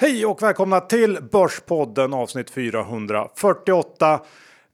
Hej 0.00 0.26
och 0.26 0.42
välkomna 0.42 0.80
till 0.80 1.18
Börspodden 1.32 2.14
avsnitt 2.14 2.50
448. 2.50 4.20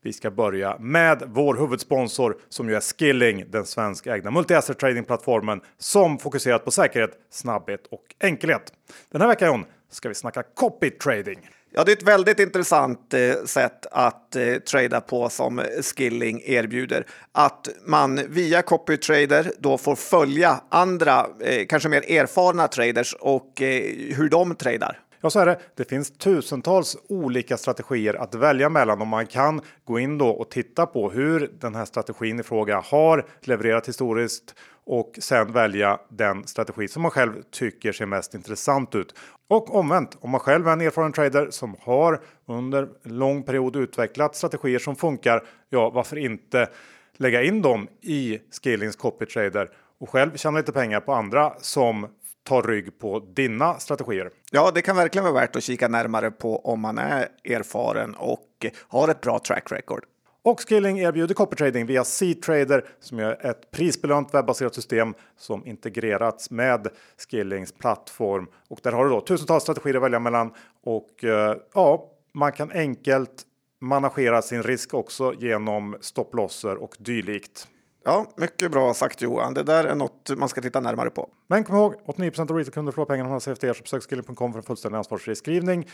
Vi 0.03 0.13
ska 0.13 0.31
börja 0.31 0.77
med 0.79 1.23
vår 1.27 1.55
huvudsponsor 1.55 2.37
som 2.49 2.69
ju 2.69 2.75
är 2.75 2.81
Skilling, 2.81 3.45
den 3.51 3.67
svenskägda 3.67 4.31
multi-asset 4.31 4.79
tradingplattformen 4.79 5.61
som 5.79 6.19
fokuserat 6.19 6.65
på 6.65 6.71
säkerhet, 6.71 7.11
snabbhet 7.31 7.87
och 7.91 8.03
enkelhet. 8.21 8.73
Den 9.11 9.21
här 9.21 9.29
veckan 9.29 9.65
ska 9.91 10.09
vi 10.09 10.15
snacka 10.15 10.43
copy 10.43 10.91
trading. 10.91 11.49
Ja, 11.71 11.85
det 11.85 11.93
är 11.93 11.97
ett 11.97 12.03
väldigt 12.03 12.41
intressant 12.41 13.15
eh, 13.15 13.45
sätt 13.45 13.87
att 13.91 14.37
eh, 14.37 14.55
trada 14.55 15.01
på 15.01 15.29
som 15.29 15.63
Skilling 15.83 16.43
erbjuder. 16.45 17.07
Att 17.33 17.69
man 17.87 18.21
via 18.29 18.63
copy 18.63 18.97
trader 18.97 19.53
då 19.59 19.79
får 19.79 19.97
följa 19.97 20.61
andra, 20.69 21.27
eh, 21.41 21.67
kanske 21.67 21.89
mer 21.89 22.11
erfarna 22.11 22.69
traders 22.69 23.15
och 23.21 23.63
eh, 23.63 23.83
hur 24.17 24.29
de 24.29 24.55
tradar. 24.55 25.01
Ja, 25.21 25.31
så 25.31 25.41
är 25.41 25.47
det. 25.47 25.59
Det 25.75 25.89
finns 25.89 26.11
tusentals 26.11 26.97
olika 27.09 27.57
strategier 27.57 28.15
att 28.15 28.35
välja 28.35 28.69
mellan 28.69 29.01
och 29.01 29.07
man 29.07 29.27
kan 29.27 29.61
gå 29.85 29.99
in 29.99 30.19
då 30.19 30.29
och 30.29 30.51
titta 30.51 30.87
på 30.87 31.11
hur 31.11 31.51
den 31.61 31.75
här 31.75 31.85
strategin 31.85 32.41
i 32.41 32.43
fråga 32.43 32.81
har 32.81 33.27
levererat 33.41 33.89
historiskt 33.89 34.55
och 34.87 35.19
sen 35.19 35.53
välja 35.53 36.01
den 36.09 36.47
strategi 36.47 36.89
som 36.89 37.03
man 37.03 37.11
själv 37.11 37.43
tycker 37.51 37.93
ser 37.93 38.07
mest 38.07 38.35
intressant 38.35 38.95
ut. 38.95 39.15
Och 39.49 39.75
omvänt, 39.75 40.17
om 40.21 40.31
man 40.31 40.41
själv 40.41 40.69
är 40.69 40.73
en 40.73 40.81
erfaren 40.81 41.13
trader 41.13 41.51
som 41.51 41.77
har 41.81 42.21
under 42.47 42.89
lång 43.03 43.43
period 43.43 43.77
utvecklat 43.77 44.37
strategier 44.37 44.79
som 44.79 44.97
funkar, 44.97 45.45
ja, 45.69 45.91
varför 45.91 46.19
inte 46.19 46.69
lägga 47.17 47.43
in 47.43 47.63
dem 47.63 47.89
i 48.01 48.39
Skillings 48.63 48.97
Copy 48.97 49.27
Trader 49.27 49.71
och 49.99 50.11
själv 50.11 50.37
tjäna 50.37 50.59
lite 50.59 50.73
pengar 50.73 51.01
på 51.01 51.13
andra 51.13 51.53
som 51.59 52.07
tar 52.47 52.63
rygg 52.63 52.99
på 52.99 53.21
dina 53.35 53.75
strategier. 53.75 54.31
Ja, 54.51 54.71
det 54.75 54.83
kan 54.83 54.97
verkligen 54.97 55.25
vara 55.25 55.35
värt 55.35 55.57
att 55.57 55.63
kika 55.63 55.89
närmare 55.89 56.31
på 56.31 56.59
om 56.59 56.81
man 56.81 56.99
är 56.99 57.29
erfaren 57.45 58.15
och 58.15 58.67
har 58.89 59.09
ett 59.09 59.21
bra 59.21 59.39
track 59.39 59.73
record. 59.73 60.05
Och 60.43 60.69
Skilling 60.69 60.99
erbjuder 60.99 61.35
copytrading 61.35 61.87
via 61.87 62.05
C-Trader 62.05 62.85
som 63.01 63.19
är 63.19 63.47
ett 63.47 63.71
prisbelönt 63.71 64.35
webbaserat 64.35 64.75
system 64.75 65.15
som 65.37 65.67
integrerats 65.67 66.51
med 66.51 66.89
Skillings 67.19 67.73
plattform. 67.73 68.47
Och 68.69 68.81
där 68.83 68.93
har 68.93 69.05
du 69.05 69.11
då 69.11 69.21
tusentals 69.21 69.63
strategier 69.63 69.97
att 69.97 70.03
välja 70.03 70.19
mellan 70.19 70.51
och 70.85 71.25
eh, 71.25 71.57
ja, 71.75 72.11
man 72.33 72.53
kan 72.53 72.71
enkelt 72.71 73.43
managera 73.81 74.43
sin 74.43 74.63
risk 74.63 74.95
också 74.95 75.35
genom 75.39 75.97
stopplosser 76.01 76.77
och 76.77 76.97
dylikt. 76.99 77.69
Ja, 78.09 78.27
mycket 78.37 78.71
bra 78.71 78.95
sagt 78.95 79.23
Johan. 79.23 79.55
Det 79.55 79.63
där 79.63 79.85
är 79.85 79.95
något 79.95 80.31
man 80.37 80.49
ska 80.49 80.61
titta 80.61 80.81
närmare 80.81 81.11
på. 81.11 81.29
Men 81.47 81.65
kom 81.65 81.77
ihåg, 81.77 81.95
89% 82.07 82.51
av 82.51 82.57
retailkunder 82.57 82.93
förlorar 82.93 83.09
pengarna 83.09 83.29
från 83.29 83.35
man 83.35 83.41
CFD 83.41 83.75
så 83.75 83.83
besök 83.83 84.03
skilling.com 84.03 84.53
för 84.53 84.59
en 84.59 84.63
fullständig 84.63 84.99
ansvarsfri 84.99 85.35
skrivning. 85.35 85.89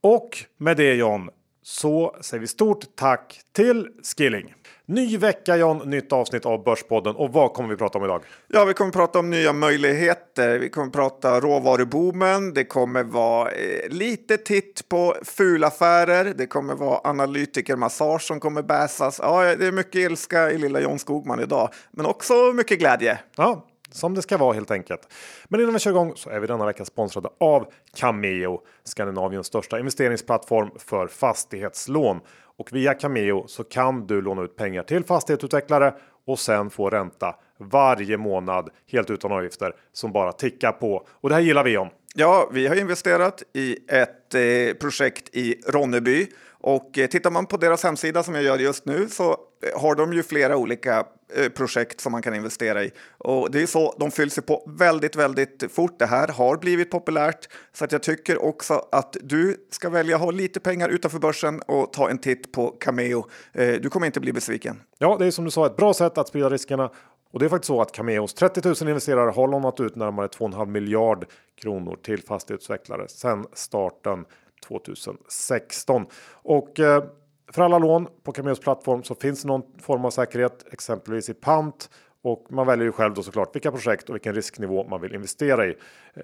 Och 0.00 0.28
med 0.56 0.76
det 0.76 0.94
John, 0.94 1.30
så 1.62 2.16
säger 2.20 2.40
vi 2.40 2.46
stort 2.46 2.84
tack 2.96 3.40
till 3.52 3.88
Skilling. 4.16 4.54
Ny 4.88 5.16
vecka 5.16 5.56
John, 5.56 5.90
nytt 5.90 6.12
avsnitt 6.12 6.46
av 6.46 6.64
Börspodden 6.64 7.16
och 7.16 7.32
vad 7.32 7.52
kommer 7.52 7.68
vi 7.68 7.76
prata 7.76 7.98
om 7.98 8.04
idag? 8.04 8.22
Ja, 8.48 8.64
vi 8.64 8.74
kommer 8.74 8.92
prata 8.92 9.18
om 9.18 9.30
nya 9.30 9.52
möjligheter. 9.52 10.58
Vi 10.58 10.68
kommer 10.68 10.90
prata 10.90 11.40
råvaruboomen. 11.40 12.54
Det 12.54 12.64
kommer 12.64 13.02
vara 13.02 13.50
eh, 13.50 13.88
lite 13.88 14.36
titt 14.36 14.88
på 14.88 15.14
fulaffärer. 15.22 16.34
Det 16.36 16.46
kommer 16.46 16.74
vara 16.74 17.00
analytikermassage 17.04 18.22
som 18.22 18.40
kommer 18.40 18.62
bäsas. 18.62 19.20
Ja, 19.22 19.56
det 19.56 19.66
är 19.66 19.72
mycket 19.72 19.94
ilska 19.94 20.50
i 20.50 20.58
lilla 20.58 20.80
John 20.80 20.98
Skogman 20.98 21.40
idag, 21.40 21.68
men 21.90 22.06
också 22.06 22.34
mycket 22.54 22.78
glädje. 22.78 23.18
Ja, 23.36 23.66
som 23.96 24.14
det 24.14 24.22
ska 24.22 24.36
vara 24.36 24.52
helt 24.52 24.70
enkelt. 24.70 25.08
Men 25.48 25.60
innan 25.60 25.72
vi 25.72 25.78
kör 25.78 25.90
igång 25.90 26.12
så 26.16 26.30
är 26.30 26.40
vi 26.40 26.46
denna 26.46 26.66
vecka 26.66 26.84
sponsrade 26.84 27.28
av 27.40 27.66
Cameo, 27.96 28.60
Skandinaviens 28.84 29.46
största 29.46 29.78
investeringsplattform 29.78 30.70
för 30.78 31.06
fastighetslån. 31.06 32.20
Och 32.58 32.68
via 32.72 32.94
Cameo 32.94 33.44
så 33.46 33.64
kan 33.64 34.06
du 34.06 34.22
låna 34.22 34.42
ut 34.42 34.56
pengar 34.56 34.82
till 34.82 35.04
fastighetsutvecklare 35.04 35.94
och 36.26 36.38
sen 36.38 36.70
få 36.70 36.90
ränta 36.90 37.34
varje 37.58 38.16
månad 38.16 38.70
helt 38.92 39.10
utan 39.10 39.32
avgifter 39.32 39.72
som 39.92 40.12
bara 40.12 40.32
tickar 40.32 40.72
på. 40.72 41.06
Och 41.10 41.28
det 41.28 41.34
här 41.34 41.42
gillar 41.42 41.64
vi 41.64 41.76
om. 41.76 41.88
Ja, 42.14 42.50
vi 42.52 42.66
har 42.66 42.76
investerat 42.76 43.42
i 43.52 43.76
ett 43.88 44.34
eh, 44.34 44.76
projekt 44.80 45.36
i 45.36 45.60
Ronneby 45.66 46.26
och 46.48 46.98
eh, 46.98 47.06
tittar 47.06 47.30
man 47.30 47.46
på 47.46 47.56
deras 47.56 47.84
hemsida 47.84 48.22
som 48.22 48.34
jag 48.34 48.44
gör 48.44 48.58
just 48.58 48.86
nu 48.86 49.08
så 49.08 49.36
har 49.74 49.94
de 49.94 50.12
ju 50.12 50.22
flera 50.22 50.56
olika 50.56 51.06
eh, 51.34 51.48
projekt 51.48 52.00
som 52.00 52.12
man 52.12 52.22
kan 52.22 52.34
investera 52.34 52.84
i. 52.84 52.92
Och 53.18 53.50
det 53.50 53.62
är 53.62 53.66
så, 53.66 53.94
de 53.98 54.10
fylls 54.10 54.38
ju 54.38 54.42
på 54.42 54.62
väldigt, 54.66 55.16
väldigt 55.16 55.72
fort. 55.72 55.98
Det 55.98 56.06
här 56.06 56.28
har 56.28 56.56
blivit 56.56 56.90
populärt 56.90 57.48
så 57.72 57.84
att 57.84 57.92
jag 57.92 58.02
tycker 58.02 58.42
också 58.44 58.88
att 58.92 59.16
du 59.22 59.66
ska 59.70 59.90
välja 59.90 60.16
att 60.16 60.22
ha 60.22 60.30
lite 60.30 60.60
pengar 60.60 60.88
utanför 60.88 61.18
börsen 61.18 61.60
och 61.60 61.92
ta 61.92 62.10
en 62.10 62.18
titt 62.18 62.52
på 62.52 62.68
Cameo. 62.68 63.26
Eh, 63.52 63.72
du 63.72 63.90
kommer 63.90 64.06
inte 64.06 64.20
bli 64.20 64.32
besviken. 64.32 64.80
Ja, 64.98 65.16
det 65.18 65.26
är 65.26 65.30
som 65.30 65.44
du 65.44 65.50
sa 65.50 65.66
ett 65.66 65.76
bra 65.76 65.94
sätt 65.94 66.18
att 66.18 66.28
sprida 66.28 66.50
riskerna 66.50 66.90
och 67.36 67.40
det 67.40 67.46
är 67.46 67.48
faktiskt 67.50 67.66
så 67.66 67.80
att 67.80 67.92
Cameos 67.92 68.34
30 68.34 68.60
000 68.64 68.74
investerare 68.80 69.30
har 69.30 69.48
lånat 69.48 69.80
ut 69.80 69.96
närmare 69.96 70.26
2,5 70.26 70.66
miljard 70.66 71.26
kronor 71.60 71.96
till 72.02 72.22
fastighetsutvecklare 72.22 73.08
sedan 73.08 73.46
starten 73.52 74.24
2016. 74.68 76.06
Och 76.32 76.80
eh, 76.80 77.04
för 77.52 77.62
alla 77.62 77.78
lån 77.78 78.08
på 78.22 78.32
Cameos 78.32 78.60
plattform 78.60 79.02
så 79.02 79.14
finns 79.14 79.44
någon 79.44 79.62
form 79.78 80.04
av 80.04 80.10
säkerhet, 80.10 80.64
exempelvis 80.72 81.28
i 81.28 81.34
pant. 81.34 81.90
Och 82.22 82.46
man 82.50 82.66
väljer 82.66 82.84
ju 82.84 82.92
själv 82.92 83.14
då 83.14 83.22
såklart 83.22 83.54
vilka 83.54 83.72
projekt 83.72 84.08
och 84.08 84.14
vilken 84.14 84.34
risknivå 84.34 84.86
man 84.88 85.00
vill 85.00 85.14
investera 85.14 85.66
i. 85.66 85.76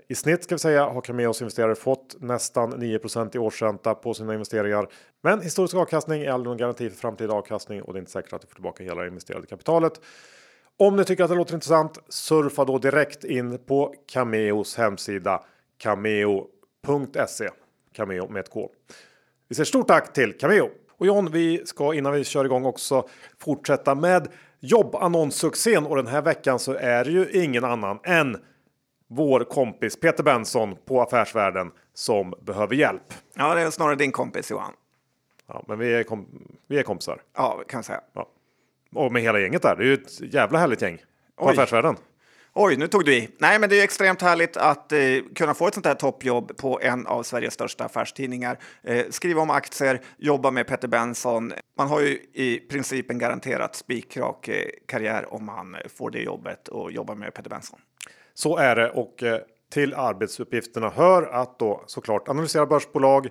I 0.08 0.14
snitt 0.14 0.44
ska 0.44 0.54
vi 0.54 0.58
säga 0.58 0.86
har 0.86 1.00
Cameos 1.00 1.40
investerare 1.40 1.74
fått 1.74 2.16
nästan 2.20 2.70
9 2.70 3.00
i 3.32 3.38
årsränta 3.38 3.94
på 3.94 4.14
sina 4.14 4.32
investeringar. 4.32 4.88
Men 5.22 5.40
historisk 5.40 5.74
avkastning 5.74 6.22
är 6.22 6.30
aldrig 6.30 6.48
någon 6.48 6.56
garanti 6.56 6.90
för 6.90 6.96
framtida 6.96 7.32
avkastning 7.32 7.82
och 7.82 7.92
det 7.92 7.96
är 7.96 8.00
inte 8.00 8.10
säkert 8.10 8.32
att 8.32 8.40
du 8.40 8.46
får 8.46 8.54
tillbaka 8.54 8.84
hela 8.84 9.06
investerade 9.06 9.46
kapitalet. 9.46 10.00
Om 10.76 10.96
ni 10.96 11.04
tycker 11.04 11.24
att 11.24 11.30
det 11.30 11.36
låter 11.36 11.54
intressant 11.54 11.98
surfa 12.08 12.64
då 12.64 12.78
direkt 12.78 13.24
in 13.24 13.58
på 13.58 13.94
Cameos 14.12 14.76
hemsida 14.76 15.42
cameo.se. 15.78 17.48
Cameo 17.92 18.28
med 18.28 18.40
ett 18.40 18.50
K. 18.50 18.70
Vi 19.48 19.54
säger 19.54 19.64
stort 19.64 19.88
tack 19.88 20.12
till 20.12 20.38
Cameo. 20.38 20.70
Och 20.98 21.06
John, 21.06 21.30
vi 21.32 21.66
ska 21.66 21.94
innan 21.94 22.12
vi 22.12 22.24
kör 22.24 22.44
igång 22.44 22.64
också 22.64 23.08
fortsätta 23.38 23.94
med 23.94 24.28
jobbannonssuccén 24.60 25.86
och 25.86 25.96
den 25.96 26.06
här 26.06 26.22
veckan 26.22 26.58
så 26.58 26.74
är 26.74 27.04
det 27.04 27.10
ju 27.10 27.30
ingen 27.30 27.64
annan 27.64 27.98
än 28.04 28.36
vår 29.08 29.44
kompis 29.44 30.00
Peter 30.00 30.22
Benson 30.22 30.76
på 30.84 31.02
Affärsvärlden 31.02 31.70
som 31.94 32.34
behöver 32.42 32.74
hjälp. 32.74 33.14
Ja, 33.34 33.54
det 33.54 33.60
är 33.60 33.70
snarare 33.70 33.94
din 33.94 34.12
kompis 34.12 34.50
Johan. 34.50 34.72
Ja, 35.46 35.64
men 35.68 35.78
vi 35.78 35.94
är, 35.94 36.02
kom 36.02 36.26
vi 36.66 36.78
är 36.78 36.82
kompisar. 36.82 37.22
Ja, 37.36 37.62
kan 37.68 37.78
jag 37.78 37.84
säga. 37.84 38.00
Ja. 38.12 38.28
Och 38.94 39.12
med 39.12 39.22
hela 39.22 39.40
gänget 39.40 39.62
där. 39.62 39.76
Det 39.76 39.82
är 39.82 39.86
ju 39.86 39.94
ett 39.94 40.34
jävla 40.34 40.58
härligt 40.58 40.82
gäng 40.82 40.98
på 41.36 41.44
Oj. 41.44 41.52
Affärsvärlden. 41.52 41.96
Oj, 42.54 42.76
nu 42.76 42.88
tog 42.88 43.04
du 43.04 43.14
i. 43.14 43.28
Nej, 43.38 43.58
men 43.58 43.70
det 43.70 43.80
är 43.80 43.84
extremt 43.84 44.22
härligt 44.22 44.56
att 44.56 44.92
eh, 44.92 44.98
kunna 45.34 45.54
få 45.54 45.66
ett 45.66 45.74
sånt 45.74 45.86
här 45.86 45.94
toppjobb 45.94 46.56
på 46.56 46.80
en 46.82 47.06
av 47.06 47.22
Sveriges 47.22 47.54
största 47.54 47.84
affärstidningar. 47.84 48.58
Eh, 48.82 49.06
skriva 49.10 49.42
om 49.42 49.50
aktier, 49.50 50.00
jobba 50.18 50.50
med 50.50 50.66
Peter 50.66 50.88
Benson. 50.88 51.52
Man 51.78 51.88
har 51.88 52.00
ju 52.00 52.18
i 52.32 52.58
princip 52.70 53.10
en 53.10 53.18
garanterat 53.18 53.76
spikrak 53.76 54.48
eh, 54.48 54.64
karriär 54.86 55.34
om 55.34 55.44
man 55.44 55.76
får 55.96 56.10
det 56.10 56.18
jobbet 56.18 56.68
och 56.68 56.92
jobbar 56.92 57.14
med 57.14 57.34
Peter 57.34 57.50
Benson. 57.50 57.78
Så 58.34 58.56
är 58.56 58.76
det 58.76 58.90
och 58.90 59.22
eh, 59.22 59.38
till 59.72 59.94
arbetsuppgifterna 59.94 60.90
hör 60.90 61.22
att 61.22 61.58
då 61.58 61.84
såklart 61.86 62.28
analysera 62.28 62.66
börsbolag 62.66 63.28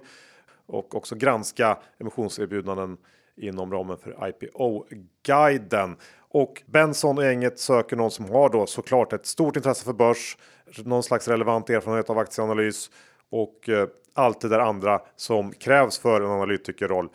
och 0.65 0.95
också 0.95 1.15
granska 1.15 1.77
emissionserbjudanden 1.99 2.97
inom 3.37 3.71
ramen 3.71 3.97
för 3.97 4.29
IPO-guiden. 4.29 5.95
Och 6.29 6.63
Benson 6.65 7.17
och 7.17 7.23
gänget 7.23 7.59
söker 7.59 7.95
någon 7.95 8.11
som 8.11 8.29
har 8.29 8.49
då 8.49 8.65
såklart 8.65 9.13
ett 9.13 9.25
stort 9.25 9.55
intresse 9.55 9.85
för 9.85 9.93
börs, 9.93 10.37
någon 10.85 11.03
slags 11.03 11.27
relevant 11.27 11.69
erfarenhet 11.69 12.09
av 12.09 12.17
aktieanalys 12.17 12.91
och 13.29 13.69
eh, 13.69 13.87
allt 14.13 14.41
det 14.41 14.49
där 14.49 14.59
andra 14.59 15.01
som 15.15 15.51
krävs 15.51 15.99
för 15.99 16.21
en 16.21 16.31
analytikerroll. 16.31 17.09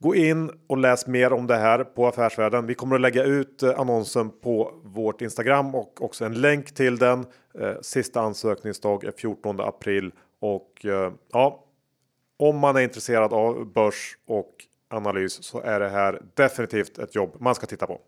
Gå 0.00 0.14
in 0.14 0.50
och 0.66 0.78
läs 0.78 1.06
mer 1.06 1.32
om 1.32 1.46
det 1.46 1.56
här 1.56 1.84
på 1.84 2.06
Affärsvärlden. 2.06 2.66
Vi 2.66 2.74
kommer 2.74 2.94
att 2.94 3.00
lägga 3.00 3.24
ut 3.24 3.62
eh, 3.62 3.80
annonsen 3.80 4.30
på 4.30 4.80
vårt 4.84 5.22
Instagram 5.22 5.74
och 5.74 6.02
också 6.02 6.24
en 6.24 6.40
länk 6.40 6.74
till 6.74 6.98
den. 6.98 7.26
Eh, 7.60 7.74
sista 7.82 8.20
ansökningsdag 8.20 9.04
är 9.04 9.12
14 9.12 9.60
april 9.60 10.12
och 10.40 10.84
eh, 10.84 11.12
ja, 11.32 11.64
om 12.36 12.58
man 12.58 12.76
är 12.76 12.80
intresserad 12.80 13.32
av 13.32 13.72
börs 13.72 14.18
och 14.26 14.54
analys 14.90 15.44
så 15.44 15.60
är 15.60 15.80
det 15.80 15.88
här 15.88 16.22
definitivt 16.34 16.98
ett 16.98 17.14
jobb 17.14 17.36
man 17.40 17.54
ska 17.54 17.66
titta 17.66 17.86
på. 17.86 18.00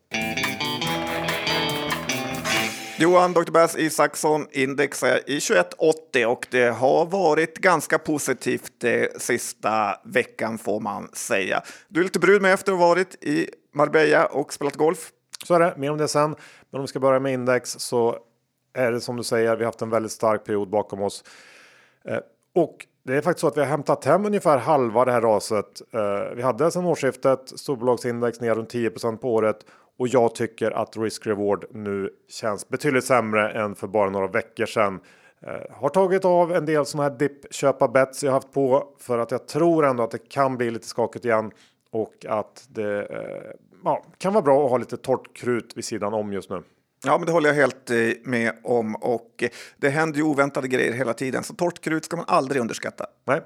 Johan 2.99 3.33
Dr. 3.33 3.51
Bass 3.51 3.77
Isaksson 3.77 4.47
index 4.53 5.03
är 5.03 5.31
i 5.31 5.41
2180 5.41 6.27
och 6.27 6.47
det 6.51 6.71
har 6.71 7.07
varit 7.07 7.59
ganska 7.59 7.99
positivt 7.99 8.73
det 8.79 9.23
sista 9.23 10.01
veckan 10.05 10.59
får 10.59 10.81
man 10.81 11.09
säga. 11.13 11.63
Du 11.89 12.01
är 12.01 12.05
lite 12.05 12.19
brud 12.19 12.43
med 12.43 12.53
efter 12.55 12.73
att 12.73 12.79
ha 12.79 12.89
varit 12.89 13.25
i 13.25 13.51
Marbella 13.75 14.27
och 14.27 14.53
spelat 14.53 14.77
golf. 14.77 15.11
Så 15.47 15.55
är 15.55 15.61
det, 15.61 15.75
mer 15.77 15.91
om 15.91 15.99
det 15.99 16.09
sen. 16.09 16.31
Men 16.71 16.79
om 16.79 16.81
vi 16.81 16.89
ska 16.89 17.01
börja 17.01 17.21
med 17.21 17.33
index 17.33 17.71
så 17.71 18.19
är 18.73 18.93
det 18.93 19.01
som 19.01 19.17
du 19.17 19.25
säger, 19.25 19.57
vi 19.57 19.65
har 19.65 19.69
haft 19.69 19.83
en 19.83 19.91
väldigt 19.91 20.13
stark 20.13 20.45
period 20.45 20.71
bakom 20.71 21.03
oss. 21.03 21.25
Eh, 22.05 22.19
Och 22.55 22.87
det 23.03 23.17
är 23.17 23.21
faktiskt 23.21 23.41
så 23.41 23.47
att 23.47 23.57
vi 23.57 23.61
har 23.61 23.69
hämtat 23.69 24.05
hem 24.05 24.27
ungefär 24.27 24.59
halva 24.59 25.05
det 25.05 25.13
här 25.13 25.21
raset. 25.21 25.83
Eh, 25.93 26.35
vi 26.37 26.43
hade 26.43 26.71
sedan 26.71 26.85
årsskiftet 26.85 27.53
storbolagsindex 27.59 28.41
ner 28.41 28.55
runt 28.55 28.75
10% 28.75 29.17
på 29.17 29.35
året 29.35 29.57
och 29.99 30.09
jag 30.09 30.35
tycker 30.35 30.71
att 30.71 30.97
risk 30.97 31.27
reward 31.27 31.65
nu 31.71 32.11
känns 32.29 32.69
betydligt 32.69 33.05
sämre 33.05 33.51
än 33.51 33.75
för 33.75 33.87
bara 33.87 34.11
några 34.11 34.27
veckor 34.27 34.67
sedan. 34.67 35.01
Eh, 35.43 35.77
har 35.77 35.89
tagit 35.89 36.25
av 36.25 36.53
en 36.53 36.67
del 36.67 36.87
sådana 36.87 37.09
här 37.09 37.19
dipp 37.19 37.55
köpa 37.55 37.89
bets 37.89 38.25
jag 38.25 38.33
haft 38.33 38.53
på 38.53 38.85
för 38.99 39.19
att 39.19 39.31
jag 39.31 39.49
tror 39.49 39.87
ändå 39.87 40.03
att 40.03 40.11
det 40.11 40.29
kan 40.29 40.57
bli 40.57 40.71
lite 40.71 40.87
skakigt 40.87 41.25
igen 41.25 41.51
och 41.91 42.27
att 42.29 42.67
det 42.69 43.07
eh, 43.07 43.53
ja, 43.85 44.05
kan 44.19 44.33
vara 44.33 44.43
bra 44.43 44.65
att 44.65 44.71
ha 44.71 44.79
lite 44.79 44.97
torrt 44.97 45.37
krut 45.37 45.73
vid 45.77 45.85
sidan 45.85 46.15
om 46.15 46.33
just 46.33 46.51
nu. 46.51 46.63
Ja, 47.05 47.19
men 47.19 47.27
det 47.27 47.33
håller 47.33 47.49
jag 47.49 47.57
helt 47.57 47.91
eh, 47.91 47.97
med 48.25 48.53
om 48.63 48.95
och 48.95 49.43
eh, 49.43 49.49
det 49.77 49.89
händer 49.89 50.19
ju 50.19 50.23
oväntade 50.23 50.69
grejer 50.69 50.93
hela 50.93 51.15
tiden, 51.15 51.43
så 51.43 51.55
torrt 51.55 51.81
krut 51.81 52.05
ska 52.05 52.17
man 52.17 52.25
aldrig 52.29 52.61
underskatta. 52.61 53.07
Nej, 53.25 53.41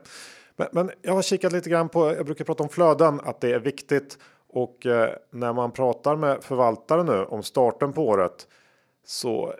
men, 0.56 0.68
men 0.72 0.90
jag 1.02 1.12
har 1.12 1.22
kikat 1.22 1.52
lite 1.52 1.70
grann 1.70 1.88
på. 1.88 2.14
Jag 2.14 2.26
brukar 2.26 2.44
prata 2.44 2.62
om 2.62 2.68
flöden, 2.68 3.20
att 3.24 3.40
det 3.40 3.52
är 3.52 3.58
viktigt 3.58 4.18
och 4.48 4.86
eh, 4.86 5.10
när 5.32 5.52
man 5.52 5.72
pratar 5.72 6.16
med 6.16 6.44
förvaltare 6.44 7.04
nu 7.04 7.24
om 7.24 7.42
starten 7.42 7.92
på 7.92 8.08
året 8.08 8.46
så 9.06 9.54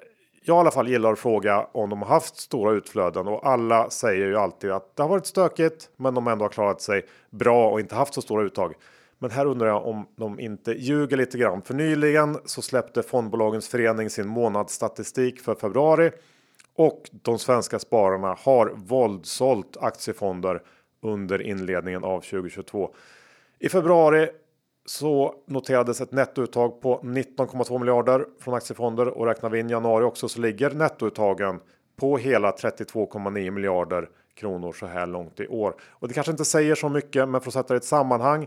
jag 0.47 0.57
i 0.57 0.59
alla 0.59 0.71
fall 0.71 0.89
gillar 0.89 1.13
att 1.13 1.19
fråga 1.19 1.67
om 1.73 1.91
de 1.91 2.03
har 2.03 2.09
haft 2.09 2.37
stora 2.37 2.73
utflöden 2.73 3.29
och 3.29 3.47
alla 3.47 3.91
säger 3.91 4.27
ju 4.27 4.37
alltid 4.37 4.71
att 4.71 4.97
det 4.97 5.03
har 5.03 5.11
varit 5.11 5.27
stökigt, 5.27 5.91
men 5.97 6.15
de 6.15 6.29
ändå 6.29 6.45
har 6.45 6.51
klarat 6.51 6.81
sig 6.81 7.07
bra 7.31 7.71
och 7.71 7.81
inte 7.81 7.95
haft 7.95 8.15
så 8.15 8.23
stora 8.23 8.45
uttag. 8.45 8.75
Men 9.19 9.31
här 9.31 9.47
undrar 9.47 9.69
jag 9.69 9.87
om 9.87 10.07
de 10.17 10.41
inte 10.41 10.73
ljuger 10.73 11.17
lite 11.17 11.39
grann. 11.39 11.63
För 11.63 11.75
nyligen 11.75 12.39
så 12.45 12.63
släppte 12.63 13.03
fondbolagens 13.03 13.69
förening 13.69 14.11
sin 14.11 14.29
månadsstatistik 14.29 15.41
för 15.41 15.55
februari 15.55 16.11
och 16.75 17.11
de 17.13 17.39
svenska 17.39 17.79
spararna 17.79 18.37
har 18.41 18.73
våldsålt 18.77 19.77
aktiefonder 19.81 20.63
under 21.03 21.43
inledningen 21.43 22.05
av 22.05 22.21
2022. 22.21 22.95
I 23.59 23.69
februari 23.69 24.29
så 24.87 25.35
noterades 25.47 26.01
ett 26.01 26.13
nettouttag 26.13 26.81
på 26.81 27.01
19,2 27.01 27.79
miljarder 27.79 28.27
från 28.41 28.55
aktiefonder 28.55 29.09
och 29.09 29.27
räknar 29.27 29.51
vi 29.51 29.59
in 29.59 29.69
januari 29.69 30.05
också 30.05 30.29
så 30.29 30.41
ligger 30.41 30.71
nettouttagen 30.71 31.61
på 31.97 32.19
hela 32.19 32.51
32,9 32.51 33.51
miljarder 33.51 34.09
kronor 34.35 34.73
så 34.73 34.87
här 34.87 35.07
långt 35.07 35.41
i 35.41 35.47
år. 35.47 35.75
Och 35.91 36.09
det 36.09 36.15
kanske 36.15 36.31
inte 36.31 36.45
säger 36.45 36.75
så 36.75 36.89
mycket, 36.89 37.29
men 37.29 37.41
för 37.41 37.49
att 37.49 37.55
sätta 37.55 37.75
det 37.75 37.77
i 37.77 37.77
ett 37.77 37.85
sammanhang 37.85 38.47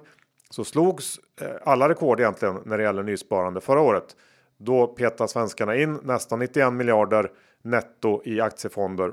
så 0.49 0.63
slogs 0.63 1.19
eh, 1.41 1.47
alla 1.63 1.89
rekord 1.89 2.19
egentligen 2.19 2.59
när 2.65 2.77
det 2.77 2.83
gäller 2.83 3.03
nysparande 3.03 3.61
förra 3.61 3.81
året. 3.81 4.15
Då 4.57 4.88
petade 4.88 5.27
svenskarna 5.27 5.75
in 5.75 5.99
nästan 6.03 6.39
91 6.39 6.73
miljarder 6.73 7.31
netto 7.61 8.21
i 8.25 8.41
aktiefonder. 8.41 9.11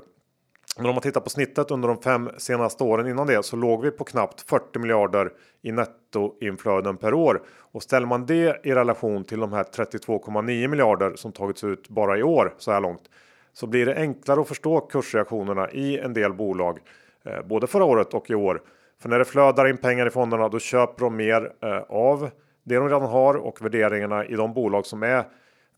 Men 0.77 0.85
om 0.85 0.95
man 0.95 1.01
tittar 1.01 1.21
på 1.21 1.29
snittet 1.29 1.71
under 1.71 1.87
de 1.87 2.01
fem 2.01 2.29
senaste 2.37 2.83
åren 2.83 3.07
innan 3.07 3.27
det 3.27 3.45
så 3.45 3.55
låg 3.55 3.81
vi 3.81 3.91
på 3.91 4.03
knappt 4.03 4.41
40 4.41 4.79
miljarder 4.79 5.33
i 5.61 5.71
nettoinflöden 5.71 6.97
per 6.97 7.13
år. 7.13 7.43
Och 7.71 7.83
ställer 7.83 8.07
man 8.07 8.25
det 8.25 8.59
i 8.63 8.71
relation 8.71 9.23
till 9.23 9.39
de 9.39 9.53
här 9.53 9.63
32,9 9.63 10.67
miljarder 10.67 11.15
som 11.15 11.31
tagits 11.31 11.63
ut 11.63 11.89
bara 11.89 12.17
i 12.17 12.23
år 12.23 12.53
så 12.57 12.71
här 12.71 12.81
långt 12.81 13.09
så 13.55 13.67
blir 13.67 13.85
det 13.85 13.95
enklare 13.95 14.41
att 14.41 14.47
förstå 14.47 14.81
kursreaktionerna 14.81 15.71
i 15.71 15.99
en 15.99 16.13
del 16.13 16.33
bolag 16.33 16.79
eh, 17.23 17.41
både 17.45 17.67
förra 17.67 17.83
året 17.83 18.13
och 18.13 18.29
i 18.29 18.35
år. 18.35 18.61
För 19.05 19.09
när 19.09 19.19
det 19.19 19.25
flödar 19.25 19.67
in 19.67 19.77
pengar 19.77 20.07
i 20.07 20.09
fonderna 20.09 20.49
då 20.49 20.59
köper 20.59 21.03
de 21.03 21.15
mer 21.15 21.51
eh, 21.63 21.77
av 21.89 22.29
det 22.63 22.75
de 22.75 22.83
redan 22.83 23.01
har 23.01 23.35
och 23.35 23.61
värderingarna 23.61 24.25
i 24.25 24.35
de 24.35 24.53
bolag 24.53 24.85
som 24.85 25.03
är 25.03 25.23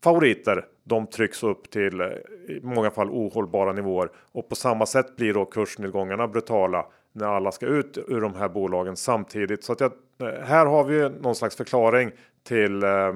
favoriter. 0.04 0.64
De 0.84 1.06
trycks 1.06 1.42
upp 1.42 1.70
till 1.70 2.00
eh, 2.00 2.06
i 2.48 2.60
många 2.62 2.90
fall 2.90 3.10
ohållbara 3.10 3.72
nivåer 3.72 4.10
och 4.32 4.48
på 4.48 4.54
samma 4.54 4.86
sätt 4.86 5.16
blir 5.16 5.34
då 5.34 5.44
kursnedgångarna 5.44 6.28
brutala 6.28 6.86
när 7.12 7.26
alla 7.26 7.52
ska 7.52 7.66
ut 7.66 7.98
ur 8.08 8.20
de 8.20 8.34
här 8.34 8.48
bolagen 8.48 8.96
samtidigt. 8.96 9.64
Så 9.64 9.72
att 9.72 9.80
jag, 9.80 9.92
eh, 10.22 10.44
här 10.44 10.66
har 10.66 10.84
vi 10.84 11.08
någon 11.20 11.34
slags 11.34 11.56
förklaring 11.56 12.10
till 12.48 12.82
eh, 12.82 13.12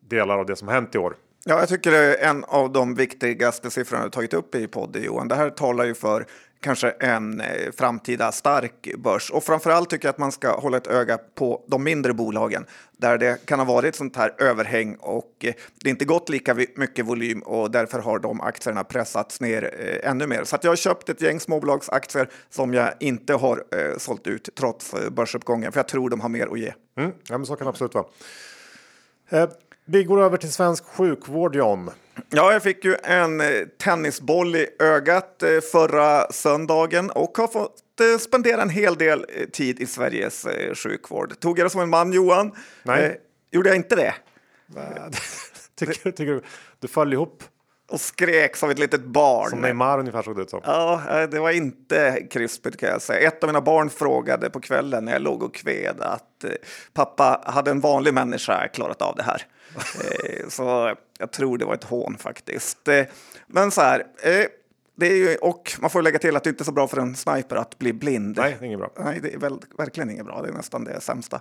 delar 0.00 0.38
av 0.38 0.46
det 0.46 0.56
som 0.56 0.68
hänt 0.68 0.94
i 0.94 0.98
år. 0.98 1.16
Ja, 1.44 1.58
jag 1.58 1.68
tycker 1.68 1.90
det 1.90 2.16
är 2.16 2.30
en 2.30 2.44
av 2.44 2.72
de 2.72 2.94
viktigaste 2.94 3.70
siffrorna 3.70 4.04
du 4.04 4.10
tagit 4.10 4.34
upp 4.34 4.54
i 4.54 4.66
podden 4.66 5.02
Johan. 5.02 5.28
Det 5.28 5.34
här 5.34 5.50
talar 5.50 5.84
ju 5.84 5.94
för 5.94 6.26
kanske 6.60 6.90
en 6.90 7.40
eh, 7.40 7.46
framtida 7.76 8.32
stark 8.32 8.88
börs. 8.98 9.30
Och 9.30 9.44
framförallt 9.44 9.90
tycker 9.90 10.08
jag 10.08 10.12
att 10.12 10.18
man 10.18 10.32
ska 10.32 10.60
hålla 10.60 10.76
ett 10.76 10.86
öga 10.86 11.18
på 11.34 11.64
de 11.66 11.84
mindre 11.84 12.14
bolagen 12.14 12.66
där 12.96 13.18
det 13.18 13.46
kan 13.46 13.58
ha 13.58 13.66
varit 13.66 13.94
sånt 13.94 14.16
här 14.16 14.34
överhäng 14.38 14.96
och 15.00 15.32
eh, 15.40 15.54
det 15.84 15.90
inte 15.90 16.04
gått 16.04 16.28
lika 16.28 16.54
mycket 16.54 17.06
volym 17.06 17.40
och 17.40 17.70
därför 17.70 17.98
har 17.98 18.18
de 18.18 18.40
aktierna 18.40 18.84
pressats 18.84 19.40
ner 19.40 19.74
eh, 19.78 20.10
ännu 20.10 20.26
mer. 20.26 20.44
Så 20.44 20.56
att 20.56 20.64
jag 20.64 20.70
har 20.70 20.76
köpt 20.76 21.08
ett 21.08 21.20
gäng 21.20 21.40
småbolagsaktier 21.40 22.30
som 22.50 22.74
jag 22.74 22.94
inte 23.00 23.34
har 23.34 23.64
sålt 23.98 24.26
ut 24.26 24.48
trots 24.54 24.94
börsuppgången 25.10 25.72
för 25.72 25.78
jag 25.78 25.88
tror 25.88 26.10
de 26.10 26.20
har 26.20 26.28
mer 26.28 26.46
att 26.52 26.58
ge. 26.58 26.72
Mm, 26.98 27.12
ja, 27.28 27.38
men 27.38 27.46
så 27.46 27.56
kan 27.56 27.64
det 27.64 27.70
absolut 27.70 27.94
vara. 27.94 28.06
Vi 29.88 30.04
går 30.04 30.22
över 30.22 30.36
till 30.36 30.52
svensk 30.52 30.84
sjukvård, 30.84 31.56
John. 31.56 31.90
Ja, 32.30 32.52
jag 32.52 32.62
fick 32.62 32.84
ju 32.84 32.96
en 33.02 33.40
eh, 33.40 33.46
tennisboll 33.82 34.56
i 34.56 34.66
ögat 34.78 35.42
eh, 35.42 35.60
förra 35.72 36.32
söndagen 36.32 37.10
och 37.10 37.38
har 37.38 37.48
fått 37.48 38.00
eh, 38.00 38.18
spendera 38.18 38.62
en 38.62 38.70
hel 38.70 38.94
del 38.94 39.26
tid 39.52 39.80
i 39.80 39.86
Sveriges 39.86 40.46
sjukvård. 40.74 41.40
Tog 41.40 41.58
jag 41.58 41.66
det 41.66 41.70
som 41.70 41.80
en 41.80 41.88
man, 41.88 42.12
Johan? 42.12 42.52
Nej. 42.82 43.04
Eh, 43.04 43.12
gjorde 43.50 43.68
jag 43.68 43.76
inte 43.76 43.96
det? 43.96 44.14
tycker, 45.74 46.10
tycker 46.10 46.32
du? 46.32 46.42
Du 46.78 46.88
föll 46.88 47.12
ihop? 47.12 47.42
och 47.88 48.00
skrek 48.00 48.56
som 48.56 48.70
ett 48.70 48.78
litet 48.78 49.04
barn. 49.04 49.50
Som 49.50 49.60
Neymar 49.60 49.98
ungefär 49.98 50.22
såg 50.22 50.36
det 50.36 50.42
ut 50.42 50.50
som. 50.50 50.60
Ja, 50.64 51.26
det 51.30 51.38
var 51.38 51.50
inte 51.50 52.26
krispigt 52.30 52.80
kan 52.80 52.88
jag 52.88 53.02
säga. 53.02 53.28
Ett 53.28 53.42
av 53.42 53.48
mina 53.48 53.60
barn 53.60 53.90
frågade 53.90 54.50
på 54.50 54.60
kvällen 54.60 55.04
när 55.04 55.12
jag 55.12 55.22
låg 55.22 55.42
och 55.42 55.54
kved 55.54 56.00
att 56.00 56.44
pappa, 56.92 57.40
hade 57.44 57.70
en 57.70 57.80
vanlig 57.80 58.14
människa 58.14 58.68
klarat 58.68 59.02
av 59.02 59.16
det 59.16 59.22
här? 59.22 59.46
Eh, 59.76 60.48
så 60.48 60.94
jag 61.18 61.30
tror 61.32 61.58
det 61.58 61.64
var 61.64 61.74
ett 61.74 61.84
hån 61.84 62.16
faktiskt. 62.18 62.88
Eh, 62.88 63.04
men 63.46 63.70
så 63.70 63.80
här, 63.80 64.06
eh, 64.22 64.44
det 64.98 65.06
är 65.06 65.16
ju, 65.16 65.36
och 65.36 65.72
man 65.80 65.90
får 65.90 66.02
lägga 66.02 66.18
till 66.18 66.36
att 66.36 66.44
det 66.44 66.50
inte 66.50 66.62
är 66.62 66.64
så 66.64 66.72
bra 66.72 66.88
för 66.88 66.98
en 66.98 67.16
sniper 67.16 67.56
att 67.56 67.78
bli 67.78 67.92
blind. 67.92 68.36
Nej, 68.36 68.56
det 68.58 68.64
är 68.64 68.66
inget 68.66 68.78
bra. 68.78 68.92
Nej, 68.98 69.20
det 69.22 69.34
är 69.34 69.38
väl, 69.38 69.58
verkligen 69.78 70.10
inget 70.10 70.26
bra. 70.26 70.42
Det 70.42 70.48
är 70.48 70.52
nästan 70.52 70.84
det 70.84 71.00
sämsta. 71.00 71.40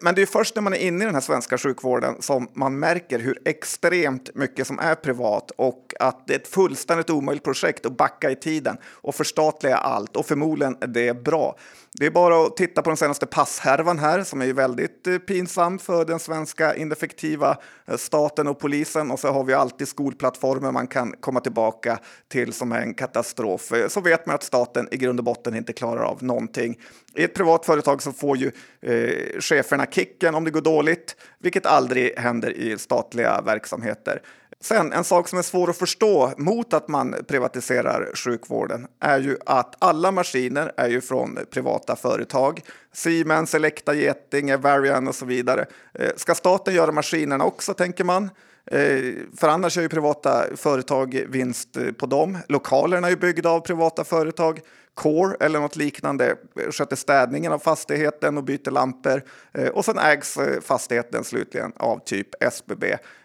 Men 0.00 0.14
det 0.14 0.22
är 0.22 0.26
först 0.26 0.54
när 0.54 0.62
man 0.62 0.74
är 0.74 0.78
inne 0.78 1.04
i 1.04 1.06
den 1.06 1.14
här 1.14 1.20
svenska 1.20 1.58
sjukvården 1.58 2.22
som 2.22 2.48
man 2.52 2.78
märker 2.78 3.18
hur 3.18 3.38
extremt 3.44 4.34
mycket 4.34 4.66
som 4.66 4.78
är 4.78 4.94
privat 4.94 5.50
och 5.50 5.94
att 6.00 6.26
det 6.26 6.34
är 6.34 6.38
ett 6.38 6.48
fullständigt 6.48 7.10
omöjligt 7.10 7.44
projekt 7.44 7.86
att 7.86 7.96
backa 7.96 8.30
i 8.30 8.36
tiden 8.36 8.76
och 8.84 9.14
förstatliga 9.14 9.76
allt 9.76 10.16
och 10.16 10.26
förmodligen 10.26 10.76
det 10.80 11.08
är 11.08 11.14
bra. 11.14 11.56
Det 11.92 12.06
är 12.06 12.10
bara 12.10 12.46
att 12.46 12.56
titta 12.56 12.82
på 12.82 12.90
den 12.90 12.96
senaste 12.96 13.26
passhärvan 13.26 13.98
här 13.98 14.24
som 14.24 14.42
är 14.42 14.52
väldigt 14.52 15.06
eh, 15.06 15.18
pinsam 15.18 15.78
för 15.78 16.04
den 16.04 16.18
svenska 16.18 16.76
ineffektiva 16.76 17.56
eh, 17.86 17.96
staten 17.96 18.48
och 18.48 18.58
polisen 18.58 19.10
och 19.10 19.20
så 19.20 19.28
har 19.28 19.44
vi 19.44 19.54
alltid 19.54 19.88
skolplattformar 19.88 20.72
man 20.72 20.86
kan 20.86 21.14
komma 21.20 21.40
tillbaka 21.40 21.98
till 22.28 22.52
som 22.52 22.72
är 22.72 22.80
en 22.80 22.94
katastrof. 22.94 23.72
Eh, 23.72 23.88
så 23.88 24.00
vet 24.00 24.26
man 24.26 24.34
att 24.34 24.42
staten 24.42 24.88
i 24.90 24.96
grund 24.96 25.20
och 25.20 25.24
botten 25.24 25.54
inte 25.54 25.72
klarar 25.72 26.02
av 26.02 26.22
någonting. 26.22 26.78
I 27.14 27.24
ett 27.24 27.34
privat 27.34 27.66
företag 27.66 28.02
så 28.02 28.12
får 28.12 28.36
ju 28.36 28.50
eh, 28.80 29.40
cheferna 29.40 29.86
kicken 29.86 30.34
om 30.34 30.44
det 30.44 30.50
går 30.50 30.60
dåligt, 30.60 31.16
vilket 31.38 31.66
aldrig 31.66 32.18
händer 32.18 32.50
i 32.50 32.78
statliga 32.78 33.40
verksamheter. 33.40 34.22
Sen 34.60 34.92
en 34.92 35.04
sak 35.04 35.28
som 35.28 35.38
är 35.38 35.42
svår 35.42 35.70
att 35.70 35.76
förstå 35.76 36.32
mot 36.36 36.74
att 36.74 36.88
man 36.88 37.14
privatiserar 37.28 38.10
sjukvården 38.14 38.86
är 39.00 39.20
ju 39.20 39.36
att 39.46 39.74
alla 39.78 40.10
maskiner 40.10 40.72
är 40.76 40.88
ju 40.88 41.00
från 41.00 41.38
privata 41.50 41.96
företag. 41.96 42.60
Siemens, 42.92 43.54
Elekta, 43.54 43.94
Getinge, 43.94 44.56
Varian 44.56 45.08
och 45.08 45.14
så 45.14 45.24
vidare. 45.24 45.66
Eh, 45.94 46.10
ska 46.16 46.34
staten 46.34 46.74
göra 46.74 46.92
maskinerna 46.92 47.44
också 47.44 47.74
tänker 47.74 48.04
man? 48.04 48.30
Eh, 48.70 49.14
för 49.36 49.48
annars 49.48 49.76
gör 49.76 49.82
ju 49.82 49.88
privata 49.88 50.44
företag 50.56 51.24
vinst 51.28 51.78
på 51.98 52.06
dem. 52.06 52.38
Lokalerna 52.48 53.06
är 53.06 53.10
ju 53.10 53.16
byggda 53.16 53.50
av 53.50 53.60
privata 53.60 54.04
företag. 54.04 54.60
Core 54.98 55.36
eller 55.40 55.60
något 55.60 55.76
liknande 55.76 56.36
sköter 56.70 56.96
städningen 56.96 57.52
av 57.52 57.58
fastigheten 57.58 58.36
och 58.38 58.44
byter 58.44 58.70
lampor. 58.70 59.22
Eh, 59.52 59.68
och 59.68 59.84
sen 59.84 59.98
ägs 59.98 60.36
eh, 60.36 60.60
fastigheten 60.60 61.24
slutligen 61.24 61.72
av 61.76 61.98
typ 62.04 62.42
SBB. 62.42 62.84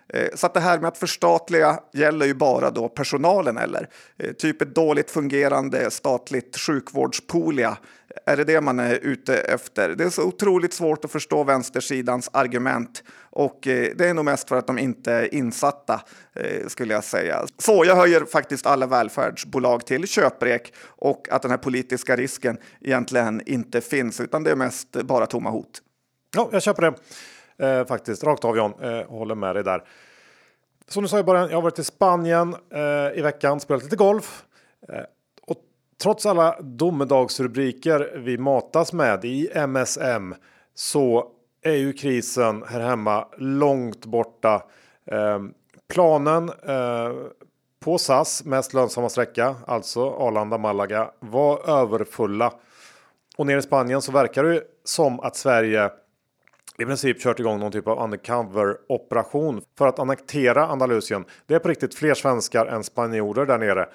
Eh, 0.10 0.30
så 0.36 0.46
att 0.46 0.54
det 0.54 0.60
här 0.60 0.80
med 0.80 0.88
att 0.88 0.98
förstatliga 0.98 1.80
gäller 1.94 2.26
ju 2.26 2.34
bara 2.34 2.72
då 2.72 2.90
personalen 2.90 3.58
eller 3.58 3.90
eh, 4.20 4.32
typ 4.32 4.62
ett 4.62 4.76
dåligt 4.76 5.12
fungerande 5.12 5.92
statligt 5.92 6.58
sjukvårdspolia 6.58 7.78
är 8.26 8.38
det 8.38 8.44
det 8.44 8.62
man 8.62 8.80
är 8.80 8.96
ute 8.96 9.38
efter? 9.38 9.90
Det 9.90 10.04
är 10.04 10.10
så 10.10 10.24
otroligt 10.24 10.74
svårt 10.74 11.06
att 11.06 11.12
förstå 11.12 11.44
vänstersidans 11.44 12.30
argument 12.34 13.04
och 13.30 13.68
eh, 13.68 13.88
det 13.96 14.08
är 14.08 14.14
nog 14.14 14.26
mest 14.26 14.50
för 14.50 14.58
att 14.58 14.68
de 14.68 14.80
inte 14.80 15.12
är 15.14 15.34
insatta 15.34 16.02
skulle 16.68 16.94
jag 16.94 17.04
säga. 17.04 17.46
Så 17.58 17.86
jag 17.86 17.96
höjer 17.96 18.26
faktiskt 18.26 18.66
alla 18.66 18.88
välfärdsbolag 18.88 19.86
till 19.86 20.08
köprek 20.08 20.74
och 20.86 21.28
att 21.32 21.42
den 21.42 21.52
här 21.52 21.58
politiska 21.58 22.16
risken 22.16 22.58
egentligen 22.82 23.42
inte 23.46 23.82
finns 23.82 24.20
utan 24.20 24.44
det 24.44 24.52
är 24.52 24.56
mest 24.56 24.92
bara 24.92 25.26
tomma 25.26 25.50
hot. 25.50 25.82
Ja, 26.36 26.50
jag 26.52 26.64
köper 26.64 26.82
det 26.82 26.94
eh, 27.58 27.86
faktiskt 27.86 28.24
rakt 28.24 28.46
av 28.46 28.58
John. 28.58 28.74
Eh, 28.82 29.06
håller 29.08 29.36
med 29.36 29.56
dig 29.56 29.64
där. 29.64 29.84
Som 30.88 31.04
du 31.04 31.10
sa 31.10 31.20
i 31.20 31.24
början, 31.24 31.50
jag 31.50 31.58
har 31.58 31.62
varit 31.62 31.80
i 31.80 31.84
Spanien 31.84 32.56
eh, 32.74 33.20
i 33.20 33.22
veckan, 33.22 33.60
spelat 33.60 33.84
lite 33.84 33.96
golf. 33.96 34.46
Eh, 34.90 35.04
trots 36.04 36.26
alla 36.26 36.62
domedagsrubriker 36.62 38.12
vi 38.16 38.38
matas 38.38 38.94
med 38.94 39.26
i 39.26 39.50
MSM 39.56 40.36
så 40.74 41.28
är 41.62 41.76
ju 41.76 41.94
krisen 41.94 42.64
här 42.68 42.80
hemma 42.80 43.28
långt 43.38 44.06
borta. 44.06 44.64
Eh, 45.06 45.40
planen 45.94 46.50
eh, 46.50 47.12
på 47.80 47.98
SAS 47.98 48.46
mest 48.46 48.74
lönsamma 48.74 49.10
sträcka, 49.10 49.56
alltså 49.68 50.10
Arlanda-Malaga, 50.10 51.12
var 51.20 51.70
överfulla. 51.70 52.54
Och 53.38 53.46
nere 53.46 53.60
i 53.60 53.62
Spanien 53.62 54.02
så 54.02 54.12
verkar 54.12 54.44
det 54.44 54.64
som 54.84 55.20
att 55.20 55.36
Sverige 55.36 55.92
i 56.78 56.86
princip 56.86 57.22
kört 57.22 57.40
igång 57.40 57.60
någon 57.60 57.72
typ 57.72 57.88
av 57.88 58.04
undercover 58.04 58.78
operation 58.90 59.62
för 59.78 59.88
att 59.88 60.00
annektera 60.00 60.68
Andalusien. 60.68 61.26
Det 61.46 61.56
är 61.56 61.60
på 61.60 61.70
riktigt 61.70 61.96
fler 61.96 62.14
svenskar 62.14 62.66
än 62.66 62.84
spanjorer 62.84 63.46
där 63.46 63.58
nere. 63.58 63.90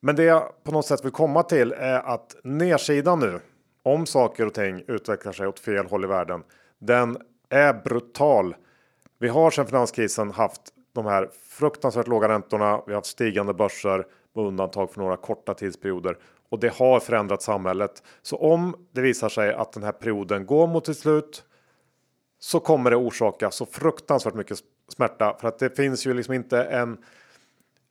Men 0.00 0.16
det 0.16 0.24
jag 0.24 0.64
på 0.64 0.72
något 0.72 0.86
sätt 0.86 1.04
vill 1.04 1.12
komma 1.12 1.42
till 1.42 1.72
är 1.72 2.00
att 2.00 2.36
nedsidan 2.44 3.20
nu, 3.20 3.40
om 3.82 4.06
saker 4.06 4.46
och 4.46 4.54
ting 4.54 4.84
utvecklar 4.86 5.32
sig 5.32 5.46
åt 5.46 5.60
fel 5.60 5.86
håll 5.86 6.04
i 6.04 6.06
världen, 6.06 6.42
den 6.78 7.18
är 7.48 7.72
brutal. 7.72 8.54
Vi 9.18 9.28
har 9.28 9.50
sedan 9.50 9.66
finanskrisen 9.66 10.30
haft 10.30 10.60
de 10.92 11.06
här 11.06 11.28
fruktansvärt 11.50 12.08
låga 12.08 12.28
räntorna. 12.28 12.82
Vi 12.86 12.92
har 12.92 12.98
haft 12.98 13.06
stigande 13.06 13.54
börser 13.54 14.06
med 14.34 14.44
undantag 14.44 14.92
för 14.92 15.00
några 15.00 15.16
korta 15.16 15.54
tidsperioder 15.54 16.16
och 16.50 16.60
det 16.60 16.74
har 16.74 17.00
förändrat 17.00 17.42
samhället. 17.42 18.02
Så 18.22 18.36
om 18.36 18.76
det 18.92 19.00
visar 19.00 19.28
sig 19.28 19.54
att 19.54 19.72
den 19.72 19.82
här 19.82 19.92
perioden 19.92 20.46
går 20.46 20.66
mot 20.66 20.86
sitt 20.86 20.98
slut 20.98 21.44
så 22.40 22.60
kommer 22.60 22.90
det 22.90 22.96
orsaka 22.96 23.50
så 23.50 23.66
fruktansvärt 23.66 24.34
mycket 24.34 24.58
smärta 24.88 25.36
för 25.40 25.48
att 25.48 25.58
det 25.58 25.76
finns 25.76 26.06
ju 26.06 26.14
liksom 26.14 26.34
inte 26.34 26.62
en 26.62 26.98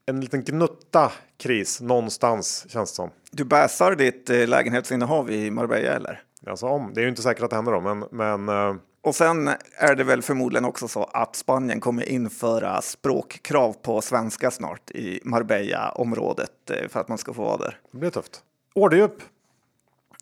en 0.09 0.21
liten 0.21 0.43
gnutta 0.43 1.11
kris 1.37 1.81
någonstans 1.81 2.65
känns 2.69 2.91
det 2.91 2.95
som. 2.95 3.09
Du 3.31 3.43
bäsar 3.43 3.95
ditt 3.95 4.29
eh, 4.29 4.47
lägenhetsinnehav 4.47 5.31
i 5.31 5.51
Marbella 5.51 5.95
eller? 5.95 6.21
Alltså 6.47 6.65
om, 6.65 6.91
det 6.93 7.01
är 7.01 7.03
ju 7.03 7.09
inte 7.09 7.21
säkert 7.21 7.43
att 7.43 7.49
det 7.49 7.55
händer 7.55 7.71
då, 7.71 7.81
men, 7.81 8.05
men 8.11 8.49
uh... 8.49 8.75
och 9.01 9.15
sen 9.15 9.47
är 9.77 9.95
det 9.95 10.03
väl 10.03 10.21
förmodligen 10.21 10.65
också 10.65 10.87
så 10.87 11.03
att 11.03 11.35
Spanien 11.35 11.79
kommer 11.79 12.09
införa 12.09 12.81
språkkrav 12.81 13.73
på 13.73 14.01
svenska 14.01 14.51
snart 14.51 14.91
i 14.91 15.21
Marbella-området 15.23 16.69
eh, 16.71 16.87
för 16.87 16.99
att 16.99 17.07
man 17.07 17.17
ska 17.17 17.33
få 17.33 17.41
vara 17.41 17.57
där. 17.57 17.77
Det 17.91 17.97
blir 17.97 18.09
tufft. 18.09 18.43
Orderdjup. 18.73 19.13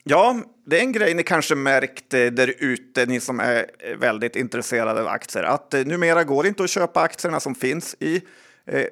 Ja, 0.09 0.35
det 0.65 0.77
är 0.77 0.81
en 0.81 0.91
grej 0.91 1.13
ni 1.13 1.23
kanske 1.23 1.55
märkt 1.55 2.13
eh, 2.13 2.25
där 2.25 2.53
ute, 2.59 3.05
ni 3.05 3.19
som 3.19 3.39
är 3.39 3.65
eh, 3.79 3.97
väldigt 3.97 4.35
intresserade 4.35 5.01
av 5.01 5.07
aktier, 5.07 5.43
att 5.43 5.73
eh, 5.73 5.85
numera 5.85 6.23
går 6.23 6.43
det 6.43 6.49
inte 6.49 6.63
att 6.63 6.69
köpa 6.69 7.01
aktierna 7.01 7.39
som 7.39 7.55
finns 7.55 7.95
i 7.99 8.21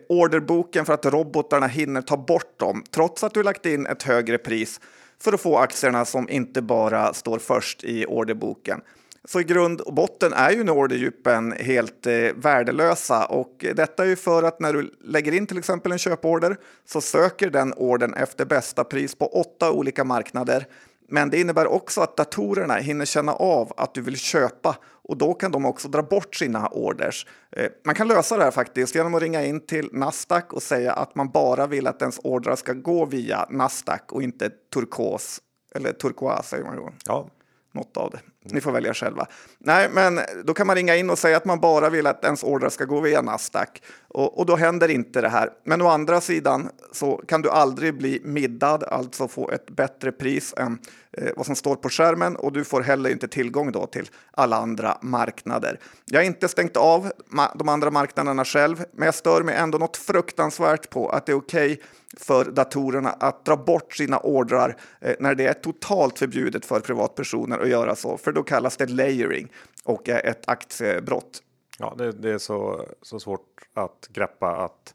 orderboken 0.10 0.86
för 0.86 0.94
att 0.94 1.06
robotarna 1.06 1.68
hinner 1.68 2.02
ta 2.02 2.18
bort 2.18 2.60
dem, 2.60 2.84
trots 2.92 3.24
att 3.24 3.34
du 3.34 3.44
lagt 3.44 3.66
in 3.66 3.86
ett 3.86 4.04
högre 4.04 4.38
pris 4.38 4.80
för 5.22 5.34
att 5.34 5.42
få 5.42 5.58
aktierna 5.58 6.06
som 6.06 6.30
inte 6.30 6.62
bara 6.62 7.14
står 7.14 7.40
först 7.40 7.84
i 7.84 8.06
orderboken. 8.06 8.82
Så 9.28 9.40
i 9.40 9.44
grund 9.44 9.82
och 9.82 9.94
botten 9.94 10.34
är 10.34 10.52
ju 10.52 10.64
nu 10.64 10.72
orderdjupen 10.72 11.52
helt 11.52 12.08
eh, 12.08 12.14
värdelösa 12.36 13.26
och 13.26 13.66
detta 13.76 14.04
är 14.04 14.08
ju 14.08 14.16
för 14.16 14.44
att 14.44 14.60
när 14.60 14.74
du 14.74 14.92
lägger 15.04 15.32
in 15.32 15.48
till 15.48 15.58
exempel 15.58 15.92
en 15.92 15.98
köporder 15.98 16.58
så 16.86 17.02
söker 17.02 17.50
den 17.50 17.74
ordern 17.74 18.14
efter 18.14 18.46
bästa 18.46 18.84
pris 18.84 19.16
på 19.16 19.28
åtta 19.28 19.72
olika 19.72 20.04
marknader 20.04 20.66
men 21.08 21.30
det 21.30 21.40
innebär 21.40 21.68
också 21.68 22.02
att 22.02 22.18
datorerna 22.18 22.76
hinner 22.76 23.06
känna 23.06 23.34
av 23.34 23.74
att 23.78 23.94
du 23.94 24.02
vill 24.02 24.18
köpa 24.18 24.78
och 25.08 25.18
då 25.18 25.34
kan 25.34 25.52
de 25.52 25.66
också 25.66 25.88
dra 25.88 26.04
bort 26.04 26.36
sina 26.36 26.68
orders. 26.68 27.28
Eh, 27.52 27.68
man 27.86 27.96
kan 27.96 28.08
lösa 28.08 28.38
det 28.38 28.44
här 28.44 28.52
faktiskt 28.52 28.96
genom 28.96 29.16
att 29.16 29.22
ringa 29.22 29.46
in 29.46 29.60
till 29.60 29.90
Nasdaq 29.92 30.54
och 30.54 30.64
säga 30.64 30.94
att 30.94 31.16
man 31.16 31.30
bara 31.30 31.68
vill 31.68 31.88
att 31.88 32.02
ens 32.02 32.20
ordrar 32.24 32.56
ska 32.56 32.74
gå 32.74 33.06
via 33.06 33.48
Nasdaq 33.50 34.12
och 34.12 34.24
inte 34.24 34.50
turkos 34.74 35.42
eller 35.76 35.92
turkoas 35.92 36.50
säger 36.50 36.64
man 36.64 36.76
ju. 36.76 36.82
Ja. 37.06 37.30
Något 37.72 37.98
av 37.98 38.12
det. 38.12 38.20
Ni 38.50 38.62
får 38.62 38.72
välja 38.72 38.94
själva. 38.94 39.28
Nej, 39.60 39.90
men 39.94 40.20
då 40.44 40.54
kan 40.54 40.68
man 40.68 40.76
ringa 40.76 40.96
in 40.96 41.10
och 41.10 41.20
säga 41.20 41.38
att 41.38 41.46
man 41.46 41.60
bara 41.60 41.90
vill 41.90 42.08
att 42.08 42.26
ens 42.26 42.44
ordrar 42.44 42.70
ska 42.70 42.86
gå 42.86 43.00
via 43.00 43.22
Nasdaq 43.22 43.82
och, 44.08 44.40
och 44.40 44.46
då 44.46 44.56
händer 44.56 44.90
inte 44.90 45.22
det 45.22 45.30
här. 45.30 45.50
Men 45.64 45.82
å 45.82 45.88
andra 45.88 46.22
sidan 46.22 46.70
så 46.92 47.18
kan 47.28 47.42
du 47.42 47.50
aldrig 47.50 47.98
bli 47.98 48.22
middad, 48.24 48.84
alltså 48.84 49.28
få 49.28 49.52
ett 49.52 49.70
bättre 49.70 50.12
pris 50.12 50.54
än 50.58 50.80
eh, 51.12 51.30
vad 51.36 51.46
som 51.46 51.56
står 51.56 51.76
på 51.76 51.90
skärmen 51.90 52.36
och 52.36 52.52
du 52.52 52.64
får 52.64 52.82
heller 52.82 53.10
inte 53.10 53.28
tillgång 53.28 53.72
då 53.72 53.86
till 53.86 54.10
alla 54.32 54.58
andra 54.58 54.98
marknader. 55.02 55.80
Jag 56.06 56.20
har 56.20 56.26
inte 56.26 56.48
stängt 56.48 56.78
av 56.78 57.12
de 57.56 57.70
andra 57.70 57.92
marknaderna 57.92 58.46
själv, 58.46 58.86
men 58.92 59.06
jag 59.06 59.16
stör 59.16 59.44
mig 59.44 59.56
ändå 59.56 59.78
något 59.78 59.98
fruktansvärt 59.98 60.90
på 60.90 61.10
att 61.10 61.26
det 61.26 61.32
är 61.32 61.38
okej 61.38 61.74
okay 61.74 61.84
för 62.18 62.46
datorerna 62.46 63.10
att 63.10 63.46
dra 63.46 63.58
bort 63.58 63.94
sina 63.94 64.20
ordrar 64.20 64.78
eh, 65.02 65.16
när 65.20 65.36
det 65.36 65.46
är 65.46 65.54
totalt 65.54 66.20
förbjudet 66.20 66.66
för 66.66 66.80
privatpersoner 66.80 67.60
att 67.60 67.70
göra 67.70 67.96
så. 67.96 68.18
För 68.18 68.32
då 68.36 68.44
kallas 68.44 68.78
det 68.78 68.90
layering 68.90 69.52
och 69.84 70.10
är 70.10 70.26
ett 70.26 70.50
aktiebrott. 70.50 71.42
Ja, 71.80 71.94
det, 71.98 72.12
det 72.12 72.32
är 72.32 72.38
så, 72.38 72.86
så 73.02 73.20
svårt 73.20 73.48
att 73.74 74.08
greppa 74.10 74.56
att 74.56 74.94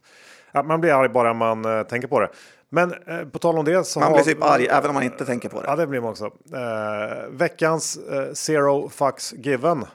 ja, 0.51 0.63
man 0.63 0.81
blir 0.81 0.93
arg 0.93 1.09
bara 1.09 1.33
man 1.33 1.65
uh, 1.65 1.83
tänker 1.83 2.07
på 2.07 2.19
det. 2.19 2.29
Men 2.69 2.93
uh, 2.93 3.25
på 3.31 3.39
tal 3.39 3.57
om 3.57 3.65
det 3.65 3.87
så 3.87 3.99
man 3.99 4.13
blir 4.13 4.23
typ 4.23 4.43
arg 4.43 4.67
även 4.67 4.89
om 4.89 4.93
man 4.93 5.03
inte 5.03 5.25
tänker 5.25 5.49
på 5.49 5.61
det. 5.61 5.67
Ja, 5.67 5.75
det 5.75 5.87
blir 5.87 6.01
man 6.01 6.09
också. 6.09 6.25
Uh, 6.25 7.29
veckans 7.29 7.99
zero 8.33 8.89
fucks 8.89 9.33
given. 9.33 9.85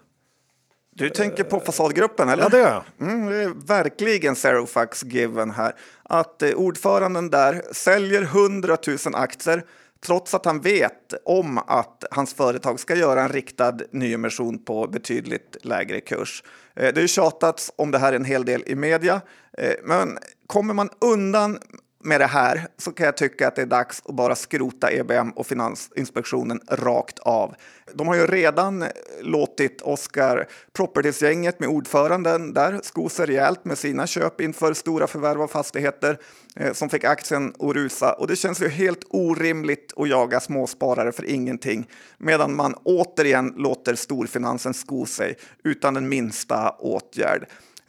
Du 0.91 1.11
tänker 1.11 1.45
på 1.45 1.61
fasadgruppen 1.61 2.29
eller? 2.29 2.43
Ja, 2.43 2.49
det 2.49 2.59
gör 2.59 2.83
jag. 2.99 3.09
Mm, 3.09 3.27
det 3.27 3.37
är 3.37 3.67
verkligen 3.67 4.37
zero 4.37 4.67
fucks 4.67 5.05
given 5.05 5.51
här. 5.51 5.73
Att 6.03 6.43
ordföranden 6.43 7.31
där 7.31 7.63
säljer 7.73 8.23
100 8.23 8.77
000 8.87 8.97
aktier 9.15 9.65
trots 10.07 10.35
att 10.35 10.45
han 10.45 10.61
vet 10.61 11.15
om 11.25 11.59
att 11.59 12.05
hans 12.11 12.35
företag 12.35 12.81
ska 12.81 12.95
göra 12.95 13.23
en 13.23 13.29
riktad 13.29 13.77
nyemission 13.91 14.65
på 14.65 14.87
betydligt 14.87 15.57
lägre 15.63 16.01
kurs. 16.01 16.43
Eh, 16.77 16.83
det 16.83 16.95
har 16.95 17.03
ju 17.03 17.09
tjatats 17.09 17.73
om 17.77 17.91
det 17.91 17.99
här 17.99 18.13
en 18.13 18.25
hel 18.25 18.45
del 18.45 18.63
i 18.67 18.75
media, 18.75 19.21
eh, 19.59 19.73
men 19.85 20.19
kommer 20.47 20.75
man 20.75 20.91
undan 21.01 21.59
med 22.07 22.21
det 22.21 22.27
här 22.27 22.69
så 22.79 22.93
kan 22.93 23.07
jag 23.07 23.17
tycka 23.17 23.49
att 23.49 23.57
det 23.57 23.63
är 23.63 23.67
dags 23.67 24.03
att 24.05 24.15
bara 24.15 24.35
skrota 24.35 24.91
EBM 24.93 25.31
och 25.31 25.47
Finansinspektionen 25.47 26.61
rakt 26.69 27.19
av. 27.19 27.55
De 27.95 28.09
har 28.09 28.15
ju 28.15 28.27
redan 28.27 28.85
låtit 29.21 29.83
Oscar 29.83 30.49
Properties-gänget 30.73 31.61
med 31.61 31.69
ordföranden 31.69 32.53
där 32.53 32.81
sko 32.83 33.09
sig 33.09 33.27
rejält 33.27 33.65
med 33.65 33.79
sina 33.79 34.07
köp 34.07 34.41
inför 34.41 34.75
stora 34.75 35.07
förvärv 35.07 35.43
av 35.43 35.49
fastigheter 35.49 36.19
eh, 36.57 36.73
som 36.73 36.89
fick 36.89 37.05
aktien 37.05 37.55
att 37.59 37.75
rusa 37.75 38.13
och 38.13 38.27
det 38.27 38.37
känns 38.37 38.63
ju 38.63 38.69
helt 38.69 39.05
orimligt 39.11 39.93
att 39.97 40.09
jaga 40.09 40.41
småsparare 40.41 41.13
för 41.13 41.25
ingenting 41.25 41.89
medan 42.19 42.57
man 42.57 42.75
återigen 42.75 43.55
låter 43.57 43.95
storfinansen 43.95 44.75
sko 44.75 45.07
sig 45.07 45.37
utan 45.65 45.95
den 45.95 46.09
minsta 46.09 46.71
åtgärd. 46.71 47.47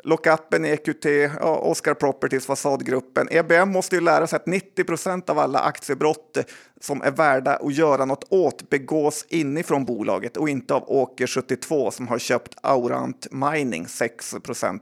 Lockupen 0.08 0.66
i 0.66 0.70
EQT, 0.70 1.06
ja, 1.40 1.58
Oscar 1.58 1.94
Properties, 1.94 2.46
Fasadgruppen. 2.46 3.28
EBM 3.32 3.70
måste 3.70 3.96
ju 3.96 4.02
lära 4.02 4.28
sig 4.28 4.38
att 4.38 4.46
90 4.46 4.84
procent 4.84 5.30
av 5.30 5.40
alla 5.40 5.60
aktiebrott 5.60 6.38
som 6.82 7.02
är 7.02 7.12
värda 7.12 7.56
att 7.56 7.74
göra 7.74 8.06
något 8.06 8.26
åt 8.30 8.70
begås 8.70 9.26
inifrån 9.30 9.86
bolaget 9.86 10.38
och 10.38 10.50
inte 10.50 10.74
av 10.74 10.84
Åker 10.92 11.28
72 11.28 11.92
som 11.92 12.08
har 12.08 12.20
köpt 12.20 12.56
Aurant 12.62 13.28
Mining 13.32 13.88
6 13.88 14.36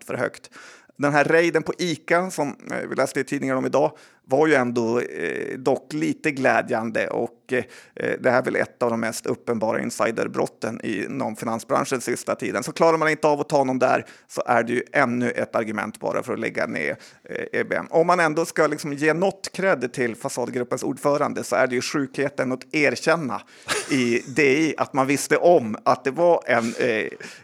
för 0.05 0.13
högt. 0.13 0.49
Den 0.97 1.13
här 1.13 1.23
raiden 1.23 1.63
på 1.63 1.73
ICA 1.77 2.31
som 2.31 2.47
eh, 2.47 2.89
vi 2.89 2.95
läste 2.95 3.19
i 3.19 3.23
tidningen 3.23 3.57
om 3.57 3.65
idag 3.65 3.91
var 4.25 4.47
ju 4.47 4.53
ändå 4.53 4.99
eh, 4.99 5.57
dock 5.57 5.93
lite 5.93 6.31
glädjande 6.31 7.07
och 7.07 7.53
eh, 7.53 7.63
det 8.19 8.29
här 8.31 8.39
är 8.39 8.43
väl 8.43 8.55
ett 8.55 8.83
av 8.83 8.91
de 8.91 8.99
mest 8.99 9.25
uppenbara 9.25 9.81
insiderbrotten 9.81 10.81
inom 10.83 11.35
finansbranschen 11.35 12.01
sista 12.01 12.35
tiden. 12.35 12.63
Så 12.63 12.71
klarar 12.71 12.97
man 12.97 13.09
inte 13.09 13.27
av 13.27 13.39
att 13.39 13.49
ta 13.49 13.63
någon 13.63 13.79
där 13.79 14.05
så 14.27 14.43
är 14.45 14.63
det 14.63 14.73
ju 14.73 14.83
ännu 14.91 15.31
ett 15.31 15.55
argument 15.55 15.99
bara 15.99 16.23
för 16.23 16.33
att 16.33 16.39
lägga 16.39 16.67
ner 16.67 16.97
eh, 17.23 17.59
EBM. 17.59 17.87
Om 17.89 18.07
man 18.07 18.19
ändå 18.19 18.45
ska 18.45 18.67
liksom 18.67 18.93
ge 18.93 19.13
något 19.13 19.49
cred 19.53 19.93
till 19.93 20.15
fasadgruppens 20.15 20.83
ordförande 20.83 21.43
så 21.43 21.55
är 21.55 21.67
det 21.67 21.75
ju 21.75 21.81
sjukheten 21.81 22.51
att 22.51 22.75
erkänna 22.75 23.41
i 23.91 24.19
DI 24.27 24.75
att 24.77 24.93
man 24.93 25.07
visste 25.07 25.37
om 25.37 25.77
att 25.83 26.03
det 26.03 26.11
var 26.11 26.43
en 26.45 26.73
eh, 26.79 26.87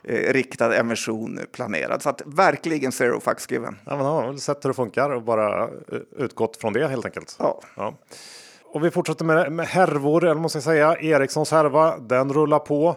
eh, 0.04 0.34
riktad 0.34 0.76
emission 0.76 1.40
planerad. 1.52 2.02
Så 2.02 2.10
att 2.10 2.22
verkligen 2.26 2.92
zero 2.92 3.20
fucks 3.20 3.52
given. 3.52 3.78
Ja, 3.86 3.98
man 3.98 4.06
har 4.06 4.38
sett 4.38 4.66
hur 4.66 4.70
det 4.70 4.74
funkar 4.74 5.10
och 5.10 5.24
bara 5.24 5.64
eh, 5.64 5.70
utgått 6.18 6.58
från 6.58 6.71
från 6.74 6.82
det 6.82 6.88
helt 6.88 7.06
enkelt. 7.06 7.36
Ja. 7.40 7.60
ja. 7.76 7.94
Och 8.64 8.86
vi 8.86 8.92
fortsätter 8.92 9.26
med, 9.26 9.52
med 9.52 9.68
härvor, 9.68 10.24
eller 10.24 10.42
måste 10.42 10.56
jag 10.56 10.64
säga. 10.64 10.98
Ericssons 11.00 11.52
härva, 11.52 11.98
den 11.98 12.34
rullar 12.34 12.60
på. 12.60 12.96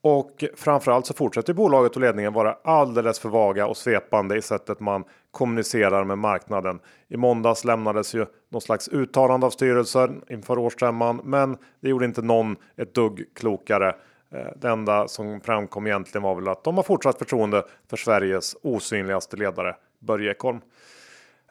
Och 0.00 0.44
framförallt 0.56 1.06
så 1.06 1.14
fortsätter 1.14 1.54
bolaget 1.54 1.94
och 1.94 2.00
ledningen 2.00 2.32
vara 2.32 2.56
alldeles 2.64 3.18
för 3.18 3.28
vaga 3.28 3.66
och 3.66 3.76
svepande 3.76 4.36
i 4.36 4.42
sättet 4.42 4.80
man 4.80 5.04
kommunicerar 5.30 6.04
med 6.04 6.18
marknaden. 6.18 6.80
I 7.08 7.16
måndags 7.16 7.64
lämnades 7.64 8.14
ju 8.14 8.26
någon 8.48 8.60
slags 8.60 8.88
uttalande 8.88 9.46
av 9.46 9.50
styrelsen 9.50 10.22
inför 10.28 10.58
årsstämman, 10.58 11.20
men 11.24 11.56
det 11.80 11.88
gjorde 11.88 12.04
inte 12.04 12.22
någon 12.22 12.56
ett 12.76 12.94
dugg 12.94 13.24
klokare. 13.34 13.88
Eh, 14.32 14.52
det 14.56 14.68
enda 14.68 15.08
som 15.08 15.40
framkom 15.40 15.86
egentligen 15.86 16.22
var 16.22 16.34
väl 16.34 16.48
att 16.48 16.64
de 16.64 16.76
har 16.76 16.84
fortsatt 16.84 17.18
förtroende 17.18 17.64
för 17.90 17.96
Sveriges 17.96 18.56
osynligaste 18.62 19.36
ledare 19.36 19.76
Börje 19.98 20.30
Ekholm. 20.30 20.60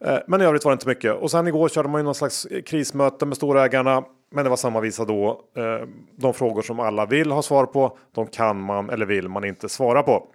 Eh, 0.02 0.18
men 0.28 0.42
i 0.42 0.46
övrigt 0.46 0.66
var 0.66 0.72
det 0.72 0.74
inte 0.74 0.88
mycket. 0.88 1.16
Och 1.16 1.32
sen 1.32 1.48
igår 1.48 1.70
körde 1.70 1.90
man 1.90 2.00
ju 2.02 2.06
någon 2.06 2.16
slags 2.16 2.46
eh, 2.46 2.62
krismöte 2.62 3.26
med 3.26 3.38
storägarna. 3.38 4.04
Men 4.32 4.44
det 4.44 4.50
var 4.50 4.58
samma 4.58 4.80
visa 4.80 5.06
då. 5.06 5.42
Eh, 5.56 5.88
de 6.16 6.34
frågor 6.34 6.62
som 6.62 6.80
alla 6.80 7.06
vill 7.06 7.32
ha 7.32 7.42
svar 7.42 7.66
på, 7.66 7.98
de 8.12 8.28
kan 8.28 8.62
man 8.62 8.90
eller 8.90 9.06
vill 9.06 9.30
man 9.30 9.46
inte 9.46 9.70
svara 9.70 10.04
på. 10.04 10.28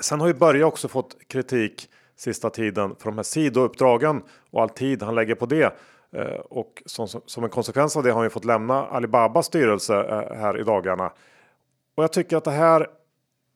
Sen 0.00 0.20
har 0.20 0.26
ju 0.26 0.34
Börje 0.34 0.64
också 0.64 0.88
fått 0.88 1.16
kritik 1.28 1.88
sista 2.16 2.50
tiden 2.50 2.96
för 2.98 3.10
de 3.10 3.16
här 3.16 3.22
sidouppdragen 3.22 4.22
och 4.50 4.62
all 4.62 4.68
tid 4.68 5.02
han 5.02 5.14
lägger 5.14 5.34
på 5.34 5.46
det. 5.46 5.74
Och 6.50 6.82
som, 6.86 7.08
som 7.08 7.44
en 7.44 7.50
konsekvens 7.50 7.96
av 7.96 8.02
det 8.02 8.10
har 8.10 8.16
han 8.16 8.26
ju 8.26 8.30
fått 8.30 8.44
lämna 8.44 8.86
Alibabas 8.86 9.46
styrelse 9.46 9.94
här 10.36 10.60
i 10.60 10.62
dagarna. 10.62 11.12
Och 11.94 12.02
jag 12.02 12.12
tycker 12.12 12.36
att 12.36 12.44
det 12.44 12.50
här 12.50 12.86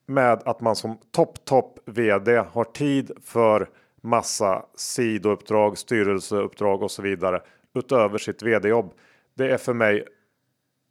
med 0.05 0.41
att 0.45 0.61
man 0.61 0.75
som 0.75 0.97
topp 1.11 1.45
topp 1.45 1.79
vd 1.85 2.43
har 2.51 2.63
tid 2.63 3.11
för 3.23 3.69
massa 4.07 4.65
sidouppdrag, 4.75 5.77
styrelseuppdrag 5.77 6.83
och 6.83 6.91
så 6.91 7.01
vidare 7.01 7.41
utöver 7.75 8.17
sitt 8.17 8.43
vd-jobb. 8.43 8.93
Det 9.33 9.51
är 9.51 9.57
för 9.57 9.73
mig 9.73 10.05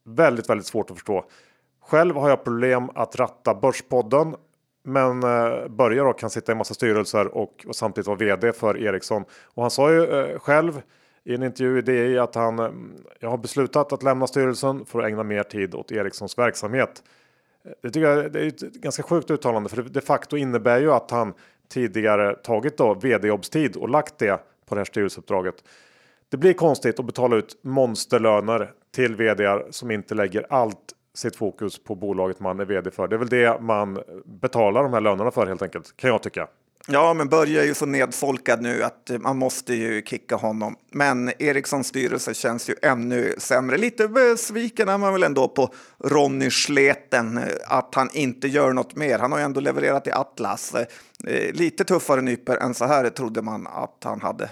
väldigt, 0.05 0.51
väldigt 0.51 0.67
svårt 0.67 0.91
att 0.91 0.97
förstå. 0.97 1.25
Själv 1.81 2.17
har 2.17 2.29
jag 2.29 2.45
problem 2.45 2.91
att 2.95 3.17
ratta 3.17 3.55
Börspodden, 3.55 4.37
men 4.85 5.23
eh, 5.23 5.69
Börje 5.69 6.03
då 6.03 6.13
kan 6.13 6.31
sitta 6.31 6.53
i 6.53 6.55
massa 6.55 6.75
styrelser 6.75 7.27
och, 7.27 7.65
och, 7.67 7.77
samtidigt 7.77 8.07
vara 8.07 8.17
vd 8.17 8.53
för 8.53 8.83
Ericsson. 8.83 9.25
Och 9.45 9.63
han 9.63 9.71
sa 9.71 9.93
ju 9.93 10.05
eh, 10.05 10.39
själv 10.39 10.83
i 11.25 11.35
en 11.35 11.43
intervju 11.43 11.79
i 11.79 11.83
DI 11.83 12.19
att 12.19 12.35
han 12.35 12.59
eh, 12.59 12.71
jag 13.21 13.31
har 13.31 13.39
beslutat 13.39 13.93
att 13.93 14.03
lämna 14.03 14.27
styrelsen 14.27 14.85
för 14.87 14.99
att 14.99 15.07
ägna 15.07 15.23
mer 15.23 15.43
tid 15.43 15.75
åt 15.75 15.93
Ericssons 15.93 16.39
verksamhet. 16.39 17.03
Det 17.83 17.91
tycker 17.91 18.09
jag 18.09 18.33
det 18.33 18.41
är 18.41 18.47
ett 18.47 18.61
ganska 18.61 19.03
sjukt 19.03 19.31
uttalande 19.31 19.69
för 19.69 19.83
det 19.83 19.89
de 19.89 20.01
facto 20.01 20.37
innebär 20.37 20.81
ju 20.81 20.93
att 20.93 21.11
han 21.11 21.35
tidigare 21.69 22.35
tagit 22.35 22.77
då 22.77 22.95
vd-jobbstid 22.95 23.77
och 23.77 23.89
lagt 23.89 24.19
det 24.19 24.41
på 24.67 24.75
det 24.75 24.79
här 24.79 24.85
styrelseuppdraget. 24.85 25.65
Det 26.29 26.37
blir 26.37 26.53
konstigt 26.53 26.99
att 26.99 27.07
betala 27.07 27.37
ut 27.37 27.59
monsterlöner 27.63 28.73
till 28.95 29.17
vd 29.17 29.63
som 29.71 29.91
inte 29.91 30.15
lägger 30.15 30.47
allt 30.51 30.93
sitt 31.15 31.37
fokus 31.37 31.85
på 31.85 31.95
bolaget 31.95 32.41
man 32.41 32.61
är 32.61 32.65
vd 32.65 32.91
för. 32.91 33.09
Det 33.09 33.17
är 33.17 33.19
väl 33.19 33.29
det 33.29 33.61
man 33.61 34.03
betalar 34.25 34.83
de 34.83 34.93
här 34.93 35.01
lönerna 35.01 35.31
för 35.31 35.47
helt 35.47 35.63
enkelt 35.63 35.97
kan 35.97 36.11
jag 36.11 36.23
tycka. 36.23 36.49
Ja, 36.89 37.15
men 37.15 37.29
Börje 37.29 37.63
är 37.63 37.65
ju 37.65 37.75
så 37.75 37.87
nedfolkad 37.87 38.63
nu 38.63 38.83
att 38.83 39.11
eh, 39.11 39.19
man 39.19 39.37
måste 39.37 39.75
ju 39.75 40.03
kicka 40.03 40.37
honom. 40.37 40.77
Men 40.93 41.33
Ericssons 41.39 41.87
styrelse 41.87 42.35
känns 42.35 42.71
ju 42.71 42.75
ännu 42.83 43.35
sämre. 43.39 43.77
Lite 43.77 44.09
besviken 44.09 44.89
är 44.89 44.99
man 44.99 45.13
väl 45.13 45.23
ändå 45.23 45.49
på 45.49 45.75
Ronny 46.05 46.51
Sleten, 46.51 47.39
eh, 47.39 47.45
att 47.67 47.95
han 47.95 48.11
inte 48.13 48.49
gör 48.49 48.73
något 48.73 48.97
mer. 48.97 49.19
Han 49.19 49.33
har 49.33 49.39
ju 49.39 49.45
ändå 49.45 49.61
levererat 49.61 50.07
i 50.07 50.11
Atlas. 50.11 50.75
Eh, 50.75 51.53
lite 51.53 51.85
tuffare 51.85 52.21
nyper 52.21 52.57
än 52.57 52.75
så 52.75 52.85
här 52.85 53.11
trodde 53.11 53.43
man 53.43 53.67
att 53.67 54.01
han 54.05 54.21
hade. 54.21 54.49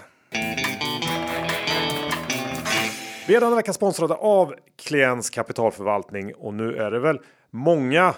Vi 3.27 3.35
är 3.35 3.39
denna 3.39 3.55
vecka 3.55 3.73
sponsrade 3.73 4.13
av 4.13 4.55
Klients 4.83 5.29
kapitalförvaltning 5.29 6.35
och 6.35 6.53
nu 6.53 6.75
är 6.75 6.91
det 6.91 6.99
väl 6.99 7.19
många 7.51 8.13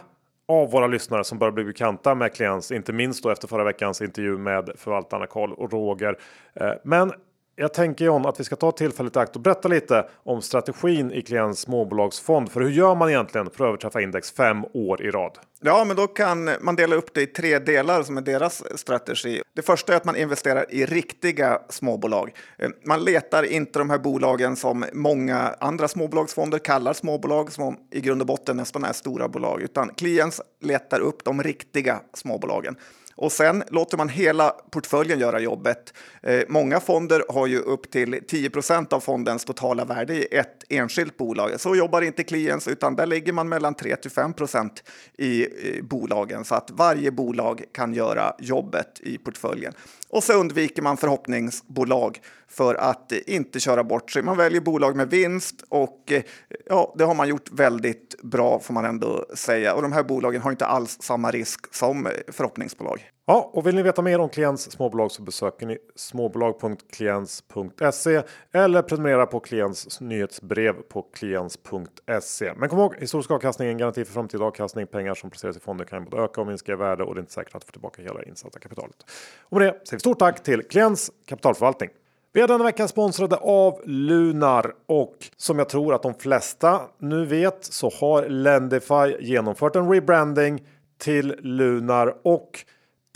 av 0.47 0.71
våra 0.71 0.87
lyssnare 0.87 1.23
som 1.23 1.39
börjar 1.39 1.51
bli 1.51 1.63
bekanta 1.63 2.15
med 2.15 2.33
kliens, 2.33 2.71
inte 2.71 2.93
minst 2.93 3.23
då 3.23 3.29
efter 3.29 3.47
förra 3.47 3.63
veckans 3.63 4.01
intervju 4.01 4.37
med 4.37 4.71
förvaltarna 4.75 5.25
Karl 5.25 5.51
och 5.51 5.71
Roger. 5.71 6.17
Eh, 6.53 6.71
men 6.83 7.11
jag 7.59 7.73
tänker 7.73 8.05
John 8.05 8.25
att 8.25 8.39
vi 8.39 8.43
ska 8.43 8.55
ta 8.55 8.71
tillfället 8.71 9.15
i 9.15 9.19
akt 9.19 9.35
och 9.35 9.41
berätta 9.41 9.67
lite 9.67 10.05
om 10.23 10.41
strategin 10.41 11.11
i 11.11 11.21
Klients 11.21 11.61
småbolagsfond. 11.61 12.51
För 12.51 12.61
hur 12.61 12.69
gör 12.69 12.95
man 12.95 13.09
egentligen 13.09 13.49
för 13.49 13.63
att 13.63 13.67
överträffa 13.67 14.01
index 14.01 14.31
fem 14.31 14.65
år 14.73 15.01
i 15.01 15.11
rad? 15.11 15.37
Ja, 15.61 15.83
men 15.83 15.95
då 15.95 16.07
kan 16.07 16.49
man 16.61 16.75
dela 16.75 16.95
upp 16.95 17.13
det 17.13 17.21
i 17.21 17.27
tre 17.27 17.59
delar 17.59 18.03
som 18.03 18.17
är 18.17 18.21
deras 18.21 18.79
strategi. 18.79 19.41
Det 19.55 19.61
första 19.61 19.93
är 19.93 19.97
att 19.97 20.05
man 20.05 20.15
investerar 20.15 20.65
i 20.69 20.85
riktiga 20.85 21.61
småbolag. 21.69 22.33
Eh, 22.57 22.69
man 22.85 23.03
letar 23.03 23.43
inte 23.43 23.79
de 23.79 23.89
här 23.89 23.97
bolagen 23.99 24.55
som 24.55 24.85
många 24.93 25.55
andra 25.59 25.87
småbolagsfonder 25.87 26.59
kallar 26.59 26.93
småbolag 26.93 27.51
som 27.51 27.77
i 27.91 28.01
grund 28.01 28.21
och 28.21 28.27
botten 28.27 28.57
nästan 28.57 28.83
är 28.83 28.93
stora 28.93 29.27
bolag, 29.27 29.61
utan 29.61 29.89
Klients 29.89 30.41
letar 30.61 30.99
upp 30.99 31.23
de 31.23 31.43
riktiga 31.43 31.99
småbolagen. 32.13 32.75
Och 33.17 33.31
sen 33.31 33.63
låter 33.69 33.97
man 33.97 34.09
hela 34.09 34.49
portföljen 34.49 35.19
göra 35.19 35.39
jobbet. 35.39 35.93
Eh, 36.23 36.41
många 36.47 36.79
fonder 36.79 37.23
har 37.29 37.47
ju 37.47 37.59
upp 37.59 37.91
till 37.91 38.19
10 38.27 38.49
procent 38.49 38.93
av 38.93 38.99
fondens 38.99 39.45
totala 39.45 39.85
värde 39.85 40.13
i 40.13 40.27
ett 40.31 40.63
enskilt 40.69 41.17
bolag. 41.17 41.59
Så 41.59 41.75
jobbar 41.75 42.01
inte 42.01 42.23
Clients, 42.23 42.67
utan 42.67 42.95
där 42.95 43.05
ligger 43.05 43.33
man 43.33 43.49
mellan 43.49 43.75
3 43.75 43.95
till 43.95 44.11
5 44.11 44.33
procent 44.33 44.83
i 45.17 45.41
eh, 45.43 45.83
bolagen 45.83 46.45
så 46.45 46.55
att 46.55 46.71
varje 46.71 47.11
bolag 47.11 47.63
kan 47.71 47.93
göra 47.93 48.35
jobbet 48.39 48.99
i 48.99 49.17
portföljen. 49.17 49.73
Och 50.09 50.23
så 50.23 50.33
undviker 50.33 50.81
man 50.81 50.97
förhoppningsbolag 50.97 52.21
för 52.47 52.75
att 52.75 53.11
inte 53.11 53.59
köra 53.59 53.83
bort 53.83 54.11
sig. 54.11 54.21
Man 54.21 54.37
väljer 54.37 54.61
bolag 54.61 54.95
med 54.95 55.09
vinst 55.09 55.63
och 55.69 56.11
eh, 56.11 56.23
ja, 56.65 56.95
det 56.97 57.03
har 57.03 57.15
man 57.15 57.27
gjort 57.27 57.51
väldigt 57.51 58.21
bra 58.21 58.59
får 58.59 58.73
man 58.73 58.85
ändå 58.85 59.25
säga. 59.33 59.73
Och 59.73 59.81
de 59.81 59.91
här 59.91 60.03
bolagen 60.03 60.41
har 60.41 60.51
inte 60.51 60.65
alls 60.65 60.97
samma 61.01 61.31
risk 61.31 61.75
som 61.75 62.05
eh, 62.05 62.11
förhoppningsbolag. 62.27 63.11
Ja, 63.29 63.49
och 63.53 63.67
vill 63.67 63.75
ni 63.75 63.81
veta 63.81 64.01
mer 64.01 64.19
om 64.19 64.29
Klients 64.29 64.71
småbolag 64.71 65.11
så 65.11 65.21
besöker 65.21 65.65
ni 65.65 65.77
småbolag.klients.se 65.95 68.23
eller 68.51 68.81
prenumerera 68.81 69.25
på 69.25 69.39
Klients 69.39 70.01
nyhetsbrev 70.01 70.73
på 70.73 71.01
klients.se. 71.01 72.53
Men 72.57 72.69
kom 72.69 72.79
ihåg, 72.79 72.95
historisk 72.99 73.31
avkastning 73.31 73.67
är 73.67 73.71
en 73.71 73.77
garanti 73.77 74.05
för 74.05 74.13
framtida 74.13 74.45
avkastning. 74.45 74.87
Pengar 74.87 75.13
som 75.13 75.29
placeras 75.29 75.57
i 75.57 75.59
fonder 75.59 75.85
kan 75.85 76.05
både 76.05 76.23
öka 76.23 76.41
och 76.41 76.47
minska 76.47 76.71
i 76.71 76.75
värde 76.75 77.03
och 77.03 77.15
det 77.15 77.19
är 77.19 77.21
inte 77.21 77.33
säkert 77.33 77.55
att 77.55 77.63
få 77.63 77.71
tillbaka 77.71 78.01
hela 78.01 78.23
insatta 78.23 78.59
kapitalet. 78.59 79.05
Och 79.41 79.57
med 79.57 79.67
det 79.67 79.71
säger 79.71 79.97
vi 79.97 79.99
stort 79.99 80.19
tack 80.19 80.43
till 80.43 80.63
Klients 80.63 81.11
kapitalförvaltning. 81.25 81.89
Vi 82.33 82.41
är 82.41 82.47
denna 82.47 82.63
vecka 82.63 82.87
sponsrade 82.87 83.35
av 83.35 83.81
Lunar 83.85 84.73
och 84.85 85.15
som 85.37 85.59
jag 85.59 85.69
tror 85.69 85.93
att 85.93 86.03
de 86.03 86.13
flesta 86.13 86.81
nu 86.97 87.25
vet 87.25 87.63
så 87.63 87.91
har 87.99 88.29
Lendify 88.29 89.15
genomfört 89.19 89.75
en 89.75 89.91
rebranding 89.91 90.63
till 90.97 91.35
Lunar 91.39 92.15
och 92.23 92.65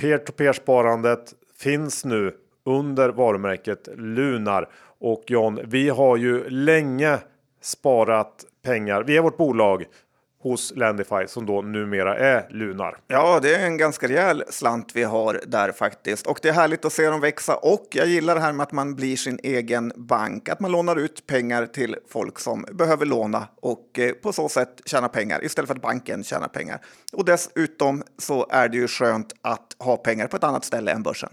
Peer-to-peer 0.02 0.54
sparandet 0.54 1.34
finns 1.58 2.06
nu 2.06 2.34
under 2.66 3.10
varumärket 3.10 3.90
Lunar. 3.96 4.70
Och 5.00 5.24
John, 5.28 5.60
vi 5.64 5.90
har 5.90 6.18
ju 6.18 6.50
länge 6.50 7.20
sparat 7.62 8.46
pengar. 8.64 9.04
Via 9.04 9.22
vårt 9.22 9.38
bolag 9.38 9.86
hos 10.41 10.73
Landify 10.75 11.27
som 11.27 11.45
då 11.45 11.62
numera 11.62 12.17
är 12.17 12.47
Lunar. 12.49 12.97
Ja, 13.08 13.39
det 13.41 13.56
är 13.56 13.65
en 13.65 13.77
ganska 13.77 14.08
rejäl 14.08 14.43
slant 14.49 14.95
vi 14.95 15.04
har 15.04 15.41
där 15.47 15.71
faktiskt. 15.71 16.27
Och 16.27 16.39
det 16.41 16.49
är 16.49 16.54
härligt 16.54 16.86
att 16.86 16.93
se 16.93 17.10
dem 17.10 17.21
växa 17.21 17.56
och 17.56 17.88
jag 17.91 18.08
gillar 18.08 18.36
det 18.36 18.41
här 18.41 18.54
med 18.54 18.63
att 18.63 18.71
man 18.71 18.95
blir 18.95 19.15
sin 19.15 19.39
egen 19.43 19.93
bank, 19.95 20.49
att 20.49 20.60
man 20.60 20.71
lånar 20.71 20.95
ut 20.95 21.27
pengar 21.27 21.65
till 21.65 21.95
folk 22.10 22.39
som 22.39 22.65
behöver 22.71 23.06
låna 23.06 23.47
och 23.62 23.99
eh, 23.99 24.12
på 24.12 24.34
så 24.34 24.49
sätt 24.49 24.82
tjäna 24.86 25.10
pengar 25.10 25.45
istället 25.45 25.67
för 25.67 25.75
att 25.75 25.82
banken 25.82 26.23
tjänar 26.23 26.47
pengar. 26.47 26.82
Och 27.13 27.25
dessutom 27.25 28.04
så 28.17 28.47
är 28.49 28.69
det 28.69 28.77
ju 28.77 28.88
skönt 28.88 29.34
att 29.41 29.75
ha 29.80 29.97
pengar 29.97 30.27
på 30.27 30.38
ett 30.38 30.43
annat 30.43 30.65
ställe 30.65 30.91
än 30.91 31.04
börsen. 31.04 31.30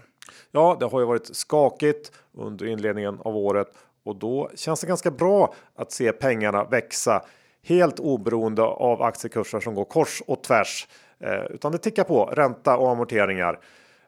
Ja, 0.51 0.77
det 0.79 0.85
har 0.85 0.99
ju 0.99 1.05
varit 1.05 1.35
skakigt 1.35 2.11
under 2.37 2.65
inledningen 2.65 3.19
av 3.19 3.37
året 3.37 3.67
och 4.03 4.15
då 4.15 4.51
känns 4.55 4.81
det 4.81 4.87
ganska 4.87 5.11
bra 5.11 5.53
att 5.75 5.91
se 5.91 6.11
pengarna 6.11 6.63
växa 6.63 7.21
helt 7.69 7.99
oberoende 7.99 8.63
av 8.63 9.01
aktiekurser 9.01 9.59
som 9.59 9.75
går 9.75 9.85
kors 9.85 10.21
och 10.27 10.43
tvärs. 10.43 10.87
Eh, 11.19 11.43
utan 11.43 11.71
det 11.71 11.77
tickar 11.77 12.03
på 12.03 12.25
ränta 12.25 12.77
och 12.77 12.91
amorteringar 12.91 13.59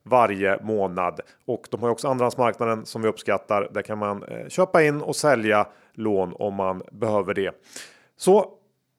varje 0.04 0.64
månad. 0.64 1.20
Och 1.46 1.68
de 1.72 1.82
har 1.82 1.90
också 1.90 2.08
andrahandsmarknaden 2.08 2.86
som 2.86 3.02
vi 3.02 3.08
uppskattar. 3.08 3.70
Där 3.72 3.82
kan 3.82 3.98
man 3.98 4.24
eh, 4.24 4.48
köpa 4.48 4.84
in 4.84 5.02
och 5.02 5.16
sälja 5.16 5.68
lån 5.94 6.34
om 6.40 6.54
man 6.54 6.84
behöver 6.92 7.34
det. 7.34 7.52
Så 8.18 8.46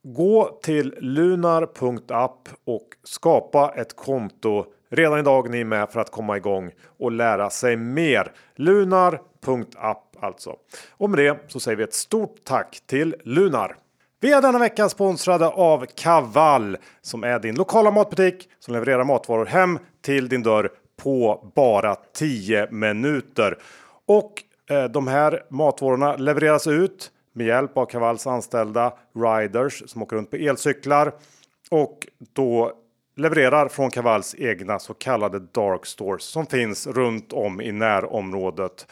gå 0.02 0.58
till 0.62 0.94
lunar.app 1.00 2.48
och 2.64 2.88
skapa 3.04 3.74
ett 3.76 3.96
konto 3.96 4.64
redan 4.90 5.18
idag 5.18 5.50
ni 5.50 5.60
är 5.60 5.64
med 5.64 5.90
för 5.90 6.00
att 6.00 6.10
komma 6.10 6.36
igång 6.36 6.70
och 6.98 7.12
lära 7.12 7.50
sig 7.50 7.76
mer. 7.76 8.32
Lunar.app 8.56 10.16
alltså. 10.24 10.56
Och 10.90 11.10
med 11.10 11.18
det 11.18 11.38
så 11.48 11.60
säger 11.60 11.76
vi 11.76 11.84
ett 11.84 11.94
stort 11.94 12.44
tack 12.44 12.82
till 12.86 13.16
Lunar. 13.24 13.76
Vi 14.22 14.32
är 14.32 14.42
denna 14.42 14.58
vecka 14.58 14.88
sponsrade 14.88 15.46
av 15.46 15.86
Kaval 15.94 16.76
som 17.00 17.24
är 17.24 17.38
din 17.38 17.54
lokala 17.54 17.90
matbutik 17.90 18.48
som 18.58 18.74
levererar 18.74 19.04
matvaror 19.04 19.46
hem 19.46 19.78
till 20.02 20.28
din 20.28 20.42
dörr 20.42 20.70
på 21.02 21.46
bara 21.54 21.94
10 21.94 22.68
minuter. 22.70 23.58
Och 24.06 24.32
eh, 24.70 24.84
de 24.84 25.06
här 25.06 25.42
matvarorna 25.50 26.16
levereras 26.16 26.66
ut 26.66 27.10
med 27.32 27.46
hjälp 27.46 27.76
av 27.76 27.86
Kavals 27.86 28.26
anställda 28.26 28.92
riders 29.14 29.82
som 29.86 30.02
åker 30.02 30.16
runt 30.16 30.30
på 30.30 30.36
elcyklar 30.36 31.12
och 31.70 32.06
då 32.32 32.72
levererar 33.16 33.68
från 33.68 33.90
Kavals 33.90 34.34
egna 34.38 34.78
så 34.78 34.94
kallade 34.94 35.38
dark 35.38 35.86
stores 35.86 36.22
som 36.22 36.46
finns 36.46 36.86
runt 36.86 37.32
om 37.32 37.60
i 37.60 37.72
närområdet. 37.72 38.86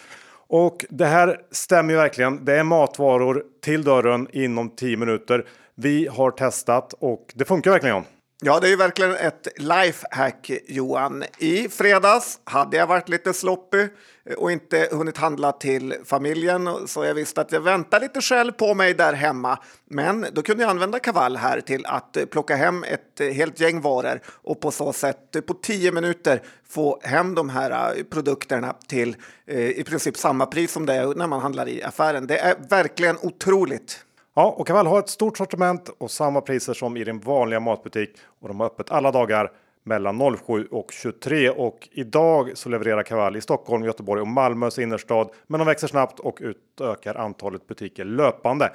Och 0.52 0.84
det 0.88 1.06
här 1.06 1.40
stämmer 1.50 1.92
ju 1.92 1.96
verkligen. 1.96 2.44
Det 2.44 2.54
är 2.54 2.64
matvaror 2.64 3.44
till 3.62 3.84
dörren 3.84 4.28
inom 4.32 4.70
10 4.70 4.96
minuter. 4.96 5.46
Vi 5.74 6.06
har 6.06 6.30
testat 6.30 6.92
och 6.92 7.32
det 7.34 7.44
funkar 7.44 7.70
verkligen. 7.70 8.04
Ja, 8.42 8.60
det 8.60 8.66
är 8.66 8.70
ju 8.70 8.76
verkligen 8.76 9.14
ett 9.14 9.48
lifehack, 9.56 10.50
Johan. 10.68 11.24
I 11.38 11.68
fredags 11.68 12.40
hade 12.44 12.76
jag 12.76 12.86
varit 12.86 13.08
lite 13.08 13.32
sloppy 13.32 13.88
och 14.36 14.52
inte 14.52 14.88
hunnit 14.92 15.16
handla 15.16 15.52
till 15.52 15.94
familjen 16.04 16.68
så 16.86 17.04
jag 17.04 17.14
visste 17.14 17.40
att 17.40 17.52
jag 17.52 17.60
väntar 17.60 18.00
lite 18.00 18.20
själv 18.20 18.52
på 18.52 18.74
mig 18.74 18.94
där 18.94 19.12
hemma. 19.12 19.58
Men 19.90 20.26
då 20.32 20.42
kunde 20.42 20.62
jag 20.62 20.70
använda 20.70 20.98
Kaval 20.98 21.36
här 21.36 21.60
till 21.60 21.86
att 21.86 22.16
plocka 22.30 22.56
hem 22.56 22.84
ett 22.84 23.34
helt 23.34 23.60
gäng 23.60 23.80
varor 23.80 24.20
och 24.26 24.60
på 24.60 24.70
så 24.70 24.92
sätt 24.92 25.46
på 25.46 25.54
tio 25.54 25.92
minuter 25.92 26.42
få 26.68 27.00
hem 27.02 27.34
de 27.34 27.48
här 27.48 28.02
produkterna 28.10 28.76
till 28.86 29.16
eh, 29.46 29.70
i 29.70 29.84
princip 29.84 30.16
samma 30.16 30.46
pris 30.46 30.72
som 30.72 30.86
det 30.86 30.94
är 30.94 31.14
när 31.14 31.26
man 31.26 31.40
handlar 31.40 31.68
i 31.68 31.82
affären. 31.82 32.26
Det 32.26 32.38
är 32.38 32.56
verkligen 32.68 33.16
otroligt. 33.22 34.04
Ja, 34.40 34.54
och 34.56 34.66
Kaval 34.66 34.86
har 34.86 34.98
ett 34.98 35.08
stort 35.08 35.38
sortiment 35.38 35.90
och 35.98 36.10
samma 36.10 36.40
priser 36.40 36.74
som 36.74 36.96
i 36.96 37.04
din 37.04 37.20
vanliga 37.20 37.60
matbutik 37.60 38.10
och 38.40 38.48
de 38.48 38.60
har 38.60 38.66
öppet 38.66 38.90
alla 38.90 39.10
dagar 39.10 39.52
mellan 39.84 40.36
07 40.46 40.66
och 40.70 40.92
23 40.92 41.50
och 41.50 41.88
idag 41.92 42.50
så 42.54 42.68
levererar 42.68 43.02
Kaval 43.02 43.36
i 43.36 43.40
Stockholm, 43.40 43.84
Göteborg 43.84 44.20
och 44.20 44.26
Malmös 44.26 44.78
innerstad. 44.78 45.30
Men 45.46 45.58
de 45.58 45.66
växer 45.66 45.86
snabbt 45.86 46.20
och 46.20 46.38
utökar 46.40 47.14
antalet 47.14 47.66
butiker 47.66 48.04
löpande. 48.04 48.72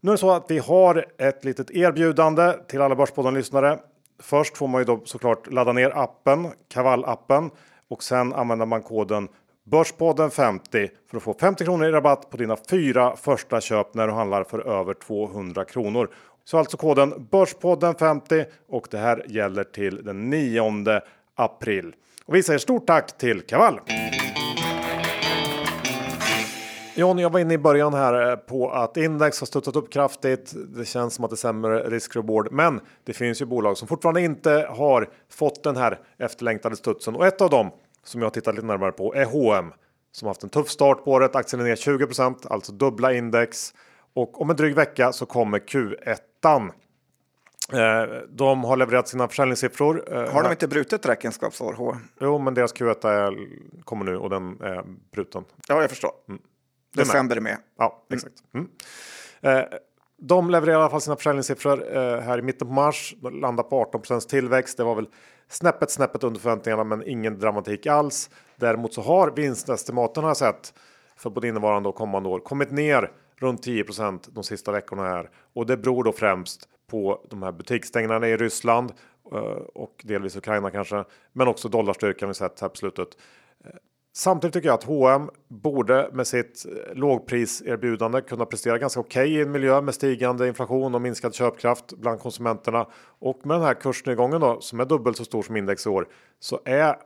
Nu 0.00 0.10
är 0.10 0.14
det 0.14 0.18
så 0.18 0.30
att 0.30 0.44
vi 0.48 0.58
har 0.58 1.06
ett 1.18 1.44
litet 1.44 1.70
erbjudande 1.70 2.52
till 2.68 2.80
alla 2.80 2.96
Börspodden 2.96 3.34
lyssnare. 3.34 3.78
Först 4.22 4.56
får 4.56 4.68
man 4.68 4.80
ju 4.80 4.84
då 4.84 5.00
såklart 5.04 5.52
ladda 5.52 5.72
ner 5.72 5.98
appen, 5.98 6.48
Kaval 6.68 7.04
appen 7.04 7.50
och 7.88 8.02
sen 8.02 8.32
använder 8.32 8.66
man 8.66 8.82
koden 8.82 9.28
Börspodden 9.70 10.30
50 10.30 10.90
för 11.10 11.16
att 11.16 11.22
få 11.22 11.34
50 11.34 11.64
kronor 11.64 11.88
i 11.88 11.90
rabatt 11.90 12.30
på 12.30 12.36
dina 12.36 12.56
fyra 12.70 13.16
första 13.16 13.60
köp 13.60 13.94
när 13.94 14.06
du 14.06 14.12
handlar 14.12 14.44
för 14.44 14.58
över 14.80 14.94
200 14.94 15.64
kronor. 15.64 16.10
Så 16.44 16.58
alltså 16.58 16.76
koden 16.76 17.26
Börspodden 17.30 17.94
50 17.94 18.44
och 18.68 18.88
det 18.90 18.98
här 18.98 19.24
gäller 19.28 19.64
till 19.64 20.04
den 20.04 20.30
9 20.30 21.00
april. 21.34 21.94
Och 22.24 22.34
vi 22.34 22.42
säger 22.42 22.58
stort 22.58 22.86
tack 22.86 23.18
till 23.18 23.40
Kaval! 23.40 23.80
John, 26.94 27.18
jag 27.18 27.30
var 27.30 27.40
inne 27.40 27.54
i 27.54 27.58
början 27.58 27.94
här 27.94 28.30
eh, 28.30 28.36
på 28.36 28.70
att 28.70 28.96
index 28.96 29.40
har 29.40 29.46
studsat 29.46 29.76
upp 29.76 29.92
kraftigt. 29.92 30.52
Det 30.76 30.84
känns 30.84 31.14
som 31.14 31.24
att 31.24 31.30
det 31.30 31.34
är 31.34 31.36
sämre 31.36 31.82
risk-reward, 31.82 32.48
men 32.50 32.80
det 33.04 33.12
finns 33.12 33.42
ju 33.42 33.46
bolag 33.46 33.76
som 33.76 33.88
fortfarande 33.88 34.20
inte 34.20 34.66
har 34.70 35.08
fått 35.32 35.62
den 35.62 35.76
här 35.76 35.98
efterlängtade 36.18 36.76
studsen 36.76 37.16
och 37.16 37.26
ett 37.26 37.40
av 37.40 37.50
dem 37.50 37.70
som 38.04 38.22
jag 38.22 38.32
tittat 38.32 38.54
lite 38.54 38.66
närmare 38.66 38.92
på 38.92 39.14
är 39.14 39.24
H&M 39.24 39.72
som 40.12 40.28
haft 40.28 40.42
en 40.42 40.50
tuff 40.50 40.68
start 40.68 41.04
på 41.04 41.12
året. 41.12 41.36
Aktien 41.36 41.60
är 41.60 41.64
ner 41.64 41.76
20% 41.76 42.46
alltså 42.50 42.72
dubbla 42.72 43.12
index 43.12 43.74
och 44.14 44.40
om 44.40 44.50
en 44.50 44.56
dryg 44.56 44.74
vecka 44.74 45.12
så 45.12 45.26
kommer 45.26 45.58
Q1. 45.58 46.70
Eh, 47.72 48.22
de 48.28 48.64
har 48.64 48.76
levererat 48.76 49.08
sina 49.08 49.28
försäljningssiffror. 49.28 50.14
Eh, 50.14 50.32
har 50.32 50.42
de 50.42 50.50
inte 50.50 50.68
brutit 50.68 51.06
räkenskapsår? 51.06 51.72
H&M? 51.72 52.00
Jo, 52.20 52.38
men 52.38 52.54
deras 52.54 52.74
Q1 52.74 53.08
är, 53.08 53.48
kommer 53.84 54.04
nu 54.04 54.16
och 54.16 54.30
den 54.30 54.60
är 54.60 54.84
bruten. 55.12 55.44
Ja, 55.68 55.80
jag 55.80 55.90
förstår. 55.90 56.12
Mm. 56.28 56.40
December 56.94 57.36
är 57.36 57.40
med. 57.40 57.58
Ja, 57.78 58.04
exakt. 58.12 58.34
Mm. 58.54 58.68
Mm. 59.42 59.66
De 60.22 60.50
levererar 60.50 60.78
i 60.78 60.80
alla 60.80 60.90
fall 60.90 61.00
sina 61.00 61.16
försäljningssiffror 61.16 62.20
här 62.20 62.38
i 62.38 62.42
mitten 62.42 62.68
på 62.68 62.74
mars. 62.74 63.14
De 63.20 63.40
landar 63.40 63.64
på 63.64 63.84
18% 63.84 64.28
tillväxt. 64.28 64.76
Det 64.76 64.84
var 64.84 64.94
väl 64.94 65.08
snäppet 65.50 65.90
snäppet 65.90 66.24
under 66.24 66.40
förväntningarna 66.40 66.84
men 66.84 67.08
ingen 67.08 67.38
dramatik 67.38 67.86
alls. 67.86 68.30
Däremot 68.56 68.94
så 68.94 69.02
har 69.02 69.30
vinstestimaten 69.30 70.22
har 70.22 70.30
jag 70.30 70.36
sett 70.36 70.74
för 71.16 71.30
både 71.30 71.48
innevarande 71.48 71.88
och 71.88 71.94
kommande 71.94 72.28
år 72.28 72.40
kommit 72.40 72.70
ner 72.70 73.10
runt 73.36 73.66
10% 73.66 74.28
de 74.30 74.44
sista 74.44 74.72
veckorna 74.72 75.02
här 75.02 75.30
och 75.54 75.66
det 75.66 75.76
beror 75.76 76.04
då 76.04 76.12
främst 76.12 76.68
på 76.90 77.26
de 77.30 77.42
här 77.42 77.52
butiksstängningarna 77.52 78.28
i 78.28 78.36
Ryssland 78.36 78.92
eh, 79.32 79.38
och 79.74 80.00
delvis 80.04 80.36
Ukraina 80.36 80.70
kanske, 80.70 81.04
men 81.32 81.48
också 81.48 81.68
dollarstyrkan 81.68 82.28
vi 82.28 82.34
sett 82.34 82.60
här 82.60 82.68
på 82.68 82.76
slutet. 82.76 83.08
Samtidigt 84.20 84.54
tycker 84.54 84.68
jag 84.68 84.74
att 84.74 84.84
H&M 84.84 85.30
borde 85.48 86.10
med 86.12 86.26
sitt 86.26 86.66
eh, 86.66 86.94
lågpriserbjudande 86.94 88.20
kunna 88.20 88.46
prestera 88.46 88.78
ganska 88.78 89.00
okej 89.00 89.22
okay 89.22 89.38
i 89.38 89.42
en 89.42 89.50
miljö 89.50 89.80
med 89.80 89.94
stigande 89.94 90.48
inflation 90.48 90.94
och 90.94 91.02
minskad 91.02 91.34
köpkraft 91.34 91.92
bland 91.92 92.20
konsumenterna. 92.20 92.86
Och 93.18 93.46
med 93.46 93.56
den 93.56 93.62
här 93.62 93.74
kursnedgången 93.74 94.40
då, 94.40 94.60
som 94.60 94.80
är 94.80 94.84
dubbelt 94.84 95.16
så 95.16 95.24
stor 95.24 95.42
som 95.42 95.56
index 95.56 95.86
i 95.86 95.88
år 95.88 96.08
så 96.40 96.60
är 96.64 96.96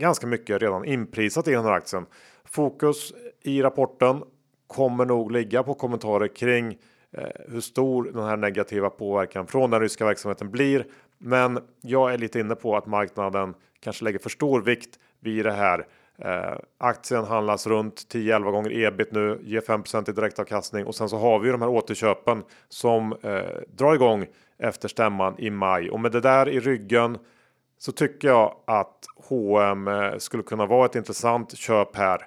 ganska 0.00 0.26
mycket 0.26 0.62
redan 0.62 0.84
inprisat 0.84 1.48
i 1.48 1.50
den 1.50 1.64
här 1.64 1.72
aktien. 1.72 2.06
Fokus 2.44 3.12
i 3.42 3.62
rapporten 3.62 4.22
kommer 4.66 5.04
nog 5.04 5.32
ligga 5.32 5.62
på 5.62 5.74
kommentarer 5.74 6.28
kring 6.28 6.78
eh, 7.12 7.24
hur 7.48 7.60
stor 7.60 8.04
den 8.04 8.24
här 8.24 8.36
negativa 8.36 8.90
påverkan 8.90 9.46
från 9.46 9.70
den 9.70 9.80
ryska 9.80 10.04
verksamheten 10.04 10.50
blir. 10.50 10.86
Men 11.18 11.58
jag 11.80 12.14
är 12.14 12.18
lite 12.18 12.40
inne 12.40 12.54
på 12.54 12.76
att 12.76 12.86
marknaden 12.86 13.54
kanske 13.80 14.04
lägger 14.04 14.18
för 14.18 14.30
stor 14.30 14.62
vikt 14.62 14.98
vid 15.20 15.44
det 15.44 15.52
här 15.52 15.86
Eh, 16.18 16.58
aktien 16.78 17.24
handlas 17.24 17.66
runt 17.66 17.94
10-11 18.12 18.50
gånger 18.50 18.70
ebit 18.70 19.12
nu, 19.12 19.40
ger 19.42 19.60
5% 19.60 20.10
i 20.10 20.12
direktavkastning 20.12 20.86
och 20.86 20.94
sen 20.94 21.08
så 21.08 21.18
har 21.18 21.38
vi 21.38 21.46
ju 21.46 21.52
de 21.52 21.62
här 21.62 21.68
återköpen 21.68 22.42
som 22.68 23.12
eh, 23.22 23.40
drar 23.76 23.94
igång 23.94 24.26
efter 24.58 24.88
stämman 24.88 25.34
i 25.38 25.50
maj 25.50 25.90
och 25.90 26.00
med 26.00 26.12
det 26.12 26.20
där 26.20 26.48
i 26.48 26.60
ryggen 26.60 27.18
så 27.78 27.92
tycker 27.92 28.28
jag 28.28 28.56
att 28.66 28.98
H&M 29.28 29.90
skulle 30.18 30.42
kunna 30.42 30.66
vara 30.66 30.86
ett 30.86 30.94
intressant 30.94 31.56
köp 31.56 31.96
här 31.96 32.26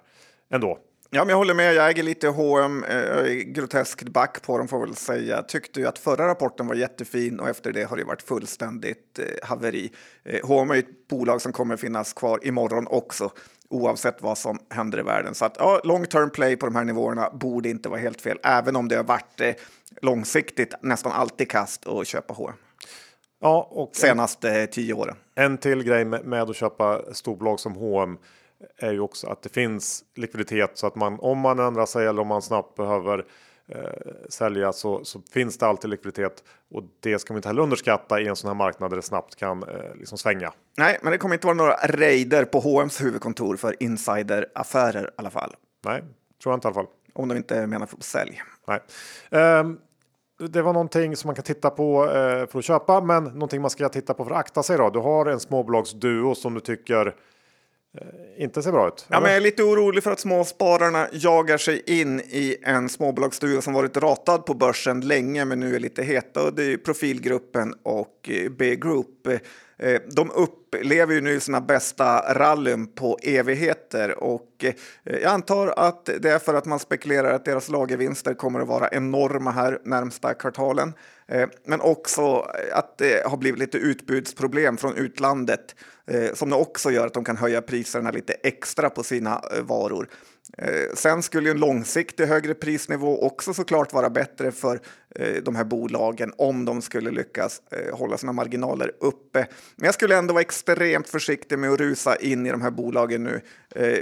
ändå. 0.49 0.79
Ja, 1.09 1.19
men 1.19 1.29
jag 1.29 1.37
håller 1.37 1.53
med. 1.53 1.73
Jag 1.73 1.89
äger 1.89 2.03
lite 2.03 2.27
H&M 2.27 2.83
eh, 2.83 3.31
groteskt 3.31 4.09
back 4.09 4.41
på 4.41 4.57
dem 4.57 4.67
får 4.67 4.79
väl 4.79 4.95
säga. 4.95 5.43
Tyckte 5.43 5.79
ju 5.79 5.87
att 5.87 5.99
förra 5.99 6.27
rapporten 6.27 6.67
var 6.67 6.75
jättefin 6.75 7.39
och 7.39 7.49
efter 7.49 7.71
det 7.71 7.83
har 7.83 7.97
det 7.97 8.03
varit 8.03 8.21
fullständigt 8.21 9.19
eh, 9.19 9.47
haveri. 9.47 9.91
Eh, 10.23 10.39
H&M 10.43 10.71
är 10.71 10.75
ett 10.75 11.07
bolag 11.07 11.41
som 11.41 11.51
kommer 11.51 11.77
finnas 11.77 12.13
kvar 12.13 12.39
imorgon 12.43 12.87
också 12.87 13.31
oavsett 13.69 14.21
vad 14.21 14.37
som 14.37 14.59
händer 14.69 14.99
i 14.99 15.01
världen. 15.01 15.35
Så 15.35 15.45
att 15.45 15.55
ja, 15.59 15.81
long 15.83 16.05
term 16.05 16.29
play 16.29 16.55
på 16.55 16.65
de 16.65 16.75
här 16.75 16.83
nivåerna 16.83 17.29
borde 17.29 17.69
inte 17.69 17.89
vara 17.89 17.99
helt 17.99 18.21
fel, 18.21 18.39
även 18.43 18.75
om 18.75 18.87
det 18.87 18.95
har 18.95 19.03
varit 19.03 19.41
eh, 19.41 19.53
långsiktigt 20.01 20.75
nästan 20.81 21.11
alltid 21.11 21.49
kast 21.49 21.87
att 21.87 22.07
köpa 22.07 22.33
H. 22.33 22.51
Ja, 23.41 23.67
och 23.71 23.95
senaste 23.95 24.49
en, 24.49 24.67
tio 24.67 24.93
åren. 24.93 25.15
En 25.35 25.57
till 25.57 25.83
grej 25.83 26.05
med, 26.05 26.25
med 26.25 26.41
att 26.41 26.55
köpa 26.55 27.01
storbolag 27.13 27.59
som 27.59 27.75
H&M 27.75 28.17
är 28.77 28.91
ju 28.91 28.99
också 28.99 29.27
att 29.27 29.41
det 29.41 29.49
finns 29.49 30.03
likviditet 30.15 30.71
så 30.73 30.87
att 30.87 30.95
man 30.95 31.19
om 31.19 31.39
man 31.39 31.59
ändrar 31.59 31.85
sig 31.85 32.07
eller 32.07 32.21
om 32.21 32.27
man 32.27 32.41
snabbt 32.41 32.75
behöver 32.75 33.19
eh, 33.19 33.25
sälja 34.29 34.73
så, 34.73 35.05
så, 35.05 35.21
finns 35.31 35.57
det 35.57 35.67
alltid 35.67 35.89
likviditet 35.89 36.43
och 36.71 36.83
det 36.99 37.19
ska 37.19 37.33
man 37.33 37.37
inte 37.37 37.49
heller 37.49 37.61
underskatta 37.61 38.21
i 38.21 38.27
en 38.27 38.35
sån 38.35 38.47
här 38.47 38.55
marknad 38.55 38.91
där 38.91 38.95
det 38.95 39.01
snabbt 39.01 39.35
kan 39.35 39.63
eh, 39.63 39.95
liksom 39.95 40.17
svänga. 40.17 40.53
Nej, 40.77 40.99
men 41.01 41.11
det 41.11 41.17
kommer 41.17 41.35
inte 41.35 41.47
vara 41.47 41.57
några 41.57 41.75
raider 41.87 42.45
på 42.45 42.59
H&M's 42.59 43.03
huvudkontor 43.03 43.55
för 43.55 43.75
insideraffärer 43.83 45.03
i 45.03 45.11
alla 45.15 45.29
fall. 45.29 45.55
Nej, 45.85 46.03
tror 46.43 46.53
jag 46.53 46.57
inte 46.57 46.67
i 46.67 46.69
alla 46.69 46.75
fall. 46.75 46.87
Om 47.13 47.27
de 47.27 47.37
inte 47.37 47.67
menar 47.67 47.85
för 47.85 47.97
sälj. 47.99 48.41
Nej. 48.67 48.79
Um, 49.59 49.79
det 50.49 50.61
var 50.61 50.73
någonting 50.73 51.15
som 51.15 51.27
man 51.27 51.35
kan 51.35 51.43
titta 51.43 51.69
på 51.69 52.05
eh, 52.05 52.47
för 52.47 52.59
att 52.59 52.65
köpa, 52.65 53.01
men 53.01 53.23
någonting 53.23 53.61
man 53.61 53.69
ska 53.69 53.89
titta 53.89 54.13
på 54.13 54.25
för 54.25 54.31
att 54.31 54.37
akta 54.37 54.63
sig. 54.63 54.77
Då. 54.77 54.89
Du 54.89 54.99
har 54.99 55.25
en 55.25 55.39
småbolagsduo 55.39 56.35
som 56.35 56.53
du 56.53 56.59
tycker 56.59 57.05
Eh, 57.07 57.13
inte 58.37 58.63
ser 58.63 58.71
bra 58.71 58.87
ut. 58.87 59.05
Ja, 59.09 59.19
men 59.19 59.29
jag 59.29 59.37
är 59.37 59.41
lite 59.41 59.63
orolig 59.63 60.03
för 60.03 60.11
att 60.11 60.19
småspararna 60.19 61.07
jagar 61.11 61.57
sig 61.57 61.81
in 61.85 62.19
i 62.19 62.57
en 62.63 62.89
småbolagsstuga 62.89 63.61
som 63.61 63.73
varit 63.73 63.97
ratad 63.97 64.45
på 64.45 64.53
börsen 64.53 65.01
länge 65.01 65.45
men 65.45 65.59
nu 65.59 65.75
är 65.75 65.79
lite 65.79 66.03
heta. 66.03 66.43
Och 66.43 66.53
det 66.53 66.63
är 66.63 66.77
Profilgruppen 66.77 67.73
och 67.83 68.29
eh, 68.29 68.51
B-Group. 68.51 69.27
Eh, 69.79 70.01
de 70.11 70.31
upplever 70.31 71.13
ju 71.13 71.21
nu 71.21 71.39
sina 71.39 71.61
bästa 71.61 72.33
rallyn 72.33 72.87
på 72.87 73.17
evigheter 73.23 74.23
och 74.23 74.49
eh, 74.63 74.73
jag 75.03 75.23
antar 75.23 75.67
att 75.67 76.05
det 76.05 76.29
är 76.29 76.39
för 76.39 76.53
att 76.53 76.65
man 76.65 76.79
spekulerar 76.79 77.33
att 77.33 77.45
deras 77.45 77.69
lagervinster 77.69 78.33
kommer 78.33 78.59
att 78.59 78.67
vara 78.67 78.89
enorma 78.89 79.51
här 79.51 79.79
närmsta 79.83 80.33
kvartalen. 80.33 80.93
Eh, 81.27 81.49
men 81.65 81.81
också 81.81 82.47
att 82.73 82.97
det 82.97 83.27
har 83.27 83.37
blivit 83.37 83.59
lite 83.59 83.77
utbudsproblem 83.77 84.77
från 84.77 84.95
utlandet 84.95 85.75
som 86.33 86.53
också 86.53 86.91
gör 86.91 87.07
att 87.07 87.13
de 87.13 87.23
kan 87.23 87.37
höja 87.37 87.61
priserna 87.61 88.11
lite 88.11 88.33
extra 88.33 88.89
på 88.89 89.03
sina 89.03 89.41
varor. 89.61 90.07
Eh, 90.61 90.93
sen 90.93 91.23
skulle 91.23 91.51
en 91.51 91.59
långsiktig 91.59 92.25
högre 92.25 92.53
prisnivå 92.53 93.21
också 93.21 93.53
såklart 93.53 93.93
vara 93.93 94.09
bättre 94.09 94.51
för 94.51 94.79
eh, 95.15 95.43
de 95.43 95.55
här 95.55 95.63
bolagen 95.63 96.33
om 96.37 96.65
de 96.65 96.81
skulle 96.81 97.11
lyckas 97.11 97.61
eh, 97.71 97.97
hålla 97.97 98.17
sina 98.17 98.31
marginaler 98.33 98.91
uppe. 98.99 99.47
Men 99.75 99.85
jag 99.85 99.93
skulle 99.93 100.17
ändå 100.17 100.33
vara 100.33 100.41
extremt 100.41 101.09
försiktig 101.09 101.59
med 101.59 101.71
att 101.71 101.79
rusa 101.79 102.15
in 102.15 102.45
i 102.45 102.51
de 102.51 102.61
här 102.61 102.71
bolagen 102.71 103.23
nu, 103.23 103.41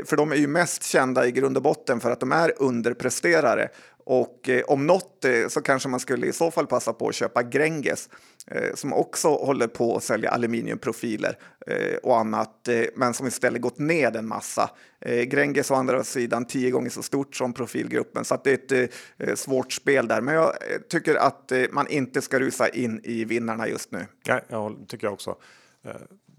för 0.05 0.15
de 0.15 0.31
är 0.31 0.35
ju 0.35 0.47
mest 0.47 0.83
kända 0.83 1.27
i 1.27 1.31
grund 1.31 1.57
och 1.57 1.63
botten 1.63 1.99
för 1.99 2.11
att 2.11 2.19
de 2.19 2.31
är 2.31 2.53
underpresterare 2.57 3.69
och 4.05 4.49
om 4.67 4.87
något 4.87 5.25
så 5.49 5.61
kanske 5.61 5.89
man 5.89 5.99
skulle 5.99 6.27
i 6.27 6.33
så 6.33 6.51
fall 6.51 6.67
passa 6.67 6.93
på 6.93 7.07
att 7.07 7.15
köpa 7.15 7.43
Gränges 7.43 8.09
Eh, 8.51 8.73
som 8.73 8.93
också 8.93 9.27
håller 9.27 9.67
på 9.67 9.97
att 9.97 10.03
sälja 10.03 10.29
aluminiumprofiler 10.29 11.37
eh, 11.67 11.95
och 12.03 12.17
annat, 12.17 12.67
eh, 12.67 12.83
men 12.95 13.13
som 13.13 13.27
istället 13.27 13.61
gått 13.61 13.79
ned 13.79 14.15
en 14.15 14.27
massa. 14.27 14.69
Eh, 15.01 15.23
Gränges 15.23 15.71
å 15.71 15.75
andra 15.75 16.03
sidan 16.03 16.45
tio 16.45 16.71
gånger 16.71 16.89
så 16.89 17.03
stort 17.03 17.35
som 17.35 17.53
profilgruppen, 17.53 18.25
så 18.25 18.39
det 18.43 18.71
är 18.71 18.83
ett 18.83 18.91
eh, 19.17 19.35
svårt 19.35 19.71
spel 19.71 20.07
där. 20.07 20.21
Men 20.21 20.35
jag 20.35 20.45
eh, 20.45 20.81
tycker 20.89 21.15
att 21.15 21.51
eh, 21.51 21.63
man 21.71 21.87
inte 21.87 22.21
ska 22.21 22.39
rusa 22.39 22.69
in 22.69 23.01
i 23.03 23.25
vinnarna 23.25 23.67
just 23.67 23.91
nu. 23.91 24.05
Nej, 24.27 24.41
jag 24.47 24.85
tycker 24.87 25.07
jag 25.07 25.13
också. 25.13 25.35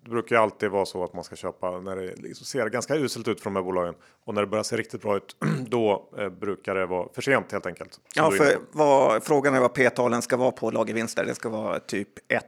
Det 0.06 0.10
brukar 0.10 0.36
ju 0.36 0.42
alltid 0.42 0.70
vara 0.70 0.86
så 0.86 1.04
att 1.04 1.14
man 1.14 1.24
ska 1.24 1.36
köpa 1.36 1.80
när 1.80 1.96
det 1.96 2.16
liksom 2.16 2.46
ser 2.46 2.68
ganska 2.68 2.94
uselt 2.94 3.28
ut 3.28 3.40
från 3.40 3.54
de 3.54 3.60
här 3.60 3.64
bolagen 3.64 3.94
och 4.24 4.34
när 4.34 4.40
det 4.40 4.46
börjar 4.46 4.62
se 4.62 4.76
riktigt 4.76 5.02
bra 5.02 5.16
ut. 5.16 5.36
Då 5.68 6.08
eh, 6.18 6.28
brukar 6.28 6.74
det 6.74 6.86
vara 6.86 7.08
för 7.14 7.22
sent 7.22 7.52
helt 7.52 7.66
enkelt. 7.66 8.00
Ja, 8.14 8.30
för 8.30 8.58
vad, 8.72 9.24
frågan 9.24 9.54
är 9.54 9.60
vad 9.60 9.74
p-talen 9.74 10.22
ska 10.22 10.36
vara 10.36 10.50
på 10.50 10.70
lagervinster. 10.70 11.24
Det 11.24 11.34
ska 11.34 11.48
vara 11.48 11.80
typ 11.80 12.08
1. 12.28 12.44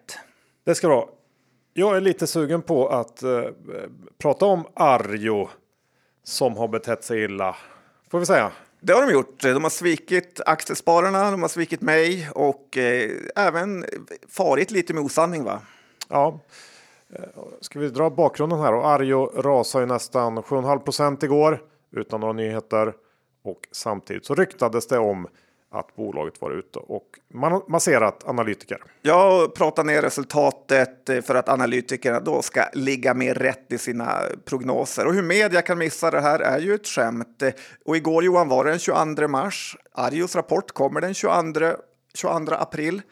Det 0.65 0.75
ska 0.75 0.89
vara. 0.89 1.07
Jag 1.75 1.97
är 1.97 2.01
lite 2.01 2.27
sugen 2.27 2.63
på 2.63 2.89
att 2.89 3.23
eh, 3.23 3.43
prata 4.19 4.47
om 4.47 4.65
Arjo 4.75 5.49
som 6.25 6.57
har 6.57 6.69
betett 6.69 7.05
sig 7.05 7.25
illa. 7.25 7.57
Får 8.11 8.19
vi 8.19 8.27
säga. 8.27 8.53
Det 8.81 8.93
har 8.93 9.07
de 9.07 9.13
gjort. 9.13 9.43
De 9.43 9.63
har 9.63 9.71
svikit 9.71 10.41
aktiespararna, 10.47 11.31
de 11.31 11.43
har 11.43 11.49
svikit 11.49 11.81
mig 11.81 12.29
och 12.35 12.77
eh, 12.77 13.11
även 13.37 13.85
farit 14.29 14.71
lite 14.71 14.95
med 14.95 15.03
osanning. 15.03 15.45
Va? 15.45 15.61
Ja, 16.09 16.41
Eh, 17.15 17.23
ska 17.61 17.79
vi 17.79 17.89
dra 17.89 18.11
bakgrunden 18.11 18.59
här? 18.59 18.75
Och 18.75 18.89
Arjo 18.89 19.27
rasade 19.27 19.85
ju 19.85 19.89
nästan 19.93 20.39
7,5 20.39 20.79
procent 20.79 21.23
igår 21.23 21.63
utan 21.93 22.21
några 22.21 22.33
nyheter. 22.33 22.95
Och 23.45 23.69
samtidigt 23.73 24.27
så 24.27 24.35
ryktades 24.35 24.87
det 24.87 24.99
om 24.99 25.29
att 25.71 25.97
bolaget 25.97 26.41
var 26.41 26.51
ute 26.51 26.79
och 26.79 27.07
masserat 27.69 28.29
analytiker. 28.29 28.83
Ja, 29.03 29.49
prata 29.57 29.83
ner 29.83 30.03
resultatet 30.03 31.27
för 31.27 31.35
att 31.35 31.49
analytikerna 31.49 32.21
då 32.21 32.43
ska 32.43 32.65
ligga 32.73 33.15
mer 33.15 33.35
rätt 33.35 33.73
i 33.73 33.79
sina 33.79 34.21
prognoser. 34.45 35.07
Och 35.07 35.15
hur 35.15 35.23
media 35.23 35.63
kan 35.63 35.79
missa 35.79 36.11
det 36.11 36.21
här 36.21 36.41
är 36.41 36.59
ju 36.59 36.75
ett 36.75 36.87
skämt. 36.87 37.43
Och 37.85 37.97
igår 37.97 38.25
Johan 38.25 38.49
var 38.49 38.65
det 38.65 38.71
den 38.71 38.79
22 38.79 39.29
mars. 39.29 39.77
Arjos 39.93 40.37
rapport 40.37 40.73
kommer 40.73 41.01
den 41.01 41.15
22, 41.15 41.77
22 42.15 42.55
april. 42.55 43.03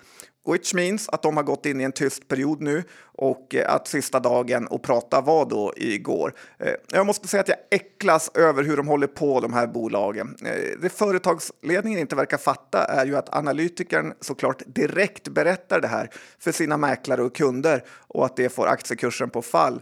Which 0.53 0.75
means 0.75 1.09
att 1.09 1.23
de 1.23 1.37
har 1.37 1.45
gått 1.45 1.67
in 1.67 1.81
i 1.81 1.85
en 1.85 1.93
tyst 1.93 2.29
period 2.29 2.61
nu 2.61 2.83
och 3.17 3.55
eh, 3.55 3.75
att 3.75 3.89
sista 3.89 4.21
dagen 4.21 4.69
att 4.71 4.83
prata 4.83 5.21
var 5.21 5.47
då 5.47 5.73
igår. 5.77 6.33
Eh, 6.59 6.73
jag 6.89 7.07
måste 7.07 7.29
säga 7.29 7.41
att 7.41 7.49
jag 7.49 7.59
äcklas 7.71 8.31
över 8.35 8.63
hur 8.63 8.77
de 8.77 8.89
håller 8.89 9.07
på 9.07 9.41
de 9.41 9.53
här 9.53 9.67
bolagen. 9.67 10.37
Eh, 10.45 10.79
det 10.83 10.89
företagsledningen 10.89 12.01
inte 12.01 12.17
verkar 12.17 12.39
fatta 12.39 12.85
är 12.85 13.07
ju 13.07 13.17
att 13.17 13.35
analytikern 13.37 14.13
såklart 14.21 14.63
direkt 14.67 15.29
berättar 15.29 15.81
det 15.81 15.89
här 15.89 16.11
för 16.39 16.53
sina 16.53 16.77
mäklare 16.77 17.23
och 17.23 17.35
kunder 17.35 17.85
och 18.09 18.25
att 18.25 18.37
det 18.37 18.49
får 18.49 18.67
aktiekursen 18.67 19.31
på 19.31 19.43
fall. 19.43 19.81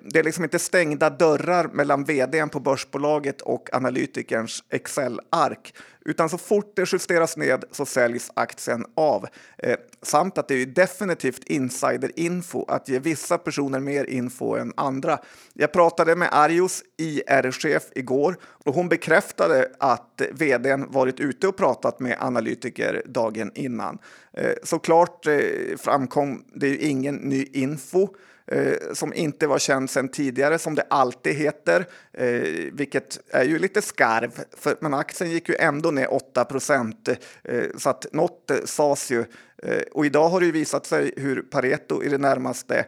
Det 0.00 0.18
är 0.18 0.24
liksom 0.24 0.44
inte 0.44 0.58
stängda 0.58 1.10
dörrar 1.10 1.68
mellan 1.72 2.04
vdn 2.04 2.48
på 2.48 2.60
börsbolaget 2.60 3.40
och 3.40 3.74
analytikerns 3.74 4.64
Excel-ark 4.70 5.72
utan 6.08 6.28
så 6.28 6.38
fort 6.38 6.72
det 6.76 6.92
justeras 6.92 7.36
ned 7.36 7.64
så 7.70 7.86
säljs 7.86 8.30
aktien 8.34 8.84
av. 8.94 9.26
Eh, 9.58 9.76
samt 10.02 10.38
att 10.38 10.48
det 10.48 10.54
är 10.54 10.66
definitivt 10.66 11.44
insiderinfo 11.44 12.64
att 12.68 12.88
ge 12.88 12.98
vissa 12.98 13.38
personer 13.38 13.80
mer 13.80 14.04
info 14.04 14.56
än 14.56 14.72
andra. 14.76 15.18
Jag 15.54 15.72
pratade 15.72 16.16
med 16.16 16.28
Arjos 16.32 16.82
IR-chef 16.96 17.82
igår 17.94 18.36
och 18.42 18.74
hon 18.74 18.88
bekräftade 18.88 19.70
att 19.78 20.22
vdn 20.32 20.86
varit 20.90 21.20
ute 21.20 21.48
och 21.48 21.56
pratat 21.56 22.00
med 22.00 22.16
analytiker 22.20 23.02
dagen 23.06 23.52
innan. 23.54 23.98
Eh, 24.32 24.52
såklart 24.62 25.26
eh, 25.26 25.38
framkom 25.78 26.44
det 26.54 26.68
ju 26.68 26.78
ingen 26.78 27.14
ny 27.14 27.44
info 27.52 28.08
eh, 28.48 28.92
som 28.92 29.14
inte 29.14 29.46
var 29.46 29.58
känd 29.58 29.90
sedan 29.90 30.08
tidigare, 30.08 30.58
som 30.58 30.74
det 30.74 30.86
alltid 30.90 31.34
heter, 31.34 31.86
eh, 32.12 32.42
vilket 32.72 33.20
är 33.30 33.44
ju 33.44 33.58
lite 33.58 33.82
skarv. 33.82 34.30
För, 34.56 34.76
men 34.80 34.94
aktien 34.94 35.30
gick 35.30 35.48
ju 35.48 35.54
ändå 35.54 35.90
ner 35.90 36.14
8 36.14 36.44
procent, 36.44 37.08
eh, 37.44 37.64
så 37.76 37.90
att 37.90 38.06
något 38.12 38.50
eh, 38.50 38.56
sades 38.64 39.10
ju. 39.10 39.24
Eh, 39.62 39.82
och 39.92 40.06
idag 40.06 40.28
har 40.28 40.40
det 40.40 40.46
ju 40.46 40.52
visat 40.52 40.86
sig 40.86 41.12
hur 41.16 41.42
Pareto 41.42 42.02
i 42.02 42.08
det 42.08 42.18
närmaste 42.18 42.84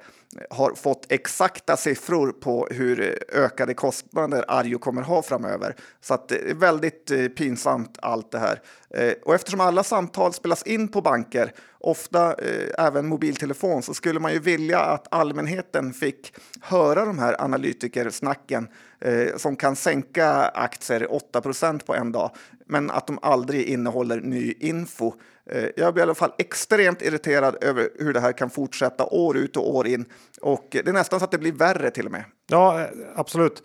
har 0.50 0.74
fått 0.74 1.12
exakta 1.12 1.76
siffror 1.76 2.32
på 2.32 2.68
hur 2.70 3.18
ökade 3.32 3.74
kostnader 3.74 4.44
Arjo 4.48 4.78
kommer 4.78 5.02
ha 5.02 5.22
framöver. 5.22 5.76
Så 6.00 6.14
att 6.14 6.28
det 6.28 6.50
är 6.50 6.54
väldigt 6.54 7.10
eh, 7.10 7.26
pinsamt 7.26 7.98
allt 8.02 8.30
det 8.30 8.38
här. 8.38 8.62
Eh, 8.94 9.12
och 9.24 9.34
eftersom 9.34 9.60
alla 9.60 9.84
samtal 9.84 10.32
spelas 10.32 10.62
in 10.62 10.88
på 10.88 11.00
banker, 11.00 11.52
ofta 11.78 12.34
även 12.78 13.06
mobiltelefon, 13.06 13.82
så 13.82 13.94
skulle 13.94 14.20
man 14.20 14.32
ju 14.32 14.38
vilja 14.38 14.80
att 14.80 15.06
allmänheten 15.10 15.92
fick 15.92 16.34
höra 16.60 17.04
de 17.04 17.18
här 17.18 17.42
analytikersnacken 17.42 18.68
Eh, 19.00 19.36
som 19.36 19.56
kan 19.56 19.76
sänka 19.76 20.30
aktier 20.48 21.06
8% 21.06 21.86
på 21.86 21.94
en 21.94 22.12
dag, 22.12 22.30
men 22.66 22.90
att 22.90 23.06
de 23.06 23.18
aldrig 23.22 23.66
innehåller 23.66 24.20
ny 24.20 24.52
info. 24.52 25.12
Eh, 25.46 25.68
jag 25.76 25.94
blir 25.94 26.02
i 26.02 26.04
alla 26.04 26.14
fall 26.14 26.32
extremt 26.38 27.02
irriterad 27.02 27.56
över 27.60 27.88
hur 27.98 28.12
det 28.12 28.20
här 28.20 28.32
kan 28.32 28.50
fortsätta 28.50 29.06
år 29.06 29.36
ut 29.36 29.56
och 29.56 29.74
år 29.74 29.86
in. 29.86 30.04
Och 30.40 30.66
det 30.70 30.88
är 30.88 30.92
nästan 30.92 31.18
så 31.18 31.24
att 31.24 31.30
det 31.30 31.38
blir 31.38 31.52
värre 31.52 31.90
till 31.90 32.06
och 32.06 32.12
med. 32.12 32.24
Ja, 32.46 32.80
eh, 32.80 32.86
absolut. 33.14 33.62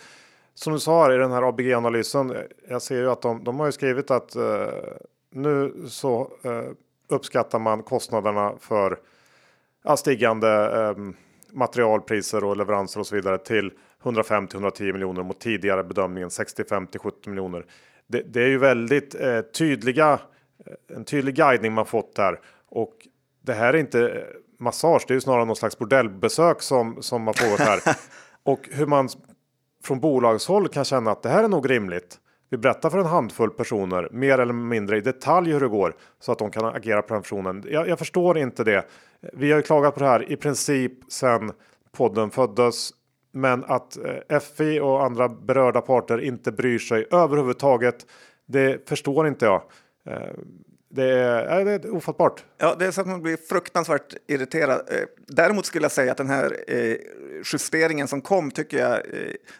Som 0.53 0.73
du 0.73 0.79
sa 0.79 1.13
i 1.13 1.17
den 1.17 1.31
här 1.31 1.49
ABG-analysen. 1.49 2.31
Eh, 2.31 2.41
jag 2.69 2.81
ser 2.81 2.95
ju 2.97 3.11
att 3.11 3.21
de, 3.21 3.43
de 3.43 3.59
har 3.59 3.65
ju 3.65 3.71
skrivit 3.71 4.11
att 4.11 4.35
eh, 4.35 4.67
nu 5.31 5.73
så 5.87 6.31
uppskattar 7.09 7.59
man 7.59 7.83
kostnaderna 7.83 8.53
för 8.59 8.99
ja, 9.83 9.97
stigande 9.97 10.49
ehm, 10.49 11.15
materialpriser 11.51 12.43
och 12.43 12.57
leveranser 12.57 12.99
och 12.99 13.07
så 13.07 13.15
vidare 13.15 13.37
till 13.37 13.71
105 14.05 14.47
till 14.47 14.55
110 14.55 14.93
miljoner 14.93 15.23
mot 15.23 15.39
tidigare 15.39 15.83
bedömningen 15.83 16.29
65 16.29 16.87
till 16.87 16.99
70 16.99 17.29
miljoner. 17.29 17.65
Det, 18.07 18.21
det 18.21 18.43
är 18.43 18.47
ju 18.47 18.57
väldigt 18.57 19.15
eh, 19.15 19.41
tydliga 19.41 20.19
en 20.87 21.05
tydlig 21.05 21.35
guidning 21.35 21.73
man 21.73 21.85
fått 21.85 22.15
där 22.15 22.39
och 22.69 22.93
det 23.41 23.53
här 23.53 23.73
är 23.73 23.77
inte 23.77 24.25
massage. 24.59 25.03
Det 25.07 25.11
är 25.11 25.15
ju 25.15 25.21
snarare 25.21 25.45
någon 25.45 25.55
slags 25.55 25.77
bordellbesök 25.77 26.61
som 26.61 27.01
som 27.01 27.27
har 27.27 27.33
pågått 27.33 27.59
här 27.59 27.79
och 28.43 28.69
hur 28.71 28.85
man 28.85 29.09
från 29.83 29.99
bolagshåll 29.99 30.67
kan 30.67 30.85
känna 30.85 31.11
att 31.11 31.23
det 31.23 31.29
här 31.29 31.43
är 31.43 31.47
nog 31.47 31.69
rimligt. 31.69 32.19
Vi 32.49 32.57
berättar 32.57 32.89
för 32.89 32.97
en 32.97 33.05
handfull 33.05 33.49
personer 33.49 34.09
mer 34.11 34.39
eller 34.39 34.53
mindre 34.53 34.97
i 34.97 35.01
detalj 35.01 35.51
hur 35.51 35.59
det 35.59 35.67
går 35.67 35.95
så 36.19 36.31
att 36.31 36.39
de 36.39 36.51
kan 36.51 36.65
agera 36.65 37.01
på 37.01 37.13
den 37.13 37.23
personen. 37.23 37.63
Jag, 37.67 37.87
jag 37.87 37.99
förstår 37.99 38.37
inte 38.37 38.63
det. 38.63 38.85
Vi 39.33 39.51
har 39.51 39.57
ju 39.57 39.63
klagat 39.63 39.93
på 39.93 39.99
det 39.99 40.05
här 40.05 40.31
i 40.31 40.35
princip 40.35 41.11
sedan 41.11 41.51
podden 41.91 42.31
föddes, 42.31 42.89
men 43.35 43.63
att 43.63 43.97
eh, 44.29 44.39
FI 44.39 44.79
och 44.79 45.03
andra 45.03 45.29
berörda 45.29 45.81
parter 45.81 46.21
inte 46.21 46.51
bryr 46.51 46.79
sig 46.79 47.07
överhuvudtaget. 47.11 48.05
Det 48.45 48.89
förstår 48.89 49.27
inte 49.27 49.45
jag. 49.45 49.61
Eh, 50.09 50.33
det 50.89 51.09
är, 51.09 51.59
eh, 51.59 51.65
det 51.65 51.71
är 51.71 51.95
ofattbart. 51.95 52.43
Ja, 52.57 52.75
det 52.79 52.85
är 52.85 52.91
så 52.91 53.01
att 53.01 53.07
man 53.07 53.21
blir 53.21 53.37
fruktansvärt 53.37 54.15
irriterad. 54.27 54.81
Däremot 55.27 55.65
skulle 55.65 55.85
jag 55.85 55.91
säga 55.91 56.11
att 56.11 56.17
den 56.17 56.29
här 56.29 56.57
justeringen 57.43 58.07
som 58.07 58.21
kom 58.21 58.51
tycker 58.51 58.77
jag 58.77 59.01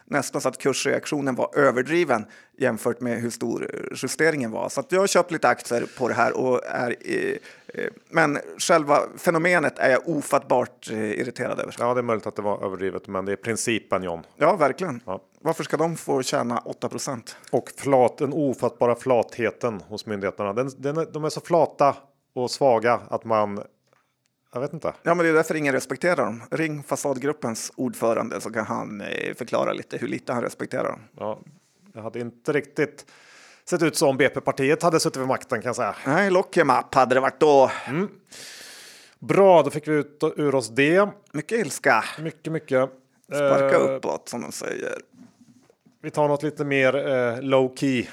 nästan 0.04 0.40
så 0.40 0.48
att 0.48 0.58
kursreaktionen 0.58 1.34
var 1.34 1.58
överdriven 1.58 2.26
jämfört 2.58 3.00
med 3.00 3.20
hur 3.20 3.30
stor 3.30 3.70
justeringen 4.02 4.50
var. 4.50 4.68
Så 4.68 4.84
jag 4.88 5.00
har 5.00 5.06
köpt 5.06 5.30
lite 5.30 5.48
aktier 5.48 5.86
på 5.98 6.08
det 6.08 6.14
här 6.14 6.36
och 6.36 6.60
är 6.64 6.96
men 8.10 8.38
själva 8.58 9.02
fenomenet 9.16 9.78
är 9.78 9.90
jag 9.90 10.08
ofattbart 10.08 10.90
irriterad 10.90 11.60
över. 11.60 11.76
Ja, 11.78 11.94
det 11.94 12.00
är 12.00 12.02
möjligt 12.02 12.26
att 12.26 12.36
det 12.36 12.42
var 12.42 12.64
överdrivet, 12.64 13.08
men 13.08 13.24
det 13.24 13.32
är 13.32 13.36
principen 13.36 14.02
John. 14.02 14.22
Ja, 14.36 14.56
verkligen. 14.56 15.00
Ja. 15.06 15.22
Varför 15.40 15.64
ska 15.64 15.76
de 15.76 15.96
få 15.96 16.22
tjäna 16.22 16.62
8% 16.80 17.34
Och 17.50 17.70
flat, 17.76 18.18
den 18.18 18.32
ofattbara 18.32 18.94
flatheten 18.94 19.80
hos 19.88 20.06
myndigheterna. 20.06 20.52
Den, 20.52 20.70
den, 20.76 21.06
de 21.12 21.24
är 21.24 21.28
så 21.28 21.40
flata 21.40 21.96
och 22.34 22.50
svaga 22.50 23.00
att 23.10 23.24
man 23.24 23.62
jag 24.56 24.60
vet 24.60 24.72
inte. 24.72 24.92
Ja, 25.02 25.14
men 25.14 25.24
det 25.24 25.30
är 25.30 25.34
därför 25.34 25.54
ingen 25.54 25.72
respekterar 25.72 26.16
dem. 26.16 26.42
Ring 26.50 26.82
fasadgruppens 26.82 27.72
ordförande 27.76 28.40
så 28.40 28.50
kan 28.50 28.66
han 28.66 29.00
eh, 29.00 29.34
förklara 29.34 29.72
lite 29.72 29.96
hur 29.96 30.08
lite 30.08 30.32
han 30.32 30.42
respekterar 30.42 30.84
dem. 30.84 31.00
Ja, 31.18 31.40
det 31.92 32.00
hade 32.00 32.20
inte 32.20 32.52
riktigt 32.52 33.06
sett 33.64 33.82
ut 33.82 33.96
som 33.96 34.16
BP-partiet 34.16 34.82
hade 34.82 35.00
suttit 35.00 35.20
vid 35.20 35.28
makten 35.28 35.62
kan 35.62 35.68
jag 35.68 35.76
säga. 35.76 35.96
Nej, 36.06 36.30
lock 36.30 36.56
em 36.56 36.70
up 36.70 36.94
hade 36.94 37.14
det 37.14 37.20
varit 37.20 37.40
då. 37.40 37.70
Mm. 37.88 38.08
Bra, 39.18 39.62
då 39.62 39.70
fick 39.70 39.88
vi 39.88 39.92
ut 39.92 40.22
ur 40.36 40.54
oss 40.54 40.68
det. 40.68 41.08
Mycket 41.32 41.58
ilska. 41.58 42.04
Mycket, 42.20 42.52
mycket. 42.52 42.90
Sparka 43.26 43.78
uh, 43.78 43.84
uppåt 43.84 44.28
som 44.28 44.42
de 44.42 44.52
säger. 44.52 44.98
Vi 46.02 46.10
tar 46.10 46.28
något 46.28 46.42
lite 46.42 46.64
mer 46.64 47.08
eh, 47.08 47.42
low 47.42 47.76
key. 47.76 48.06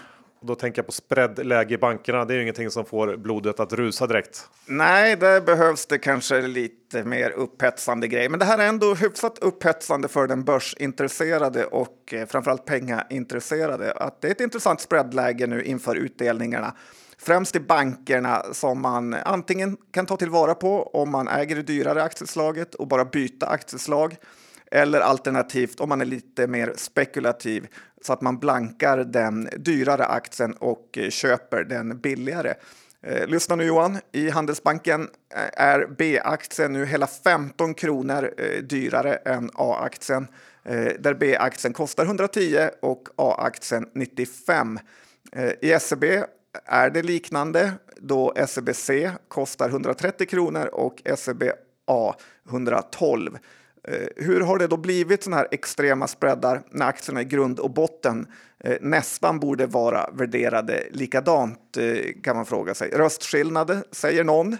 Och 0.43 0.47
då 0.47 0.56
tänker 0.56 0.79
jag 0.79 0.86
på 0.86 0.91
spreadläge 0.91 1.73
i 1.73 1.77
bankerna. 1.77 2.25
Det 2.25 2.34
är 2.34 2.36
ju 2.36 2.41
ingenting 2.41 2.71
som 2.71 2.86
får 2.86 3.17
blodet 3.17 3.60
att 3.60 3.73
rusa 3.73 4.08
direkt. 4.08 4.49
Nej, 4.65 5.15
där 5.15 5.41
behövs 5.41 5.86
det 5.86 5.97
kanske 5.97 6.41
lite 6.41 7.03
mer 7.03 7.29
upphetsande 7.29 8.08
grej. 8.08 8.29
Men 8.29 8.39
det 8.39 8.45
här 8.45 8.58
är 8.58 8.67
ändå 8.67 8.93
hyfsat 8.93 9.38
upphetsande 9.39 10.08
för 10.08 10.27
den 10.27 10.43
börsintresserade 10.43 11.65
och 11.65 12.13
eh, 12.13 12.25
framförallt 12.27 12.65
pengaintresserade. 12.65 13.91
Att 13.91 14.21
det 14.21 14.27
är 14.27 14.32
ett 14.32 14.41
intressant 14.41 14.82
spreadläge 14.82 15.47
nu 15.47 15.63
inför 15.63 15.95
utdelningarna. 15.95 16.73
främst 17.17 17.56
i 17.56 17.60
bankerna 17.60 18.43
som 18.51 18.82
man 18.82 19.13
antingen 19.13 19.77
kan 19.91 20.06
ta 20.06 20.17
tillvara 20.17 20.56
på 20.56 20.84
om 20.84 21.12
man 21.12 21.27
äger 21.27 21.56
det 21.56 21.62
dyrare 21.62 22.03
aktieslaget 22.03 22.75
och 22.75 22.88
bara 22.88 23.06
byta 23.06 23.47
aktieslag 23.47 24.15
eller 24.73 24.99
alternativt 24.99 25.79
om 25.79 25.89
man 25.89 26.01
är 26.01 26.06
lite 26.06 26.47
mer 26.47 26.73
spekulativ 26.75 27.67
så 28.05 28.13
att 28.13 28.21
man 28.21 28.39
blankar 28.39 28.97
den 28.97 29.49
dyrare 29.57 30.05
aktien 30.05 30.53
och 30.53 30.97
eh, 30.97 31.09
köper 31.09 31.63
den 31.63 31.99
billigare. 31.99 32.53
Eh, 33.01 33.27
lyssna 33.27 33.55
nu 33.55 33.63
Johan, 33.63 33.97
i 34.11 34.29
Handelsbanken 34.29 35.01
eh, 35.35 35.63
är 35.63 35.87
B-aktien 35.97 36.73
nu 36.73 36.85
hela 36.85 37.07
15 37.07 37.73
kronor 37.73 38.33
dyrare 38.61 39.15
än 39.15 39.49
A-aktien. 39.53 40.27
Där 40.99 41.13
B-aktien 41.13 41.73
kostar 41.73 42.05
110 42.05 42.69
och 42.81 43.09
A-aktien 43.15 43.89
95. 43.93 44.79
I 45.61 45.79
SEB 45.79 46.03
är 46.65 46.89
det 46.89 47.01
liknande 47.01 47.73
då 47.97 48.33
SEBC 48.47 48.89
kostar 49.27 49.69
130 49.69 50.27
kronor 50.27 50.65
och 50.65 51.01
SEB 51.17 51.43
A 51.87 52.15
112. 52.49 53.37
Eh, 53.87 54.07
hur 54.15 54.41
har 54.41 54.57
det 54.59 54.67
då 54.67 54.77
blivit 54.77 55.23
sådana 55.23 55.37
här 55.37 55.47
extrema 55.51 56.07
spreadar 56.07 56.61
när 56.69 56.85
aktierna 56.85 57.21
i 57.21 57.25
grund 57.25 57.59
och 57.59 57.71
botten 57.71 58.27
eh, 58.59 58.77
nästan 58.81 59.39
borde 59.39 59.65
vara 59.65 60.09
värderade 60.13 60.83
likadant 60.91 61.77
eh, 61.77 62.21
kan 62.23 62.35
man 62.35 62.45
fråga 62.45 62.73
sig. 62.73 62.89
Röstskillnader 62.89 63.83
säger 63.91 64.23
någon, 64.23 64.57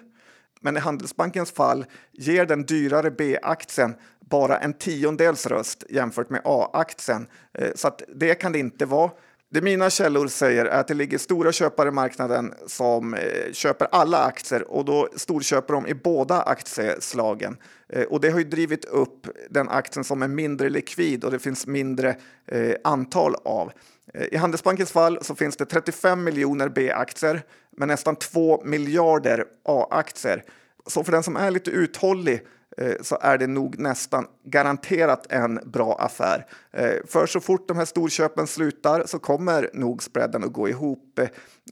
men 0.62 0.78
i 0.78 0.80
Handelsbankens 0.80 1.52
fall 1.52 1.86
ger 2.12 2.46
den 2.46 2.64
dyrare 2.64 3.12
B-aktien 3.12 3.96
bara 4.20 4.58
en 4.58 4.74
tiondels 4.74 5.48
röst 5.48 5.84
jämfört 5.90 6.30
med 6.30 6.42
A-aktien. 6.44 7.28
Eh, 7.54 7.72
så 7.76 7.88
att 7.88 8.02
det 8.16 8.36
kan 8.36 8.52
det 8.52 8.60
inte 8.60 8.86
vara. 8.86 9.12
Det 9.54 9.62
mina 9.62 9.90
källor 9.90 10.28
säger 10.28 10.66
är 10.66 10.80
att 10.80 10.88
det 10.88 10.94
ligger 10.94 11.18
stora 11.18 11.52
köpare 11.52 11.90
i 11.90 11.92
marknaden 11.92 12.54
som 12.68 13.14
eh, 13.14 13.52
köper 13.52 13.88
alla 13.92 14.18
aktier 14.24 14.72
och 14.72 14.86
då 14.86 15.10
storköper 15.16 15.74
de 15.74 15.88
i 15.88 15.94
båda 15.94 16.42
aktieslagen. 16.42 17.58
Eh, 17.90 18.04
och 18.04 18.22
det 18.22 18.30
har 18.30 18.40
ju 18.40 18.46
drivit 18.46 18.86
upp 18.86 19.28
den 19.50 19.70
aktien 19.70 20.04
som 20.04 20.22
är 20.22 20.28
mindre 20.28 20.70
likvid 20.70 21.24
och 21.24 21.32
det 21.32 21.40
finns 21.40 21.68
mindre 21.68 22.16
eh, 22.48 22.76
antal 22.84 23.36
av. 23.46 23.72
I 24.32 24.38
Handelsbankens 24.38 24.92
fall 24.92 25.20
så 25.22 25.36
finns 25.36 25.58
det 25.58 25.66
35 25.66 26.24
miljoner 26.24 26.70
B-aktier 26.70 27.42
med 27.78 27.88
nästan 27.88 28.16
2 28.16 28.62
miljarder 28.66 29.46
A-aktier. 29.66 30.44
Så 30.88 31.04
för 31.04 31.12
den 31.12 31.24
som 31.24 31.36
är 31.36 31.52
lite 31.52 31.72
uthållig 31.72 32.42
Eh, 32.78 32.96
så 33.02 33.18
är 33.22 33.38
det 33.38 33.48
nog 33.48 33.80
nästan 33.80 34.28
garanterat 34.44 35.32
en 35.32 35.60
bra 35.66 35.96
affär. 35.96 36.46
Eh, 36.72 36.96
för 37.08 37.26
så 37.26 37.40
fort 37.40 37.68
de 37.68 37.78
här 37.78 37.86
storköpen 37.86 38.48
slutar 38.48 39.04
så 39.06 39.20
kommer 39.20 39.70
nog 39.74 40.04
spreaden 40.04 40.44
att 40.44 40.54
gå 40.54 40.70
ihop. 40.70 41.20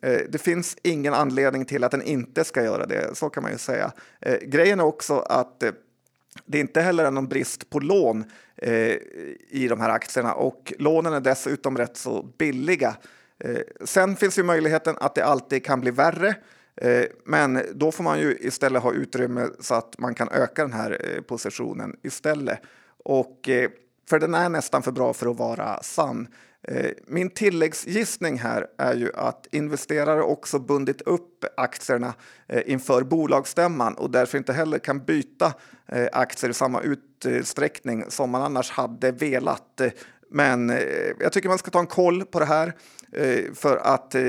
Eh, 0.01 0.19
det 0.29 0.41
finns 0.41 0.77
ingen 0.83 1.13
anledning 1.13 1.65
till 1.65 1.83
att 1.83 1.91
den 1.91 2.01
inte 2.01 2.43
ska 2.43 2.63
göra 2.63 2.85
det, 2.85 3.17
så 3.17 3.29
kan 3.29 3.43
man 3.43 3.51
ju 3.51 3.57
säga. 3.57 3.91
Grejen 4.41 4.79
är 4.79 4.83
också 4.83 5.19
att 5.19 5.63
det 6.45 6.59
inte 6.59 6.81
heller 6.81 7.05
är 7.05 7.11
någon 7.11 7.27
brist 7.27 7.69
på 7.69 7.79
lån 7.79 8.25
i 9.49 9.67
de 9.67 9.81
här 9.81 9.89
aktierna 9.89 10.33
och 10.33 10.73
lånen 10.79 11.13
är 11.13 11.19
dessutom 11.19 11.77
rätt 11.77 11.97
så 11.97 12.23
billiga. 12.37 12.95
Sen 13.85 14.15
finns 14.15 14.39
ju 14.39 14.43
möjligheten 14.43 14.95
att 14.99 15.15
det 15.15 15.25
alltid 15.25 15.65
kan 15.65 15.81
bli 15.81 15.91
värre. 15.91 16.35
Eh, 16.75 17.05
men 17.25 17.61
då 17.73 17.91
får 17.91 18.03
man 18.03 18.19
ju 18.19 18.37
istället 18.39 18.83
ha 18.83 18.93
utrymme 18.93 19.47
så 19.59 19.75
att 19.75 19.95
man 19.97 20.15
kan 20.15 20.29
öka 20.29 20.61
den 20.61 20.73
här 20.73 21.01
eh, 21.15 21.21
positionen 21.21 21.95
istället. 22.03 22.59
Och, 23.03 23.49
eh, 23.49 23.69
för 24.09 24.19
den 24.19 24.33
är 24.33 24.49
nästan 24.49 24.83
för 24.83 24.91
bra 24.91 25.13
för 25.13 25.27
att 25.27 25.37
vara 25.37 25.83
sann. 25.83 26.27
Min 27.07 27.29
tilläggsgissning 27.29 28.39
här 28.39 28.67
är 28.77 28.93
ju 28.93 29.11
att 29.15 29.47
investerare 29.51 30.21
också 30.21 30.59
bundit 30.59 31.01
upp 31.01 31.45
aktierna 31.57 32.13
inför 32.65 33.03
bolagsstämman 33.03 33.93
och 33.93 34.11
därför 34.11 34.37
inte 34.37 34.53
heller 34.53 34.79
kan 34.79 34.99
byta 34.99 35.53
aktier 36.11 36.49
i 36.49 36.53
samma 36.53 36.81
utsträckning 36.81 38.05
som 38.09 38.29
man 38.29 38.41
annars 38.41 38.71
hade 38.71 39.11
velat. 39.11 39.81
Men 40.33 40.69
eh, 40.69 40.77
jag 41.19 41.33
tycker 41.33 41.49
man 41.49 41.57
ska 41.57 41.71
ta 41.71 41.79
en 41.79 41.87
koll 41.87 42.25
på 42.25 42.39
det 42.39 42.45
här. 42.45 42.73
Eh, 43.11 43.53
för 43.53 43.77
att 43.77 44.15
eh, 44.15 44.21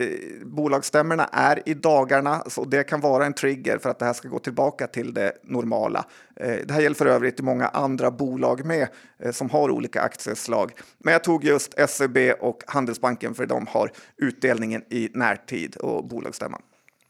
bolagsstämmorna 0.44 1.24
är 1.32 1.68
i 1.68 1.74
dagarna, 1.74 2.44
så 2.46 2.64
det 2.64 2.84
kan 2.84 3.00
vara 3.00 3.26
en 3.26 3.32
trigger 3.32 3.78
för 3.78 3.90
att 3.90 3.98
det 3.98 4.04
här 4.04 4.12
ska 4.12 4.28
gå 4.28 4.38
tillbaka 4.38 4.86
till 4.86 5.14
det 5.14 5.32
normala. 5.42 6.04
Eh, 6.36 6.56
det 6.66 6.74
här 6.74 6.80
gäller 6.80 6.96
för 6.96 7.06
övrigt 7.06 7.40
i 7.40 7.42
många 7.42 7.68
andra 7.68 8.10
bolag 8.10 8.64
med 8.64 8.88
eh, 9.18 9.32
som 9.32 9.50
har 9.50 9.70
olika 9.70 10.02
aktieslag. 10.02 10.72
Men 10.98 11.12
jag 11.12 11.24
tog 11.24 11.44
just 11.44 11.74
SEB 11.88 12.18
och 12.40 12.62
Handelsbanken 12.66 13.34
för 13.34 13.46
de 13.46 13.66
har 13.66 13.92
utdelningen 14.16 14.82
i 14.90 15.10
närtid 15.14 15.76
och 15.76 16.04
bolagsstämman. 16.04 16.62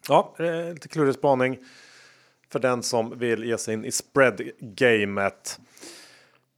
Ja, 0.08 0.34
eh, 0.38 0.72
lite 0.72 0.88
klurig 0.88 1.14
spaning 1.14 1.58
för 2.52 2.58
den 2.58 2.82
som 2.82 3.18
vill 3.18 3.44
ge 3.44 3.58
sig 3.58 3.74
in 3.74 3.84
i 3.84 3.90
spread-gamet. 3.90 5.60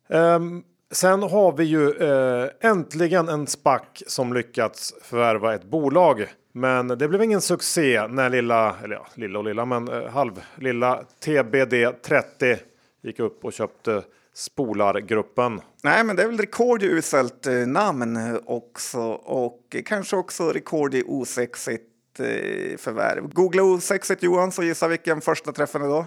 Um, 0.08 0.64
Sen 0.90 1.22
har 1.22 1.52
vi 1.52 1.64
ju 1.64 1.90
eh, 1.90 2.48
äntligen 2.60 3.28
en 3.28 3.46
spack 3.46 4.02
som 4.06 4.32
lyckats 4.32 4.94
förvärva 5.02 5.54
ett 5.54 5.64
bolag. 5.64 6.26
Men 6.52 6.88
det 6.88 7.08
blev 7.08 7.22
ingen 7.22 7.40
succé 7.40 8.06
när 8.06 8.30
lilla, 8.30 8.76
eller 8.84 8.94
ja, 8.94 9.06
lilla 9.14 9.38
och 9.38 9.44
lilla, 9.44 9.64
men 9.64 9.88
eh, 9.88 10.08
halv 10.08 10.44
lilla 10.56 11.04
TBD30 11.24 12.58
gick 13.02 13.20
upp 13.20 13.44
och 13.44 13.52
köpte 13.52 14.02
Spolargruppen. 14.34 15.60
Nej, 15.82 16.04
men 16.04 16.16
det 16.16 16.22
är 16.22 16.26
väl 16.26 16.38
rekord 16.38 16.82
i 16.82 16.86
uselt 16.86 17.46
eh, 17.46 17.54
namn 17.54 18.38
också 18.46 19.00
och 19.12 19.76
kanske 19.84 20.16
också 20.16 20.52
rekord 20.52 20.94
i 20.94 21.02
osexigt 21.06 22.20
eh, 22.20 22.76
förvärv. 22.78 23.28
Googla 23.28 23.62
osexigt 23.62 24.22
Johan 24.22 24.52
så 24.52 24.62
gissa 24.62 24.88
vilken 24.88 25.20
första 25.20 25.52
träffen 25.52 25.82
är 25.82 25.88
då. 25.88 26.06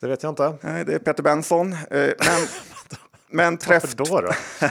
Det 0.00 0.06
vet 0.06 0.22
jag 0.22 0.32
inte. 0.32 0.54
Nej, 0.60 0.84
det 0.84 0.94
är 0.94 0.98
Peter 0.98 1.22
Benson. 1.22 1.72
Eh, 1.72 1.78
men 1.90 2.46
Men 3.30 3.56
träff, 3.56 3.94
då 3.94 4.20
då? 4.20 4.30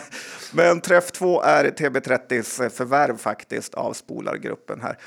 men 0.52 0.82
träff 0.82 1.12
två 1.12 1.42
är 1.42 1.66
TB30s 1.66 2.70
förvärv 2.70 3.18
faktiskt 3.18 3.74
av 3.74 3.94
Spolargruppen 3.94 4.82
här. 4.82 4.98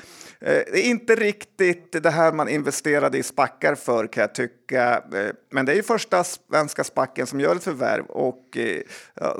Eh, 0.41 0.63
det 0.71 0.85
är 0.85 0.89
inte 0.89 1.15
riktigt 1.15 2.03
det 2.03 2.09
här 2.09 2.31
man 2.31 2.49
investerade 2.49 3.17
i 3.17 3.23
spackar 3.23 3.75
för 3.75 4.07
kan 4.07 4.21
jag 4.21 4.35
tycka. 4.35 5.03
Eh, 5.13 5.29
men 5.51 5.65
det 5.65 5.71
är 5.71 5.75
ju 5.75 5.83
första 5.83 6.23
svenska 6.23 6.83
spacken 6.83 7.27
som 7.27 7.39
gör 7.39 7.55
ett 7.55 7.63
förvärv 7.63 8.05
och 8.05 8.57
eh, 8.57 8.81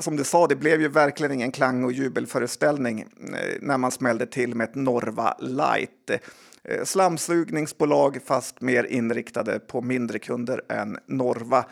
som 0.00 0.16
du 0.16 0.24
sa, 0.24 0.46
det 0.46 0.56
blev 0.56 0.80
ju 0.80 0.88
verkligen 0.88 1.32
ingen 1.32 1.52
klang 1.52 1.84
och 1.84 1.92
jubelföreställning 1.92 3.06
när 3.60 3.78
man 3.78 3.90
smällde 3.90 4.26
till 4.26 4.54
med 4.54 4.68
ett 4.68 4.74
Norva 4.74 5.36
Light. 5.38 6.10
Slamsugningsbolag 6.84 8.18
fast 8.24 8.60
mer 8.60 8.84
inriktade 8.84 9.58
på 9.58 9.82
mindre 9.82 10.18
kunder 10.18 10.62
än 10.68 10.98
Norva. 11.06 11.64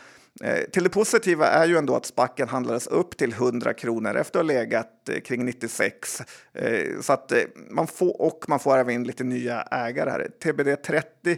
Eh, 0.43 0.63
till 0.71 0.83
det 0.83 0.89
positiva 0.89 1.47
är 1.47 1.67
ju 1.67 1.77
ändå 1.77 1.95
att 1.95 2.05
spacken 2.05 2.49
handlades 2.49 2.87
upp 2.87 3.17
till 3.17 3.33
100 3.33 3.73
kronor 3.73 4.15
efter 4.15 4.39
att 4.39 4.45
ha 4.45 4.53
legat 4.53 5.09
eh, 5.09 5.19
kring 5.19 5.45
96. 5.45 6.21
Eh, 6.53 7.01
så 7.01 7.13
att 7.13 7.33
man 7.69 7.87
får, 7.87 8.21
och 8.21 8.45
man 8.47 8.59
får 8.59 8.77
även 8.77 8.95
in 8.95 9.03
lite 9.03 9.23
nya 9.23 9.61
ägare 9.61 10.09
här. 10.09 10.27
TBD 10.43 10.83
30 10.83 11.37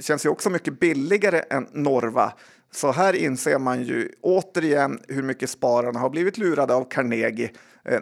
känns 0.00 0.26
ju 0.26 0.28
också 0.28 0.50
mycket 0.50 0.80
billigare 0.80 1.42
än 1.50 1.66
Norva. 1.72 2.32
Så 2.70 2.92
här 2.92 3.12
inser 3.12 3.58
man 3.58 3.82
ju 3.82 4.12
återigen 4.20 5.00
hur 5.08 5.22
mycket 5.22 5.50
spararna 5.50 6.00
har 6.00 6.10
blivit 6.10 6.38
lurade 6.38 6.74
av 6.74 6.84
Carnegie 6.90 7.50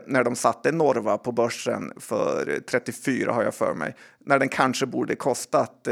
när 0.06 0.24
de 0.24 0.36
satte 0.36 0.72
Norva 0.72 1.18
på 1.18 1.32
börsen 1.32 1.92
för 1.96 2.60
34 2.70 3.32
har 3.32 3.42
jag 3.42 3.54
för 3.54 3.74
mig. 3.74 3.94
När 4.18 4.38
den 4.38 4.48
kanske 4.48 4.86
borde 4.86 5.16
kostat 5.16 5.88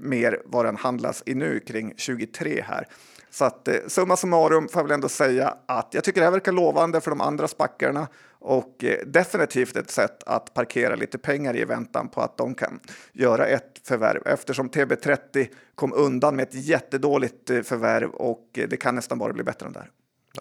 mer 0.00 0.42
vad 0.44 0.64
den 0.64 0.76
handlas 0.76 1.22
i 1.26 1.34
nu 1.34 1.60
kring 1.60 1.94
23 1.96 2.64
här. 2.68 2.86
Så 3.32 3.44
att 3.44 3.68
eh, 3.68 3.74
summa 3.86 4.16
summarum 4.16 4.68
får 4.68 4.80
jag 4.80 4.84
väl 4.84 4.94
ändå 4.94 5.08
säga 5.08 5.56
att 5.66 5.94
jag 5.94 6.04
tycker 6.04 6.20
det 6.20 6.24
här 6.24 6.32
verkar 6.32 6.52
lovande 6.52 7.00
för 7.00 7.10
de 7.10 7.20
andra 7.20 7.48
spackarna 7.48 8.08
och 8.38 8.84
eh, 8.84 9.06
definitivt 9.06 9.76
ett 9.76 9.90
sätt 9.90 10.22
att 10.26 10.54
parkera 10.54 10.94
lite 10.94 11.18
pengar 11.18 11.56
i 11.56 11.64
väntan 11.64 12.08
på 12.08 12.20
att 12.20 12.36
de 12.36 12.54
kan 12.54 12.80
göra 13.12 13.46
ett 13.46 13.80
förvärv 13.84 14.22
eftersom 14.26 14.70
TB30 14.70 15.48
kom 15.74 15.92
undan 15.92 16.36
med 16.36 16.42
ett 16.42 16.54
jättedåligt 16.54 17.50
eh, 17.50 17.62
förvärv 17.62 18.10
och 18.10 18.48
det 18.52 18.76
kan 18.76 18.94
nästan 18.94 19.18
bara 19.18 19.32
bli 19.32 19.44
bättre 19.44 19.66
än 19.66 19.72
det 19.72 19.78
här. 19.78 19.90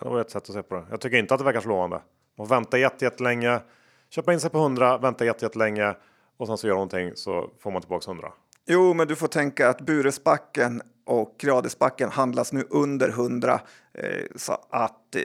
Det 0.02 0.10
var 0.10 0.22
ett 0.22 0.32
sätt 0.32 0.50
att 0.50 0.56
se 0.56 0.64
på 0.64 0.76
det. 0.76 0.86
Jag 0.90 1.02
tycker 1.02 1.18
inte 1.18 1.34
att 1.34 1.40
det 1.40 1.46
verkar 1.46 1.62
så 1.62 1.70
lovande. 1.70 2.02
Man 2.38 2.48
väntar 2.48 2.78
jättelänge, 2.78 3.60
köpa 4.10 4.34
in 4.34 4.40
sig 4.40 4.50
på 4.50 4.58
100, 4.58 4.98
vänta 4.98 5.26
jättelänge 5.26 5.96
och 6.38 6.48
sen 6.48 6.58
så 6.58 6.68
gör 6.68 6.74
någonting 6.74 7.12
så 7.16 7.50
får 7.60 7.72
man 7.72 7.82
tillbaka 7.82 8.12
100. 8.12 8.32
Jo, 8.66 8.94
men 8.94 9.08
du 9.08 9.16
får 9.16 9.28
tänka 9.28 9.70
att 9.70 9.82
Buresbacken 9.82 10.82
och 11.12 11.36
Gradisbacken 11.38 12.10
handlas 12.10 12.54
nu 12.54 12.68
under 12.70 13.10
100. 13.10 13.60
Eh, 13.94 14.06
så 14.36 14.58
att... 14.70 15.16
Eh, 15.16 15.22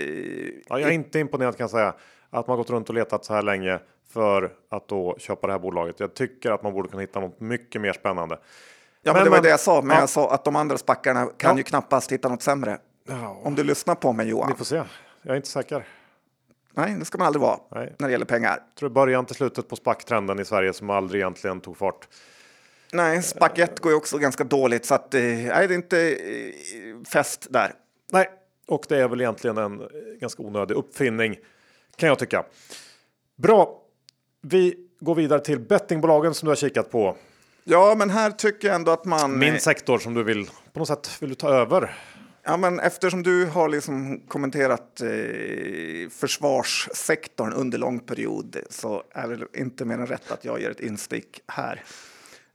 ja, 0.67 0.81
jag 0.81 0.83
är 0.83 0.91
inte 0.91 1.19
imponerad 1.19 1.57
kan 1.57 1.65
jag 1.65 1.71
säga 1.71 1.95
att 2.31 2.47
man 2.47 2.57
gått 2.57 2.71
runt 2.71 2.89
och 2.89 2.95
letat 2.95 3.25
så 3.25 3.35
här 3.35 3.43
länge 3.43 3.79
för 4.13 4.53
att 4.71 4.89
då 4.89 5.17
köpa 5.19 5.47
det 5.47 5.53
här 5.53 5.61
bolaget. 5.61 6.01
Jag 6.01 6.15
tycker 6.15 6.51
att 6.51 6.63
man 6.63 6.73
borde 6.73 6.89
kunna 6.89 7.01
hitta 7.01 7.21
något 7.21 7.41
mycket 7.41 7.81
mer 7.81 7.93
spännande. 7.93 8.39
Ja, 9.03 9.13
men, 9.13 9.15
men 9.15 9.25
det 9.25 9.31
var 9.31 9.37
man, 9.37 9.43
det 9.43 9.49
jag 9.49 9.61
sa, 9.61 9.83
men 9.83 9.95
ja. 9.95 10.01
jag 10.01 10.09
sa 10.09 10.31
att 10.31 10.45
de 10.45 10.57
andra 10.57 10.79
spackarna 10.79 11.27
kan 11.37 11.51
ja. 11.51 11.57
ju 11.57 11.63
knappast 11.63 12.13
hitta 12.13 12.29
något 12.29 12.43
sämre. 12.43 12.79
Ja. 13.09 13.41
Om 13.43 13.55
du 13.55 13.65
lyssnar 13.65 13.95
på 13.95 14.13
mig 14.13 14.29
Johan. 14.29 14.49
Vi 14.49 14.55
får 14.55 14.65
se. 14.65 14.83
Jag 15.23 15.33
är 15.33 15.37
inte 15.37 15.49
säker. 15.49 15.87
Nej, 16.75 16.97
det 16.99 17.05
ska 17.05 17.19
man 17.19 17.27
aldrig 17.27 17.43
vara 17.43 17.59
Nej. 17.71 17.95
när 17.99 18.09
det 18.09 18.13
gäller 18.13 18.27
pengar. 18.27 18.51
Jag 18.51 18.75
tror 18.79 18.89
början 18.89 19.27
till 19.27 19.37
slutet 19.37 19.69
på 19.69 19.77
SPAC-trenden 19.77 20.41
i 20.41 20.45
Sverige 20.45 20.73
som 20.73 20.91
aldrig 20.91 21.21
egentligen 21.21 21.61
tog 21.61 21.77
fart. 21.77 22.09
Nej, 22.97 23.23
1 23.57 23.81
går 23.81 23.93
ju 23.93 23.97
också 23.97 24.19
ganska 24.19 24.45
dåligt 24.45 24.85
så 24.85 24.95
att, 24.95 25.15
eh, 25.15 25.21
nej, 25.23 25.69
det 25.69 25.75
är 25.75 25.77
inte 25.77 26.11
eh, 26.11 27.05
fest 27.09 27.47
där. 27.51 27.73
Nej, 28.13 28.31
och 28.67 28.87
det 28.89 28.99
är 28.99 29.09
väl 29.09 29.21
egentligen 29.21 29.59
en 29.59 29.81
eh, 29.81 29.87
ganska 30.21 30.43
onödig 30.43 30.75
uppfinning 30.75 31.37
kan 31.97 32.09
jag 32.09 32.19
tycka. 32.19 32.45
Bra, 33.37 33.83
vi 34.43 34.77
går 35.01 35.15
vidare 35.15 35.41
till 35.41 35.61
bettingbolagen 35.61 36.35
som 36.35 36.47
du 36.47 36.51
har 36.51 36.57
kikat 36.57 36.91
på. 36.91 37.17
Ja, 37.65 37.95
men 37.99 38.11
här 38.11 38.31
tycker 38.31 38.69
jag 38.69 38.75
ändå 38.75 38.93
att 38.93 39.05
man... 39.05 39.39
Min 39.39 39.61
sektor 39.61 39.99
som 39.99 40.15
du 40.15 40.23
vill 40.23 40.47
på 40.73 40.79
något 40.79 40.89
sätt 40.89 41.11
vill 41.21 41.29
du 41.29 41.35
ta 41.35 41.49
över. 41.49 41.97
Ja, 42.43 42.57
men 42.57 42.81
eftersom 42.81 43.23
du 43.23 43.47
har 43.47 43.69
liksom 43.69 44.21
kommenterat 44.29 45.01
eh, 45.01 46.09
försvarssektorn 46.11 47.53
under 47.53 47.79
lång 47.79 47.99
period 47.99 48.57
så 48.71 49.03
är 49.11 49.29
det 49.29 49.61
inte 49.61 49.85
mer 49.85 49.95
än 49.95 50.07
rätt 50.07 50.31
att 50.31 50.45
jag 50.45 50.61
gör 50.61 50.71
ett 50.71 50.81
instick 50.81 51.41
här. 51.47 51.83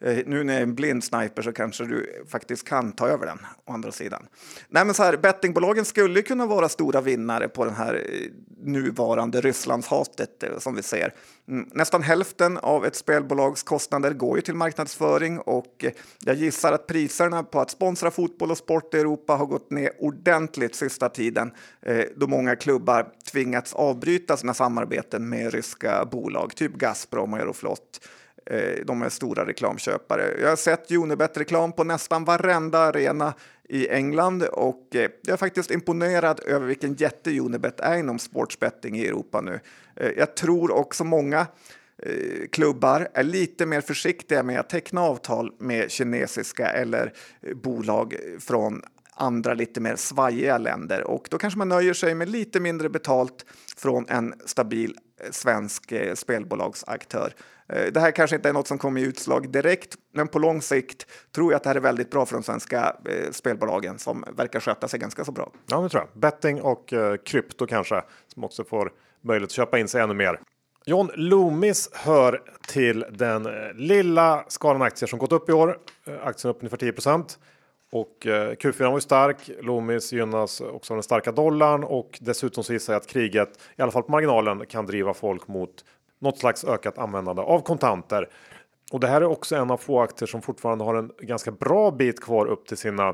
Eh, 0.01 0.17
nu 0.25 0.43
när 0.43 0.53
jag 0.53 0.59
är 0.59 0.63
en 0.63 0.75
blind 0.75 1.03
sniper 1.03 1.41
så 1.41 1.53
kanske 1.53 1.85
du 1.85 2.25
faktiskt 2.29 2.67
kan 2.67 2.91
ta 2.91 3.07
över 3.07 3.25
den 3.25 3.39
å 3.65 3.73
andra 3.73 3.91
sidan. 3.91 4.27
Nej, 4.69 4.85
men 4.85 4.95
så 4.95 5.03
här, 5.03 5.17
bettingbolagen 5.17 5.85
skulle 5.85 6.21
kunna 6.21 6.45
vara 6.45 6.69
stora 6.69 7.01
vinnare 7.01 7.47
på 7.47 7.65
den 7.65 7.75
här 7.75 7.93
eh, 7.93 8.27
nuvarande 8.63 9.41
Rysslandshatet 9.41 10.43
eh, 10.43 10.59
som 10.59 10.75
vi 10.75 10.83
ser. 10.83 11.13
Mm, 11.47 11.69
nästan 11.73 12.03
hälften 12.03 12.57
av 12.57 12.85
ett 12.85 12.95
spelbolags 12.95 13.63
kostnader 13.63 14.13
går 14.13 14.37
ju 14.37 14.41
till 14.41 14.55
marknadsföring 14.55 15.39
och 15.39 15.85
jag 16.19 16.35
gissar 16.35 16.73
att 16.73 16.87
priserna 16.87 17.43
på 17.43 17.59
att 17.59 17.71
sponsra 17.71 18.11
fotboll 18.11 18.51
och 18.51 18.57
sport 18.57 18.93
i 18.93 18.97
Europa 18.97 19.35
har 19.35 19.45
gått 19.45 19.71
ner 19.71 19.91
ordentligt 19.99 20.75
sista 20.75 21.09
tiden 21.09 21.51
då 22.15 22.27
många 22.27 22.55
klubbar 22.55 23.07
tvingats 23.31 23.73
avbryta 23.73 24.37
sina 24.37 24.53
samarbeten 24.53 25.29
med 25.29 25.53
ryska 25.53 26.05
bolag, 26.05 26.55
typ 26.55 26.73
Gazprom 26.73 27.33
och 27.33 27.39
Euroflot. 27.39 27.99
Eh, 28.45 28.85
de 28.85 29.01
är 29.01 29.09
stora 29.09 29.45
reklamköpare. 29.45 30.41
Jag 30.41 30.49
har 30.49 30.55
sett 30.55 30.91
Unibet-reklam 30.91 31.71
på 31.71 31.83
nästan 31.83 32.25
varenda 32.25 32.79
arena 32.79 33.33
i 33.69 33.89
England 33.89 34.43
och 34.43 34.95
eh, 34.95 35.09
jag 35.21 35.33
är 35.33 35.37
faktiskt 35.37 35.71
imponerad 35.71 36.39
över 36.45 36.67
vilken 36.67 36.93
jätte 36.93 37.39
Unibet 37.39 37.79
är 37.79 37.97
inom 37.97 38.19
sportsbetting 38.19 38.97
i 38.97 39.07
Europa 39.07 39.41
nu. 39.41 39.59
Eh, 39.95 40.11
jag 40.17 40.35
tror 40.35 40.71
också 40.71 41.03
många 41.03 41.47
klubbar 42.51 43.07
är 43.13 43.23
lite 43.23 43.65
mer 43.65 43.81
försiktiga 43.81 44.43
med 44.43 44.59
att 44.59 44.69
teckna 44.69 45.01
avtal 45.01 45.51
med 45.59 45.91
kinesiska 45.91 46.67
eller 46.67 47.13
bolag 47.55 48.15
från 48.39 48.81
andra 49.15 49.53
lite 49.53 49.81
mer 49.81 49.95
svajiga 49.95 50.57
länder 50.57 51.03
och 51.03 51.27
då 51.31 51.37
kanske 51.37 51.57
man 51.57 51.69
nöjer 51.69 51.93
sig 51.93 52.15
med 52.15 52.29
lite 52.29 52.59
mindre 52.59 52.89
betalt 52.89 53.45
från 53.77 54.05
en 54.09 54.33
stabil 54.45 54.97
svensk 55.31 55.91
eh, 55.91 56.15
spelbolagsaktör. 56.15 57.33
Eh, 57.69 57.91
det 57.93 57.99
här 57.99 58.11
kanske 58.11 58.35
inte 58.35 58.49
är 58.49 58.53
något 58.53 58.67
som 58.67 58.77
kommer 58.77 59.01
i 59.01 59.03
utslag 59.03 59.49
direkt, 59.51 59.95
men 60.13 60.27
på 60.27 60.39
lång 60.39 60.61
sikt 60.61 61.07
tror 61.31 61.51
jag 61.51 61.57
att 61.57 61.63
det 61.63 61.69
här 61.69 61.75
är 61.75 61.79
väldigt 61.79 62.11
bra 62.11 62.25
för 62.25 62.33
de 62.33 62.43
svenska 62.43 62.95
eh, 63.05 63.31
spelbolagen 63.31 63.99
som 63.99 64.25
verkar 64.37 64.59
sköta 64.59 64.87
sig 64.87 64.99
ganska 64.99 65.25
så 65.25 65.31
bra. 65.31 65.51
Ja, 65.67 65.81
det 65.81 65.89
tror 65.89 66.03
jag. 66.03 66.21
Betting 66.21 66.61
och 66.61 66.93
krypto 67.25 67.67
kanske 67.67 68.03
som 68.27 68.43
också 68.43 68.63
får 68.63 68.91
möjlighet 69.21 69.47
att 69.47 69.55
köpa 69.55 69.79
in 69.79 69.87
sig 69.87 70.01
ännu 70.01 70.13
mer. 70.13 70.39
John 70.85 71.09
Loomis 71.15 71.89
hör 71.93 72.41
till 72.67 73.05
den 73.11 73.47
lilla 73.73 74.45
skalan 74.47 74.81
aktier 74.81 75.07
som 75.07 75.19
gått 75.19 75.31
upp 75.31 75.49
i 75.49 75.53
år. 75.53 75.77
Aktien 76.23 76.51
upp 76.51 76.57
ungefär 76.59 76.77
10 76.77 76.93
och 77.91 78.27
eh, 78.27 78.51
Q4 78.51 78.83
var 78.83 78.97
ju 78.97 79.01
stark. 79.01 79.49
Loomis 79.61 80.13
gynnas 80.13 80.61
också 80.61 80.93
av 80.93 80.97
den 80.97 81.03
starka 81.03 81.31
dollarn 81.31 81.83
och 81.83 82.19
dessutom 82.21 82.63
så 82.63 82.73
gissar 82.73 82.93
jag 82.93 82.99
att 82.99 83.07
kriget 83.07 83.59
i 83.75 83.81
alla 83.81 83.91
fall 83.91 84.03
på 84.03 84.11
marginalen 84.11 84.65
kan 84.65 84.85
driva 84.85 85.13
folk 85.13 85.47
mot 85.47 85.85
något 86.19 86.37
slags 86.37 86.63
ökat 86.65 86.97
användande 86.97 87.41
av 87.41 87.59
kontanter. 87.61 88.29
Och 88.91 88.99
det 88.99 89.07
här 89.07 89.21
är 89.21 89.25
också 89.25 89.55
en 89.55 89.71
av 89.71 89.77
få 89.77 90.01
aktier 90.01 90.27
som 90.27 90.41
fortfarande 90.41 90.83
har 90.83 90.95
en 90.95 91.11
ganska 91.19 91.51
bra 91.51 91.91
bit 91.91 92.21
kvar 92.21 92.45
upp 92.45 92.67
till 92.67 92.77
sina 92.77 93.07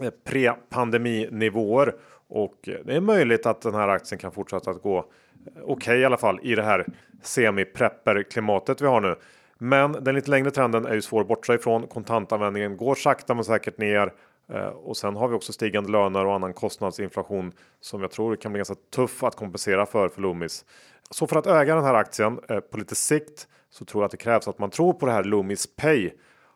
eh, 0.00 0.10
pre-pandeminivåer 0.24 1.94
och 2.28 2.68
eh, 2.68 2.74
det 2.84 2.96
är 2.96 3.00
möjligt 3.00 3.46
att 3.46 3.60
den 3.60 3.74
här 3.74 3.88
aktien 3.88 4.18
kan 4.18 4.32
fortsätta 4.32 4.70
att 4.70 4.82
gå 4.82 4.98
okej 4.98 5.62
okej 5.64 6.00
i 6.00 6.04
alla 6.04 6.16
fall 6.16 6.40
i 6.42 6.54
det 6.54 6.62
här 6.62 6.86
semi-prepper 7.22 8.22
klimatet 8.22 8.80
vi 8.80 8.86
har 8.86 9.00
nu. 9.00 9.16
Men 9.62 9.92
den 10.04 10.14
lite 10.14 10.30
längre 10.30 10.50
trenden 10.50 10.86
är 10.86 10.94
ju 10.94 11.02
svår 11.02 11.20
att 11.20 11.28
bortse 11.28 11.54
ifrån. 11.54 11.86
Kontantanvändningen 11.86 12.76
går 12.76 12.94
sakta 12.94 13.34
men 13.34 13.44
säkert 13.44 13.78
ner 13.78 14.12
eh, 14.52 14.66
och 14.66 14.96
sen 14.96 15.16
har 15.16 15.28
vi 15.28 15.34
också 15.34 15.52
stigande 15.52 15.92
löner 15.92 16.26
och 16.26 16.34
annan 16.34 16.54
kostnadsinflation 16.54 17.52
som 17.80 18.00
jag 18.00 18.10
tror 18.10 18.36
kan 18.36 18.52
bli 18.52 18.58
ganska 18.58 18.74
tuff 18.94 19.22
att 19.22 19.36
kompensera 19.36 19.86
för 19.86 20.08
för 20.08 20.20
Loomis. 20.20 20.64
Så 21.10 21.26
för 21.26 21.36
att 21.36 21.46
äga 21.46 21.74
den 21.74 21.84
här 21.84 21.94
aktien 21.94 22.40
eh, 22.48 22.60
på 22.60 22.78
lite 22.78 22.94
sikt 22.94 23.48
så 23.70 23.84
tror 23.84 24.02
jag 24.02 24.04
att 24.04 24.10
det 24.10 24.16
krävs 24.16 24.48
att 24.48 24.58
man 24.58 24.70
tror 24.70 24.92
på 24.92 25.06
det 25.06 25.12
här 25.12 25.24
Loomis 25.24 25.76
Pay 25.76 26.10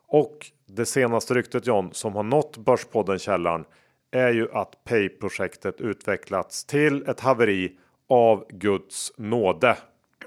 och 0.09 0.47
det 0.67 0.87
senaste 0.87 1.35
ryktet 1.35 1.67
John 1.67 1.91
som 1.93 2.15
har 2.15 2.23
nått 2.23 2.57
Börspodden 2.57 3.19
källan 3.19 3.65
är 4.11 4.33
ju 4.33 4.49
att 4.53 4.85
Pay-projektet 4.85 5.81
utvecklats 5.81 6.65
till 6.65 7.09
ett 7.09 7.21
haveri 7.21 7.79
av 8.09 8.47
Guds 8.49 9.13
nåde. 9.17 9.77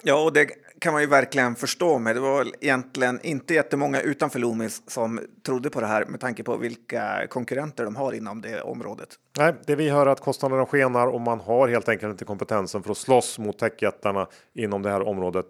Ja, 0.03 0.23
och 0.23 0.33
det 0.33 0.49
kan 0.79 0.93
man 0.93 1.01
ju 1.01 1.07
verkligen 1.07 1.55
förstå 1.55 1.99
med. 1.99 2.15
Det 2.15 2.19
var 2.19 2.37
väl 2.37 2.53
egentligen 2.61 3.19
inte 3.23 3.53
jättemånga 3.53 4.01
utanför 4.01 4.39
Loomis 4.39 4.83
som 4.87 5.19
trodde 5.45 5.69
på 5.69 5.81
det 5.81 5.87
här 5.87 6.05
med 6.05 6.19
tanke 6.19 6.43
på 6.43 6.57
vilka 6.57 7.27
konkurrenter 7.29 7.85
de 7.85 7.95
har 7.95 8.13
inom 8.13 8.41
det 8.41 8.61
området. 8.61 9.09
Nej, 9.37 9.53
det 9.65 9.75
vi 9.75 9.89
hör 9.89 10.05
är 10.05 10.11
att 10.11 10.19
kostnaderna 10.19 10.65
skenar 10.65 11.07
och 11.07 11.21
man 11.21 11.39
har 11.39 11.67
helt 11.67 11.89
enkelt 11.89 12.11
inte 12.11 12.25
kompetensen 12.25 12.83
för 12.83 12.91
att 12.91 12.97
slåss 12.97 13.39
mot 13.39 13.59
techjättarna 13.59 14.27
inom 14.53 14.81
det 14.81 14.89
här 14.89 15.07
området. 15.07 15.45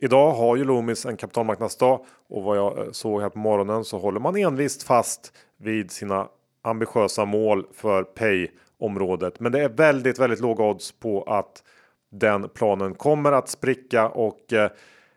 Idag 0.00 0.32
har 0.32 0.56
ju 0.56 0.64
Loomis 0.64 1.06
en 1.06 1.16
kapitalmarknadsdag 1.16 2.04
och 2.28 2.42
vad 2.42 2.56
jag 2.56 2.78
eh, 2.78 2.90
såg 2.92 3.22
här 3.22 3.28
på 3.28 3.38
morgonen 3.38 3.84
så 3.84 3.98
håller 3.98 4.20
man 4.20 4.36
envist 4.36 4.82
fast 4.82 5.32
vid 5.56 5.90
sina 5.90 6.28
ambitiösa 6.62 7.24
mål 7.24 7.66
för 7.74 8.04
pay 8.04 8.48
området. 8.78 9.40
Men 9.40 9.52
det 9.52 9.60
är 9.60 9.68
väldigt, 9.68 10.18
väldigt 10.18 10.40
låga 10.40 10.64
odds 10.64 10.92
på 10.92 11.22
att 11.22 11.62
den 12.12 12.48
planen 12.48 12.94
kommer 12.94 13.32
att 13.32 13.48
spricka 13.48 14.08
och 14.08 14.52
eh, 14.52 14.70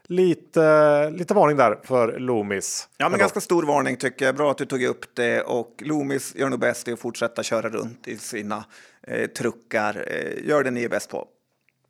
lite, 0.08 1.10
lite 1.10 1.34
varning 1.34 1.58
där 1.58 1.80
för 1.84 2.20
Loomis. 2.20 2.90
Ja, 2.98 3.10
men 3.10 3.20
ganska 3.20 3.42
stor 3.42 3.64
varning 3.64 3.98
tycker 3.98 4.26
jag. 4.26 4.36
Bra 4.36 4.52
att 4.52 4.58
du 4.58 4.66
tog 4.66 4.84
upp 4.84 5.16
det 5.16 5.42
och 5.42 5.74
Loomis 5.86 6.36
gör 6.36 6.50
nog 6.50 6.60
bäst 6.60 6.88
i 6.88 6.94
att 6.94 7.00
fortsätta 7.00 7.44
köra 7.44 7.70
runt 7.70 8.08
i 8.08 8.18
sina 8.18 8.66
eh, 9.02 9.30
truckar. 9.30 10.06
Eh, 10.08 10.48
gör 10.48 10.64
det 10.64 10.72
ni 10.72 10.84
är 10.84 10.90
bäst 10.90 11.10
på. 11.10 11.28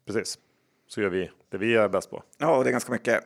Precis, 0.08 0.38
så 0.88 1.02
gör 1.02 1.10
vi 1.10 1.32
det 1.52 1.58
vi 1.58 1.76
är 1.76 1.90
bäst 1.90 2.10
på. 2.10 2.24
Ja, 2.38 2.58
och 2.58 2.64
det 2.64 2.70
är 2.70 2.72
ganska 2.72 2.92
mycket. 2.92 3.24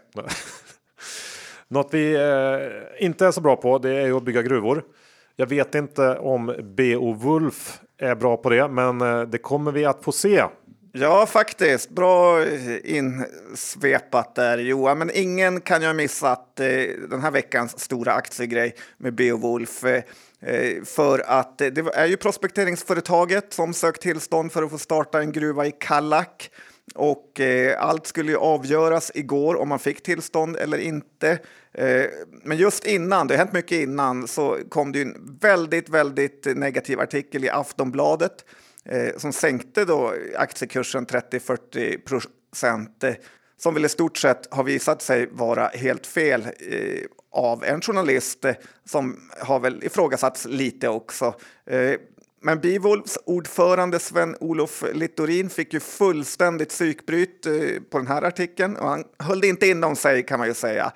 Något 1.67 1.93
vi 1.93 2.13
eh, 2.15 3.05
inte 3.05 3.25
är 3.25 3.31
så 3.31 3.41
bra 3.41 3.55
på 3.55 3.77
det 3.77 3.93
är 3.93 4.17
att 4.17 4.23
bygga 4.23 4.41
gruvor. 4.41 4.83
Jag 5.35 5.47
vet 5.47 5.75
inte 5.75 6.17
om 6.17 6.55
B.O. 6.63 7.13
Wolf 7.13 7.79
är 7.97 8.15
bra 8.15 8.37
på 8.37 8.49
det, 8.49 8.67
men 8.67 9.01
eh, 9.01 9.21
det 9.21 9.37
kommer 9.37 9.71
vi 9.71 9.85
att 9.85 10.03
få 10.03 10.11
se. 10.11 10.43
Ja, 11.01 11.25
faktiskt. 11.25 11.89
Bra 11.89 12.43
eh, 12.43 12.95
insvepat 12.95 14.35
där 14.35 14.57
Johan. 14.57 14.97
Men 14.97 15.11
ingen 15.13 15.61
kan 15.61 15.81
ju 15.81 15.87
ha 15.87 15.93
missat 15.93 16.59
eh, 16.59 16.67
den 17.09 17.21
här 17.21 17.31
veckans 17.31 17.79
stora 17.79 18.13
aktiegrej 18.13 18.75
med 18.97 19.15
Beowulf. 19.15 19.83
Eh, 19.83 20.03
eh 20.41 20.83
för 20.83 21.19
att 21.19 21.61
eh, 21.61 21.67
det 21.67 21.95
är 21.95 22.05
ju 22.05 22.17
prospekteringsföretaget 22.17 23.53
som 23.53 23.73
sökt 23.73 24.01
tillstånd 24.01 24.51
för 24.51 24.63
att 24.63 24.71
få 24.71 24.77
starta 24.77 25.19
en 25.19 25.31
gruva 25.31 25.65
i 25.65 25.71
Kallak. 25.71 26.49
Och 26.95 27.39
eh, 27.39 27.83
allt 27.83 28.07
skulle 28.07 28.31
ju 28.31 28.37
avgöras 28.37 29.11
igår 29.15 29.55
om 29.55 29.69
man 29.69 29.79
fick 29.79 30.03
tillstånd 30.03 30.55
eller 30.55 30.77
inte. 30.77 31.39
Eh, 31.73 32.05
men 32.43 32.57
just 32.57 32.85
innan, 32.85 33.27
det 33.27 33.33
har 33.33 33.37
hänt 33.37 33.53
mycket 33.53 33.81
innan, 33.81 34.27
så 34.27 34.57
kom 34.69 34.91
det 34.91 34.99
ju 34.99 35.05
en 35.05 35.37
väldigt, 35.41 35.89
väldigt 35.89 36.47
negativ 36.55 36.99
artikel 36.99 37.45
i 37.45 37.49
Aftonbladet 37.49 38.45
Eh, 38.91 39.17
som 39.17 39.33
sänkte 39.33 39.85
då 39.85 40.13
aktiekursen 40.37 41.05
30-40 41.05 41.97
procent 42.05 43.03
eh, 43.03 43.13
som 43.57 43.73
väl 43.73 43.85
i 43.85 43.89
stort 43.89 44.17
sett 44.17 44.53
har 44.53 44.63
visat 44.63 45.01
sig 45.01 45.29
vara 45.31 45.67
helt 45.67 46.07
fel 46.07 46.41
eh, 46.41 47.03
av 47.31 47.63
en 47.63 47.81
journalist 47.81 48.45
eh, 48.45 48.55
som 48.85 49.19
har 49.39 49.59
väl 49.59 49.83
ifrågasatts 49.83 50.45
lite 50.45 50.89
också. 50.89 51.33
Eh, 51.65 51.93
men 52.41 52.59
Bivolfs 52.59 53.17
ordförande 53.25 53.99
Sven-Olof 53.99 54.83
Littorin 54.93 55.49
fick 55.49 55.73
ju 55.73 55.79
fullständigt 55.79 56.69
psykbryt 56.69 57.45
eh, 57.45 57.53
på 57.89 57.97
den 57.97 58.07
här 58.07 58.21
artikeln 58.21 58.75
och 58.77 58.89
han 58.89 59.03
höll 59.19 59.41
det 59.41 59.47
inte 59.47 59.67
inom 59.67 59.95
sig 59.95 60.23
kan 60.23 60.39
man 60.39 60.47
ju 60.47 60.53
säga. 60.53 60.91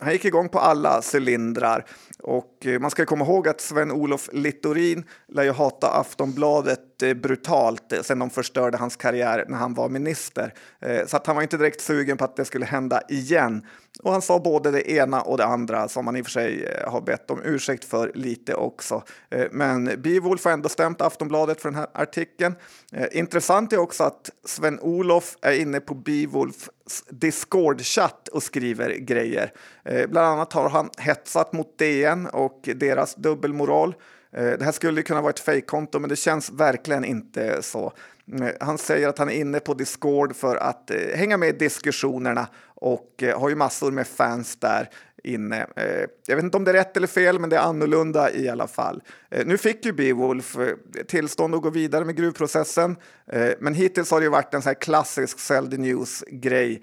Han 0.00 0.12
gick 0.12 0.24
igång 0.24 0.48
på 0.48 0.58
alla 0.58 1.02
cylindrar 1.14 1.86
och 2.18 2.66
man 2.80 2.90
ska 2.90 3.06
komma 3.06 3.24
ihåg 3.24 3.48
att 3.48 3.60
Sven-Olof 3.60 4.30
Littorin 4.32 5.04
lär 5.28 5.42
ju 5.42 5.52
hata 5.52 5.90
Aftonbladet 5.90 6.80
Eh, 7.02 7.14
brutalt 7.14 7.92
sen 8.02 8.18
de 8.18 8.30
förstörde 8.30 8.78
hans 8.78 8.96
karriär 8.96 9.44
när 9.48 9.58
han 9.58 9.74
var 9.74 9.88
minister. 9.88 10.54
Eh, 10.80 11.06
så 11.06 11.16
att 11.16 11.26
han 11.26 11.36
var 11.36 11.42
inte 11.42 11.56
direkt 11.56 11.80
sugen 11.80 12.16
på 12.16 12.24
att 12.24 12.36
det 12.36 12.44
skulle 12.44 12.66
hända 12.66 13.02
igen. 13.08 13.66
Och 14.02 14.12
han 14.12 14.22
sa 14.22 14.38
både 14.38 14.70
det 14.70 14.90
ena 14.90 15.22
och 15.22 15.38
det 15.38 15.44
andra 15.44 15.88
som 15.88 16.06
han 16.06 16.16
i 16.16 16.22
och 16.22 16.26
för 16.26 16.30
sig 16.30 16.64
eh, 16.64 16.92
har 16.92 17.00
bett 17.00 17.30
om 17.30 17.42
ursäkt 17.44 17.84
för 17.84 18.12
lite 18.14 18.54
också. 18.54 19.02
Men 19.50 19.84
Beowulf 19.84 20.44
har 20.44 20.52
ändå 20.52 20.68
stämt 20.68 21.00
Aftonbladet 21.00 21.60
för 21.60 21.68
den 21.68 21.78
här 21.78 21.86
artikeln. 21.94 22.54
Intressant 23.12 23.72
är 23.72 23.78
också 23.78 24.04
att 24.04 24.30
Sven-Olof 24.44 25.36
är 25.42 25.52
inne 25.52 25.80
på 25.80 25.94
Beowulfs 25.94 26.70
Discord-chatt 27.10 28.28
och 28.28 28.42
skriver 28.42 28.90
grejer. 28.94 29.52
Bland 29.84 30.26
annat 30.26 30.52
har 30.52 30.68
han 30.68 30.90
hetsat 30.98 31.52
mot 31.52 31.78
DN 31.78 32.26
och 32.26 32.68
deras 32.74 33.14
dubbelmoral. 33.14 33.94
Eh, 34.32 34.58
det 34.58 34.64
här 34.64 34.72
skulle 34.72 35.02
kunna 35.02 35.20
vara 35.20 35.30
ett 35.30 35.40
fejkkonto, 35.40 35.98
men 35.98 36.10
det 36.10 36.16
känns 36.16 36.50
verkligen 36.50 37.04
inte 37.04 37.62
så. 37.62 37.92
Eh, 38.40 38.48
han 38.60 38.78
säger 38.78 39.08
att 39.08 39.18
han 39.18 39.28
är 39.28 39.34
inne 39.34 39.60
på 39.60 39.74
Discord 39.74 40.36
för 40.36 40.56
att 40.56 40.90
eh, 40.90 40.96
hänga 41.14 41.36
med 41.36 41.48
i 41.48 41.52
diskussionerna 41.52 42.48
och 42.74 43.22
har 43.36 43.48
ju 43.48 43.54
massor 43.54 43.90
med 43.90 44.06
fans 44.06 44.56
där 44.56 44.90
inne. 45.24 45.66
Eh, 45.76 46.06
jag 46.26 46.36
vet 46.36 46.44
inte 46.44 46.56
om 46.56 46.64
det 46.64 46.70
är 46.70 46.74
rätt 46.74 46.96
eller 46.96 47.06
fel, 47.06 47.38
men 47.38 47.50
det 47.50 47.56
är 47.56 47.60
annorlunda 47.60 48.32
i 48.32 48.48
alla 48.48 48.66
fall. 48.66 49.02
Eh, 49.30 49.46
nu 49.46 49.58
fick 49.58 49.86
ju 49.86 49.92
Beowulf 49.92 50.58
eh, 50.58 51.04
tillstånd 51.08 51.54
att 51.54 51.62
gå 51.62 51.70
vidare 51.70 52.04
med 52.04 52.16
gruvprocessen, 52.16 52.96
men 53.58 53.74
hittills 53.74 54.10
har 54.10 54.20
det 54.20 54.24
ju 54.24 54.30
varit 54.30 54.54
en 54.54 54.62
så 54.62 54.68
här 54.68 54.74
klassisk 54.74 55.38
sell 55.38 55.70
the 55.70 55.76
news-grej 55.76 56.82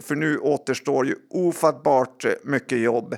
för 0.00 0.14
nu 0.14 0.38
återstår 0.38 1.06
ju 1.06 1.14
ofattbart 1.30 2.24
mycket 2.44 2.78
jobb. 2.78 3.16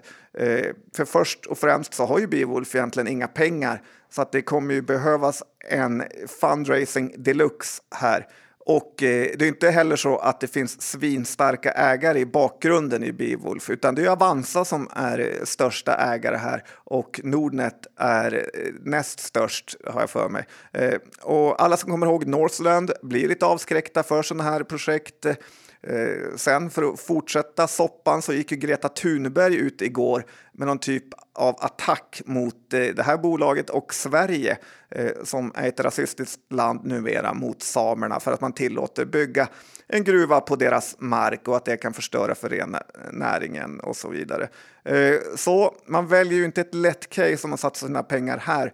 För 0.97 1.05
först 1.05 1.47
och 1.47 1.59
främst 1.59 1.95
så 1.95 2.05
har 2.05 2.19
ju 2.19 2.27
Beowulf 2.27 2.75
egentligen 2.75 3.09
inga 3.09 3.29
pengar 3.29 3.83
så 4.11 4.23
att 4.23 4.33
det 4.33 4.43
kommer 4.43 4.75
ju 4.75 4.83
behövas 4.83 5.43
en 5.69 6.03
fundraising 6.41 7.15
deluxe 7.19 7.83
här. 7.95 8.27
Och 8.69 9.03
eh, 9.03 9.31
det 9.39 9.45
är 9.45 9.49
inte 9.49 9.71
heller 9.71 9.97
så 9.97 10.17
att 10.17 10.41
det 10.41 10.47
finns 10.47 10.83
svinstarka 10.83 11.71
ägare 11.73 12.21
i 12.21 12.27
bakgrunden 12.27 13.05
i 13.05 13.13
Beowulf, 13.13 13.71
utan 13.71 13.95
det 13.95 14.05
är 14.05 14.09
Avanza 14.09 14.65
som 14.65 14.89
är 14.93 15.19
eh, 15.19 15.45
största 15.45 15.95
ägare 15.95 16.37
här 16.37 16.65
och 16.75 17.21
Nordnet 17.25 17.87
är 17.97 18.35
eh, 18.35 18.73
näst 18.81 19.21
störst 19.21 19.77
har 19.87 20.01
jag 20.01 20.11
för 20.11 20.29
mig. 20.29 20.47
Eh, 20.73 20.95
och 21.23 21.63
alla 21.63 21.77
som 21.77 21.91
kommer 21.91 22.07
ihåg 22.07 22.27
Northland 22.27 22.93
blir 23.03 23.29
lite 23.29 23.47
avskräckta 23.47 24.03
för 24.03 24.23
sådana 24.23 24.45
här 24.51 24.63
projekt. 24.63 25.27
Eh, 25.27 26.37
sen 26.37 26.71
för 26.71 26.83
att 26.83 27.01
fortsätta 27.01 27.67
soppan 27.67 28.23
så 28.23 28.33
gick 28.33 28.53
ju 28.53 28.57
Greta 28.57 28.89
Thunberg 28.89 29.57
ut 29.57 29.83
igår 29.83 30.25
med 30.53 30.67
någon 30.67 30.79
typ 30.79 31.05
av 31.39 31.57
attack 31.59 32.23
mot 32.25 32.75
eh, 32.75 32.81
det 32.81 33.03
här 33.03 33.17
bolaget 33.17 33.71
och 33.71 33.95
Sverige 33.95 34.59
eh, 34.91 35.11
som 35.25 35.53
är 35.55 35.69
ett 35.69 35.81
rasistiskt 35.81 36.53
land 36.53 36.85
numera 36.85 37.35
mot 37.35 37.63
samerna 37.63 38.21
för 38.21 38.33
att 38.33 38.41
man 38.41 38.53
tillåter 38.53 39.05
bygga 39.05 39.49
en 39.89 40.05
gruva 40.05 40.41
på 40.41 40.57
deras 40.57 40.97
mark 40.99 41.49
och 41.49 41.57
att 41.57 41.65
det 41.65 41.77
kan 41.77 41.93
förstöra 41.93 42.35
för 42.35 42.49
rennäringen 42.49 43.81
och 43.81 43.97
så 43.97 44.09
vidare. 44.09 44.49
Eh, 44.85 45.15
så 45.37 45.75
man 45.87 46.07
väljer 46.07 46.39
ju 46.39 46.45
inte 46.45 46.61
ett 46.61 46.75
lätt 46.75 47.09
case 47.09 47.39
om 47.45 47.51
man 47.51 47.59
satsar 47.59 47.87
sina 47.87 48.03
pengar 48.03 48.39
här. 48.39 48.73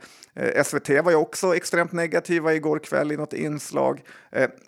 SVT 0.65 0.89
var 1.05 1.11
ju 1.11 1.17
också 1.17 1.57
extremt 1.57 1.93
negativa 1.93 2.55
igår 2.55 2.79
kväll 2.79 3.12
i 3.12 3.17
något 3.17 3.33
inslag. 3.33 4.03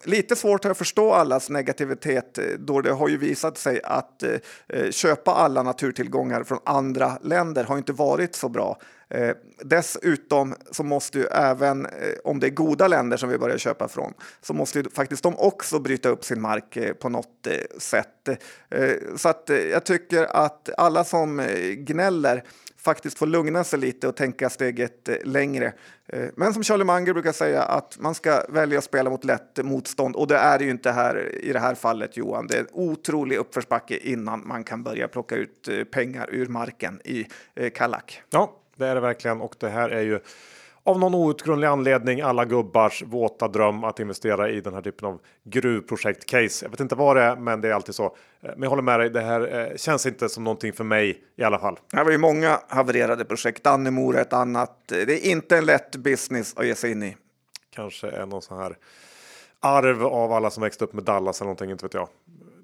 Lite 0.04 0.36
svårt 0.36 0.64
att 0.64 0.78
förstå 0.78 1.12
allas 1.12 1.50
negativitet 1.50 2.38
då 2.58 2.80
det 2.80 2.92
har 2.92 3.08
ju 3.08 3.16
visat 3.16 3.58
sig 3.58 3.80
att 3.84 4.22
köpa 4.90 5.30
alla 5.30 5.62
naturtillgångar 5.62 6.44
från 6.44 6.58
andra 6.64 7.18
länder 7.22 7.64
har 7.64 7.78
inte 7.86 8.02
varit 8.02 8.34
så 8.34 8.48
bra. 8.48 8.78
Eh, 9.08 9.36
dessutom 9.64 10.54
så 10.70 10.82
måste 10.82 11.18
ju 11.18 11.24
även, 11.24 11.86
eh, 11.86 11.92
om 12.24 12.40
det 12.40 12.46
är 12.46 12.50
goda 12.50 12.88
länder 12.88 13.16
som 13.16 13.28
vi 13.28 13.38
börjar 13.38 13.58
köpa 13.58 13.88
från, 13.88 14.14
så 14.40 14.54
måste 14.54 14.78
ju 14.78 14.90
faktiskt 14.90 15.22
de 15.22 15.38
också 15.38 15.78
bryta 15.78 16.08
upp 16.08 16.24
sin 16.24 16.40
mark 16.40 16.76
eh, 16.76 16.92
på 16.92 17.08
något 17.08 17.46
eh, 17.46 17.78
sätt. 17.78 18.28
Eh, 18.70 18.90
så 19.16 19.28
att 19.28 19.50
eh, 19.50 19.56
jag 19.56 19.84
tycker 19.84 20.24
att 20.24 20.70
alla 20.78 21.04
som 21.04 21.40
eh, 21.40 21.70
gnäller 21.72 22.44
faktiskt 22.78 23.18
får 23.18 23.26
lugna 23.26 23.64
sig 23.64 23.78
lite 23.78 24.08
och 24.08 24.16
tänka 24.16 24.50
steget 24.50 25.08
eh, 25.08 25.16
längre. 25.24 25.72
Eh, 26.08 26.28
men 26.36 26.54
som 26.54 26.62
Charlie 26.62 26.84
Munger 26.84 27.12
brukar 27.12 27.32
säga 27.32 27.62
att 27.62 27.96
man 28.00 28.14
ska 28.14 28.42
välja 28.48 28.78
att 28.78 28.84
spela 28.84 29.10
mot 29.10 29.24
lätt 29.24 29.64
motstånd 29.64 30.16
och 30.16 30.26
det 30.26 30.36
är 30.36 30.58
det 30.58 30.64
ju 30.64 30.70
inte 30.70 30.90
här 30.90 31.34
i 31.34 31.52
det 31.52 31.58
här 31.58 31.74
fallet 31.74 32.16
Johan. 32.16 32.46
Det 32.46 32.54
är 32.56 32.60
en 32.60 32.68
otrolig 32.72 33.36
uppförsbacke 33.36 33.96
innan 33.96 34.48
man 34.48 34.64
kan 34.64 34.82
börja 34.82 35.08
plocka 35.08 35.36
ut 35.36 35.68
pengar 35.92 36.28
ur 36.32 36.46
marken 36.46 37.00
i 37.04 37.26
Kallak. 37.74 38.22
Ja, 38.30 38.62
det 38.76 38.86
är 38.86 38.94
det 38.94 39.00
verkligen 39.00 39.40
och 39.40 39.54
det 39.58 39.68
här 39.68 39.90
är 39.90 40.02
ju 40.02 40.20
av 40.86 40.98
någon 40.98 41.14
outgrundlig 41.14 41.68
anledning 41.68 42.20
alla 42.20 42.44
gubbars 42.44 43.02
våta 43.02 43.48
dröm 43.48 43.84
att 43.84 44.00
investera 44.00 44.50
i 44.50 44.60
den 44.60 44.74
här 44.74 44.82
typen 44.82 45.08
av 45.08 45.20
gruvprojekt 45.44 46.26
case. 46.26 46.64
Jag 46.64 46.70
vet 46.70 46.80
inte 46.80 46.94
vad 46.94 47.16
det 47.16 47.22
är, 47.22 47.36
men 47.36 47.60
det 47.60 47.68
är 47.68 47.72
alltid 47.72 47.94
så. 47.94 48.04
Eh, 48.04 48.10
men 48.40 48.62
jag 48.62 48.70
håller 48.70 48.82
med 48.82 49.00
dig. 49.00 49.10
Det 49.10 49.20
här 49.20 49.70
eh, 49.70 49.76
känns 49.76 50.06
inte 50.06 50.28
som 50.28 50.44
någonting 50.44 50.72
för 50.72 50.84
mig 50.84 51.22
i 51.36 51.42
alla 51.42 51.58
fall. 51.58 51.78
Det 51.90 52.04
var 52.04 52.10
ju 52.10 52.18
många 52.18 52.60
havererade 52.68 53.24
projekt. 53.24 53.64
Dannemora 53.64 54.20
ett 54.20 54.32
annat. 54.32 54.82
Det 54.86 55.26
är 55.26 55.30
inte 55.30 55.56
en 55.58 55.64
lätt 55.64 55.96
business 55.96 56.56
att 56.56 56.66
ge 56.66 56.74
sig 56.74 56.90
in 56.90 57.02
i. 57.02 57.16
Kanske 57.70 58.10
är 58.10 58.26
någon 58.26 58.42
sån 58.42 58.58
här 58.58 58.76
arv 59.60 60.06
av 60.06 60.32
alla 60.32 60.50
som 60.50 60.62
växte 60.62 60.84
upp 60.84 60.92
med 60.92 61.04
Dallas 61.04 61.40
eller 61.40 61.46
någonting, 61.46 61.70
inte 61.70 61.84
vet 61.84 61.94
jag. 61.94 62.08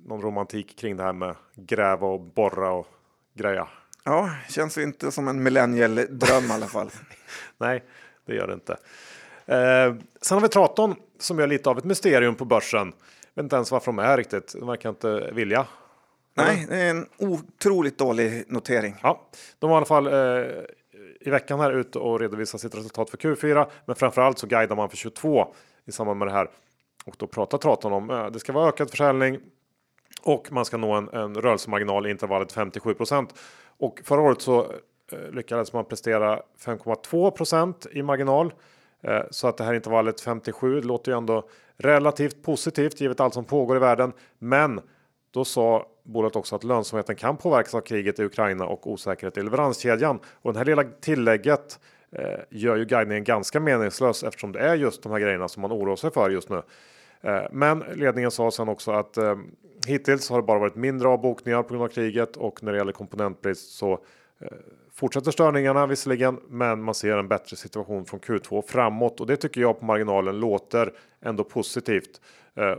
Någon 0.06 0.22
romantik 0.22 0.78
kring 0.78 0.96
det 0.96 1.02
här 1.02 1.12
med 1.12 1.34
gräva 1.54 2.06
och 2.06 2.20
borra 2.20 2.72
och 2.72 2.86
greja. 3.34 3.68
Ja, 4.05 4.30
känns 4.48 4.78
inte 4.78 5.12
som 5.12 5.28
en 5.28 5.42
millennial 5.42 5.94
dröm 5.94 6.44
i 6.44 6.53
alla 6.53 6.66
fall. 6.66 6.90
Nej, 7.59 7.84
det 8.26 8.34
gör 8.34 8.46
det 8.46 8.55
inte. 8.55 8.72
Eh, 9.46 9.94
sen 10.20 10.36
har 10.36 10.40
vi 10.40 10.48
Traton 10.48 10.94
som 11.18 11.38
är 11.38 11.46
lite 11.46 11.70
av 11.70 11.78
ett 11.78 11.84
mysterium 11.84 12.34
på 12.34 12.44
börsen. 12.44 12.92
Jag 13.34 13.42
vet 13.42 13.44
inte 13.44 13.57
ens 13.57 13.70
varför 13.70 13.86
de 13.86 13.98
är 13.98 14.16
riktigt. 14.16 14.55
De 14.59 14.66
verkar 14.66 14.88
inte 14.88 15.30
vilja. 15.32 15.66
Nej, 16.34 16.66
det 16.68 16.76
är 16.76 16.90
en 16.90 17.07
otroligt 17.18 17.98
dålig 17.98 18.44
notering. 18.48 18.96
Ja, 19.03 19.28
de 19.59 19.70
var 19.70 19.76
i 19.76 19.78
alla 19.78 19.86
fall 19.86 20.07
eh, 20.07 20.44
i 21.20 21.30
veckan 21.30 21.61
här 21.61 21.72
ute 21.72 21.98
och 21.98 22.20
redovisade 22.20 22.61
sitt 22.61 22.74
resultat 22.74 23.11
för 23.11 23.16
Q4. 23.16 23.66
Men 23.86 23.96
framförallt 23.96 24.38
så 24.38 24.46
guidar 24.46 24.76
man 24.76 24.90
för 24.90 24.96
22 24.96 25.55
i 25.84 25.92
samband 25.92 26.18
med 26.18 26.28
det 26.28 26.32
här. 26.32 26.48
Och 27.05 27.14
då 27.18 27.26
pratar 27.26 27.59
Traton 27.59 27.92
om 27.92 28.11
eh, 28.11 28.26
det 28.26 28.40
ska 28.40 28.53
vara 28.53 28.68
ökad 28.68 28.90
försäljning 28.90 29.38
och 30.22 30.53
man 30.53 30.64
ska 30.64 30.76
nå 30.76 30.92
en, 30.92 31.09
en 31.09 31.34
rörelsemarginal 31.34 32.07
i 32.07 32.11
intervallet 32.11 32.53
57 32.53 32.94
och 33.83 34.01
förra 34.05 34.20
året 34.20 34.41
så 34.41 34.61
eh, 35.12 35.30
lyckades 35.33 35.72
man 35.72 35.85
prestera 35.85 36.43
5,2% 36.64 37.89
i 37.93 38.03
marginal. 38.03 38.53
Eh, 39.01 39.22
så 39.30 39.49
att 39.49 39.57
det 39.57 39.64
här 39.64 39.74
intervallet 39.74 40.20
57 40.20 40.80
låter 40.80 41.12
ju 41.12 41.18
ändå 41.18 41.49
relativt 41.76 42.43
positivt 42.43 43.01
givet 43.01 43.20
allt 43.20 43.35
som 43.35 43.45
pågår 43.45 43.76
i 43.76 43.80
världen. 43.80 44.12
Men 44.39 44.80
då 45.30 45.45
sa 45.45 45.87
bolaget 46.03 46.37
också 46.37 46.57
att 46.57 46.64
lönsamheten 46.64 47.16
kan 47.16 47.37
påverkas 47.37 47.74
av 47.74 47.80
kriget 47.80 48.18
i 48.18 48.24
Ukraina 48.24 48.66
och 48.66 48.91
osäkerhet 48.91 49.39
i 49.39 49.43
leveranskedjan. 49.43 50.18
Och 50.43 50.53
det 50.53 50.59
här 50.59 50.66
lilla 50.66 50.85
tillägget 51.01 51.80
eh, 52.12 52.41
gör 52.51 52.76
ju 52.76 52.85
guidningen 52.85 53.24
ganska 53.24 53.61
meningslös 53.61 54.22
eftersom 54.22 54.53
det 54.53 54.61
är 54.61 54.74
just 54.74 55.03
de 55.03 55.12
här 55.12 55.18
grejerna 55.18 55.49
som 55.49 55.61
man 55.61 55.72
oroar 55.72 55.97
sig 55.97 56.11
för 56.11 56.30
just 56.30 56.49
nu. 56.49 56.62
Eh, 57.23 57.43
men 57.51 57.79
ledningen 57.79 58.31
sa 58.31 58.51
sen 58.51 58.68
också 58.68 58.91
att 58.91 59.16
eh, 59.16 59.37
hittills 59.87 60.31
har 60.31 60.37
det 60.37 60.47
bara 60.47 60.59
varit 60.59 60.77
mindre 60.77 61.09
avbokningar 61.09 61.62
på 61.62 61.68
grund 61.68 61.85
av 61.85 61.89
kriget 61.89 62.37
och 62.37 62.62
när 62.62 62.73
det 62.73 62.79
gäller 62.79 62.93
komponentbrist 62.93 63.70
så 63.70 63.93
eh, 64.41 64.49
fortsätter 64.93 65.31
störningarna 65.31 65.87
visserligen, 65.87 66.41
men 66.49 66.83
man 66.83 66.95
ser 66.95 67.18
en 67.18 67.29
bättre 67.29 67.57
situation 67.57 68.05
från 68.05 68.20
Q2 68.20 68.62
framåt 68.62 69.20
och 69.20 69.27
det 69.27 69.37
tycker 69.37 69.61
jag 69.61 69.81
på 69.81 69.85
marginalen 69.85 70.41
låter 70.41 70.93
ändå 71.20 71.45
positivt. 71.45 72.20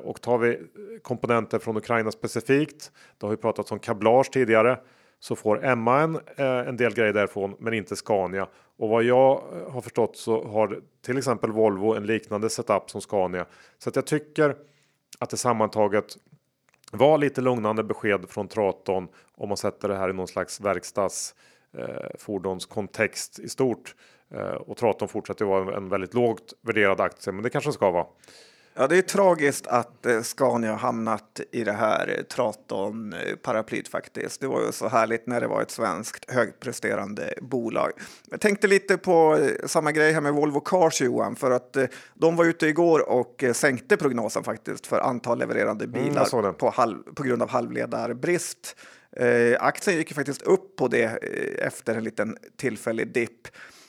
Och 0.04 0.22
tar 0.22 0.38
vi 0.38 0.60
komponenter 1.02 1.60
från 1.60 1.78
Ukraina 1.78 2.12
specifikt, 2.12 2.92
det 3.18 3.26
har 3.26 3.34
ju 3.34 3.38
pratats 3.38 3.72
om 3.72 3.80
kablage 3.80 4.32
tidigare, 4.32 4.80
så 5.24 5.36
får 5.36 5.66
Emma 5.66 6.02
en, 6.02 6.16
eh, 6.16 6.68
en 6.68 6.78
del 6.78 6.94
grejer 6.94 7.14
därifrån, 7.14 7.56
men 7.60 7.74
inte 7.74 7.96
Scania. 7.96 8.48
Och 8.78 8.90
vad 8.90 9.04
jag 9.04 9.32
eh, 9.32 9.72
har 9.72 9.82
förstått 9.82 10.18
så 10.18 10.48
har 10.48 10.82
till 11.02 11.18
exempel 11.18 11.52
Volvo 11.52 11.94
en 11.94 12.06
liknande 12.06 12.50
setup 12.50 12.90
som 12.90 13.02
Scania. 13.02 13.46
Så 13.78 13.90
att 13.90 13.96
jag 13.96 14.08
tycker 14.08 14.56
att 15.20 15.30
det 15.30 15.38
sammantaget 15.38 16.06
var 16.92 17.18
lite 17.18 17.42
lugnande 17.42 17.84
besked 17.84 18.30
från 18.30 18.48
Traton 18.48 19.08
om 19.36 19.50
man 19.50 19.58
sätter 19.58 19.90
det 19.90 19.96
här 19.96 20.10
i 20.10 20.14
någon 20.14 20.28
slags 20.28 20.62
verkstads 20.62 21.36
eh, 21.78 22.18
i 23.40 23.50
stort. 23.50 23.96
Eh, 24.32 24.42
och 24.42 24.78
Traton 24.78 25.08
fortsätter 25.08 25.46
vara 25.46 25.78
en 25.78 25.90
väldigt 25.90 26.14
lågt 26.14 26.54
värderad 26.62 27.02
aktie, 27.02 27.34
men 27.34 27.44
det 27.44 27.50
kanske 27.50 27.72
ska 27.72 27.92
vara. 27.92 28.06
Ja, 28.76 28.88
det 28.88 28.98
är 28.98 29.02
tragiskt 29.02 29.68
att 29.68 30.06
eh, 30.06 30.22
Scania 30.22 30.72
har 30.72 30.78
hamnat 30.78 31.42
i 31.52 31.64
det 31.64 31.72
här 31.72 32.24
Traton-paraplyt 32.30 33.88
faktiskt. 33.88 34.42
Det 34.42 34.48
var 34.48 34.62
ju 34.66 34.72
så 34.72 34.88
härligt 34.88 35.28
när 35.28 35.42
det 35.42 35.48
var 35.48 35.62
ett 35.62 35.72
svenskt 35.72 36.32
högpresterande 36.32 37.34
bolag. 37.42 37.92
Jag 38.30 38.42
tänkte 38.42 38.68
lite 38.68 38.98
på 38.98 39.38
eh, 39.38 39.68
samma 39.68 39.92
grej 39.92 40.14
här 40.14 40.22
med 40.22 40.34
Volvo 40.34 40.60
Cars 40.60 41.02
Johan, 41.02 41.36
för 41.36 41.52
att 41.52 41.76
eh, 41.76 41.86
de 42.14 42.36
var 42.36 42.46
ute 42.46 42.68
igår 42.68 43.10
och 43.10 43.44
sänkte 43.54 43.98
prognosen 43.98 44.44
faktiskt 44.44 44.88
för 44.88 45.00
antal 45.00 45.40
levererande 45.40 45.86
mm, 45.86 46.04
bilar 46.04 46.40
mm, 46.40 46.54
på, 46.54 46.70
halv, 46.70 46.98
på 47.16 47.24
grund 47.24 47.42
av 47.42 47.50
halvledarbrist. 47.50 48.76
Eh, 49.18 49.58
aktien 49.60 49.98
gick 49.98 50.14
faktiskt 50.14 50.42
upp 50.42 50.76
på 50.76 50.88
det 50.88 51.04
eh, 51.04 51.68
efter 51.68 51.96
en 51.96 52.04
liten 52.04 52.38
tillfällig 52.56 53.14
dipp. 53.14 53.48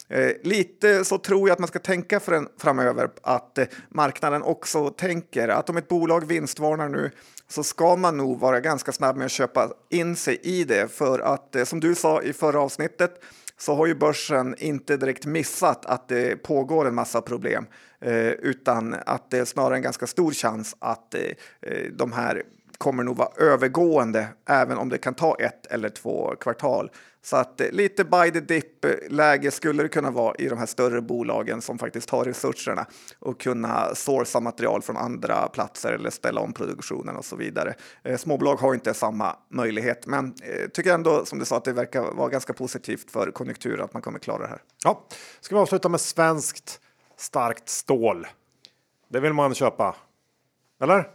Eh, 0.09 0.31
lite 0.43 1.05
så 1.05 1.19
tror 1.19 1.49
jag 1.49 1.53
att 1.53 1.59
man 1.59 1.69
ska 1.69 1.79
tänka 1.79 2.21
för 2.21 2.33
en, 2.33 2.49
framöver 2.59 3.11
att 3.23 3.59
eh, 3.59 3.67
marknaden 3.89 4.43
också 4.43 4.91
tänker 4.91 5.49
att 5.49 5.71
om 5.71 5.77
ett 5.77 5.89
bolag 5.89 6.27
vinstvarnar 6.27 6.89
nu 6.89 7.11
så 7.49 7.63
ska 7.63 7.97
man 7.97 8.17
nog 8.17 8.41
vara 8.41 8.61
ganska 8.61 8.93
snabb 8.93 9.17
med 9.17 9.25
att 9.25 9.33
köpa 9.33 9.71
in 9.91 10.17
sig 10.17 10.41
i 10.43 10.65
det 10.65 10.93
för 10.93 11.19
att 11.19 11.57
eh, 11.57 11.65
som 11.65 11.81
du 11.81 11.95
sa 11.95 12.23
i 12.23 12.33
förra 12.33 12.61
avsnittet 12.61 13.23
så 13.59 13.75
har 13.75 13.87
ju 13.87 13.95
börsen 13.95 14.55
inte 14.59 14.97
direkt 14.97 15.27
missat 15.27 15.87
att 15.87 16.09
det 16.09 16.43
pågår 16.43 16.89
en 16.89 16.95
massa 16.95 17.21
problem 17.21 17.67
eh, 18.01 18.29
utan 18.29 18.97
att 19.07 19.31
det 19.31 19.39
är 19.39 19.45
snarare 19.45 19.77
en 19.77 19.83
ganska 19.83 20.07
stor 20.07 20.33
chans 20.33 20.77
att 20.79 21.15
eh, 21.15 21.21
eh 21.61 21.91
de 21.93 22.13
här 22.13 22.43
kommer 22.79 23.03
nog 23.03 23.17
vara 23.17 23.29
övergående 23.37 24.29
även 24.49 24.79
om 24.79 24.89
det 24.89 24.99
kan 24.99 25.15
ta 25.15 25.37
ett 25.39 25.67
eller 25.67 25.89
två 25.89 26.35
kvartal. 26.41 26.91
Så 27.25 27.37
att 27.37 27.61
eh, 27.61 27.70
lite 27.70 28.05
buy 28.05 28.31
the 28.31 28.41
dip 28.41 28.85
läge 29.09 29.51
skulle 29.51 29.83
det 29.83 29.89
kunna 29.89 30.11
vara 30.11 30.35
i 30.35 30.49
de 30.49 30.59
här 30.59 30.66
större 30.66 31.01
bolagen 31.01 31.62
som 31.62 31.79
faktiskt 31.79 32.11
har 32.11 32.25
resurserna 32.25 32.87
och 33.18 33.41
kunna 33.41 33.95
sourca 33.95 34.41
material 34.41 34.83
från 34.83 34.97
andra 34.97 35.49
platser 35.49 35.93
eller 35.93 36.11
ställa 36.11 36.41
om 36.41 36.53
produktionen 36.53 37.16
och 37.16 37.25
så 37.25 37.37
vidare. 37.37 37.75
Eh, 38.03 38.16
småbolag 38.16 38.57
har 38.57 38.75
inte 38.75 38.95
samma 38.95 39.37
möjlighet, 39.51 40.07
men 40.07 40.35
eh, 40.43 40.68
tycker 40.68 40.95
ändå 40.95 41.25
som 41.25 41.39
du 41.39 41.45
sa 41.45 41.57
att 41.57 41.64
det 41.64 41.72
verkar 41.72 42.03
vara 42.03 42.29
ganska 42.29 42.53
positivt 42.53 43.11
för 43.11 43.31
konjunkturen 43.31 43.85
att 43.85 43.93
man 43.93 44.03
kommer 44.03 44.18
klara 44.18 44.43
det 44.43 44.49
här. 44.49 44.62
Ja, 44.85 45.07
ska 45.41 45.55
vi 45.55 45.61
avsluta 45.61 45.89
med 45.89 46.01
svenskt 46.01 46.81
starkt 47.16 47.68
stål? 47.68 48.27
Det 49.09 49.20
vill 49.20 49.33
man 49.33 49.55
köpa. 49.55 49.97
Eller? 50.83 51.09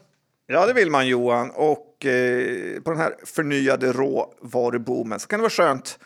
Ja, 0.48 0.66
det 0.66 0.74
vill 0.74 0.92
man 0.92 1.08
Johan. 1.08 1.52
Och 1.52 1.89
eh, 2.06 2.82
på 2.82 2.92
den 2.92 3.00
här 3.00 3.16
förnyade 3.26 3.92
råvaruboomen 3.92 5.20
så 5.20 5.28
kan 5.28 5.40
det 5.40 5.42
vara 5.42 5.50
skönt 5.50 6.00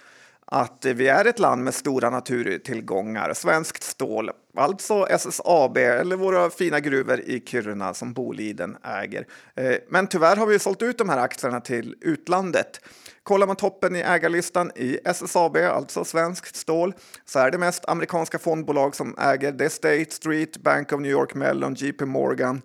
att 0.46 0.86
vi 0.86 1.08
är 1.08 1.26
ett 1.26 1.40
land 1.40 1.64
med 1.64 1.74
stora 1.74 2.10
naturtillgångar, 2.10 3.34
svenskt 3.34 3.84
stål, 3.84 4.32
alltså 4.58 5.08
SSAB 5.10 5.78
eller 5.78 6.16
våra 6.16 6.50
fina 6.50 6.80
gruvor 6.80 7.20
i 7.20 7.44
Kiruna 7.46 7.94
som 7.94 8.14
Boliden 8.14 8.78
äger. 8.84 9.28
Eh, 9.56 9.76
men 9.90 10.08
tyvärr 10.08 10.36
har 10.36 10.46
vi 10.46 10.60
sålt 10.60 10.82
ut 10.82 10.98
de 10.98 11.10
här 11.10 11.18
aktierna 11.18 11.62
till 11.62 11.96
utlandet. 12.02 12.82
Kollar 13.24 13.48
man 13.48 13.56
toppen 13.56 13.96
i 13.96 14.00
ägarlistan 14.00 14.72
i 14.76 15.00
SSAB, 15.06 15.58
alltså 15.58 16.06
svenskt 16.06 16.56
stål, 16.56 16.94
så 17.26 17.40
är 17.40 17.52
det 17.52 17.58
mest 17.58 17.86
amerikanska 17.86 18.40
fondbolag 18.40 18.96
som 18.96 19.16
äger 19.18 19.52
det 19.52 19.70
State 19.70 20.12
Street, 20.12 20.58
Bank 20.58 20.94
of 20.94 21.02
New 21.02 21.12
York 21.12 21.34
Mellon, 21.34 21.74
JP 21.74 22.06
Morgan, 22.06 22.62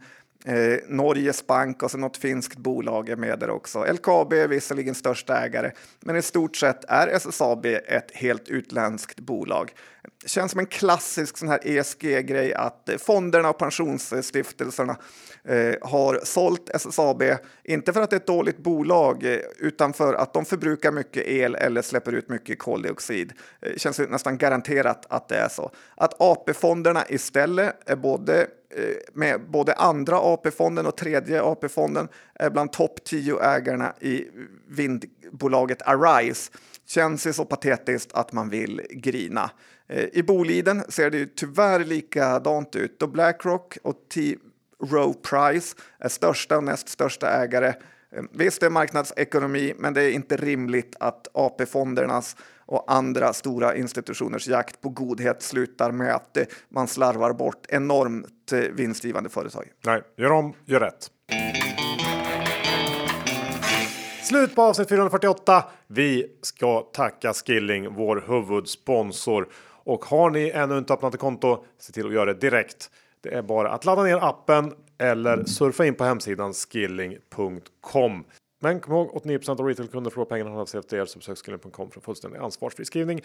Eh, 0.48 0.78
Norges 0.88 1.46
bank 1.46 1.82
och 1.82 1.90
så 1.90 1.98
något 1.98 2.16
finskt 2.16 2.56
bolag 2.56 3.08
är 3.08 3.16
med 3.16 3.38
där 3.38 3.50
också. 3.50 3.84
LKAB 3.92 4.32
är 4.32 4.48
visserligen 4.48 4.94
största 4.94 5.38
ägare, 5.38 5.70
men 6.00 6.16
i 6.16 6.22
stort 6.22 6.56
sett 6.56 6.84
är 6.88 7.08
SSAB 7.08 7.66
ett 7.66 8.10
helt 8.14 8.48
utländskt 8.48 9.20
bolag. 9.20 9.72
Det 10.22 10.28
känns 10.28 10.50
som 10.52 10.60
en 10.60 10.66
klassisk 10.66 11.38
sån 11.38 11.48
här 11.48 11.60
ESG-grej 11.62 12.54
att 12.54 12.90
fonderna 12.98 13.50
och 13.50 13.58
pensionsstiftelserna 13.58 14.96
eh, 15.44 15.74
har 15.82 16.20
sålt 16.24 16.70
SSAB, 16.70 17.22
inte 17.64 17.92
för 17.92 18.02
att 18.02 18.10
det 18.10 18.16
är 18.16 18.20
ett 18.20 18.26
dåligt 18.26 18.58
bolag, 18.58 19.24
eh, 19.24 19.38
utan 19.58 19.92
för 19.92 20.14
att 20.14 20.34
de 20.34 20.44
förbrukar 20.44 20.92
mycket 20.92 21.26
el 21.26 21.54
eller 21.54 21.82
släpper 21.82 22.12
ut 22.12 22.28
mycket 22.28 22.58
koldioxid. 22.58 23.32
Det 23.60 23.70
eh, 23.70 23.76
känns 23.76 23.98
nästan 23.98 24.38
garanterat 24.38 25.06
att 25.08 25.28
det 25.28 25.36
är 25.36 25.48
så. 25.48 25.70
Att 25.96 26.20
AP-fonderna 26.20 27.04
istället 27.08 27.90
är 27.90 27.96
både 27.96 28.46
Eh, 28.76 28.94
med 29.12 29.40
både 29.50 29.74
andra 29.74 30.16
AP-fonden 30.16 30.86
och 30.86 30.96
tredje 30.96 31.42
AP-fonden 31.42 32.08
är 32.34 32.50
bland 32.50 32.72
topp 32.72 33.04
10 33.04 33.40
ägarna 33.40 33.94
i 34.00 34.24
vindbolaget 34.68 35.82
Arise. 35.82 36.52
Känns 36.86 37.22
det 37.22 37.32
så 37.32 37.44
patetiskt 37.44 38.12
att 38.12 38.32
man 38.32 38.48
vill 38.48 38.82
grina. 38.90 39.50
Eh, 39.88 40.04
I 40.12 40.22
Boliden 40.22 40.84
ser 40.88 41.10
det 41.10 41.18
ju 41.18 41.26
tyvärr 41.26 41.84
likadant 41.84 42.76
ut 42.76 42.98
då 42.98 43.06
Blackrock 43.06 43.78
och 43.82 43.96
T. 44.14 44.36
Rowe 44.82 45.14
Price 45.14 45.76
är 45.98 46.08
största 46.08 46.56
och 46.56 46.64
näst 46.64 46.88
största 46.88 47.30
ägare. 47.30 47.74
Eh, 48.16 48.22
visst, 48.32 48.60
det 48.60 48.66
är 48.66 48.70
marknadsekonomi, 48.70 49.74
men 49.78 49.94
det 49.94 50.02
är 50.02 50.10
inte 50.10 50.36
rimligt 50.36 50.96
att 51.00 51.28
AP-fondernas 51.34 52.36
och 52.66 52.92
andra 52.92 53.32
stora 53.32 53.76
institutioners 53.76 54.48
jakt 54.48 54.80
på 54.80 54.88
godhet 54.88 55.42
slutar 55.42 55.92
med 55.92 56.14
att 56.14 56.36
eh, 56.36 56.44
man 56.68 56.88
slarvar 56.88 57.32
bort 57.32 57.66
enormt 57.68 58.52
eh, 58.52 58.58
vinstgivande 58.58 59.30
företag. 59.30 59.64
Nej, 59.84 60.02
gör 60.16 60.32
om, 60.32 60.54
gör 60.64 60.80
rätt. 60.80 61.10
Slut 64.22 64.54
på 64.54 64.62
avsnitt 64.62 64.88
448. 64.88 65.64
Vi 65.86 66.26
ska 66.42 66.80
tacka 66.80 67.32
Skilling, 67.32 67.94
vår 67.94 68.24
huvudsponsor. 68.26 69.48
Och 69.84 70.04
har 70.04 70.30
ni 70.30 70.50
ännu 70.50 70.78
inte 70.78 70.92
öppnat 70.92 71.14
ett 71.14 71.20
konto, 71.20 71.64
se 71.78 71.92
till 71.92 72.06
att 72.06 72.12
göra 72.12 72.34
det 72.34 72.40
direkt. 72.40 72.90
Det 73.20 73.34
är 73.34 73.42
bara 73.42 73.70
att 73.70 73.84
ladda 73.84 74.02
ner 74.02 74.16
appen 74.16 74.74
eller 74.98 75.44
surfa 75.44 75.86
in 75.86 75.94
på 75.94 76.04
hemsidan 76.04 76.52
skilling.com. 76.52 78.24
Men 78.60 78.80
kom 78.80 78.94
ihåg 78.94 79.16
89 79.16 79.40
av 79.48 79.60
retailkunder 79.60 80.10
förlorar 80.10 80.28
pengarna 80.28 80.66
sig 80.66 80.80
efter 80.80 80.96
er 80.96 81.04
så 81.04 81.18
besök 81.18 81.38
skilling.com 81.38 81.90
för 81.90 82.00
fullständig 82.00 82.38
ansvarsfri 82.38 82.84
skrivning. 82.84 83.20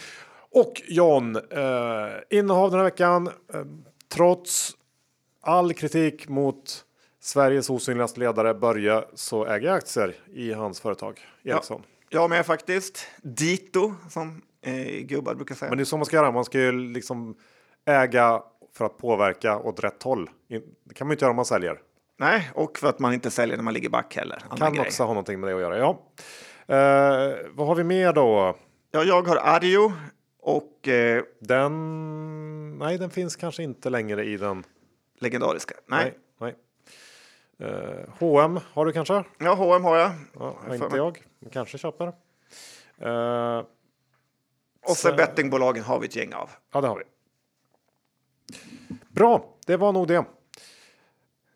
Och 0.52 0.82
John, 0.88 1.36
eh, 1.36 2.38
innehav 2.40 2.72
den 2.72 2.80
här 2.80 2.84
veckan. 2.84 3.28
Eh, 3.28 3.66
trots 4.10 4.72
all 5.42 5.74
kritik 5.74 6.28
mot 6.28 6.86
Sveriges 7.20 7.70
osynligaste 7.70 8.20
ledare 8.20 8.54
Börje 8.54 9.04
så 9.14 9.46
äger 9.46 9.68
jag 9.68 9.78
aktier 9.78 10.16
i 10.34 10.54
hans 10.54 10.80
företag 10.80 11.20
Ericsson. 11.44 11.82
Ja, 12.10 12.20
jag 12.20 12.30
med 12.30 12.46
faktiskt. 12.46 13.08
Dito 13.22 13.94
som 14.10 14.42
eh, 14.62 15.02
gubbar 15.02 15.36
brukar 15.36 15.56
säga. 15.56 15.70
Men 15.70 15.78
det 15.78 15.84
är 15.84 15.86
så 15.86 15.98
man 15.98 16.06
ska 16.06 16.16
göra. 16.16 16.32
Man 16.32 16.46
ska 16.46 16.60
ju 16.60 16.72
liksom 16.72 17.36
äga 17.86 18.44
för 18.78 18.86
att 18.86 18.98
påverka 18.98 19.58
åt 19.58 19.84
rätt 19.84 20.04
håll. 20.04 20.30
Det 20.84 20.94
kan 20.94 21.08
man 21.08 21.12
inte 21.12 21.26
göra 21.26 21.30
om 21.30 21.36
man 21.36 21.46
säljer. 21.46 21.80
Nej, 22.18 22.52
och 22.56 22.78
för 22.78 22.88
att 22.88 23.00
man 23.00 23.14
inte 23.14 23.32
säljer 23.32 23.58
när 23.58 23.64
man 23.64 23.74
ligger 23.74 23.90
back 23.90 24.16
heller. 24.16 24.44
Kan 24.58 24.74
grej. 24.74 24.86
också 24.86 25.04
ha 25.04 25.08
någonting 25.08 25.40
med 25.40 25.50
det 25.50 25.56
att 25.56 25.62
göra. 25.62 25.78
Ja. 25.78 25.90
Uh, 26.70 27.36
vad 27.52 27.68
har 27.68 27.76
vi 27.76 27.84
mer 27.84 28.14
då? 28.14 28.58
Ja, 28.92 29.04
jag 29.04 29.28
har 29.28 29.36
Arjo 29.36 29.92
och 30.40 30.88
uh, 30.88 31.24
den. 31.40 32.78
Nej, 32.78 32.98
den 32.98 33.10
finns 33.10 33.36
kanske 33.36 33.64
inte 33.64 33.90
längre 33.90 34.26
i 34.26 34.38
den 34.38 34.64
legendariska. 35.20 35.76
Nej, 35.88 36.14
nej. 36.40 36.56
nej. 37.58 37.70
Uh, 37.70 38.10
H&M 38.20 38.60
har 38.74 38.86
du 38.86 38.92
kanske? 38.92 39.24
Ja, 39.38 39.54
H&M 39.54 39.84
har 39.84 39.98
jag. 39.98 40.12
Ja, 40.40 40.58
inte 40.74 40.98
jag. 40.98 41.24
Kanske 41.52 41.78
köper. 41.78 42.08
Uh, 43.06 43.64
och 44.86 44.98
så 44.98 45.14
bettingbolagen 45.14 45.84
har 45.84 46.00
vi 46.00 46.08
ett 46.08 46.16
gäng 46.16 46.34
av. 46.34 46.50
Ja, 46.74 46.82
det 46.82 46.88
har 46.88 46.98
vi. 46.98 47.04
Bra, 49.10 49.46
det 49.66 49.78
var 49.78 49.92
nog 49.92 50.08
det. 50.08 50.26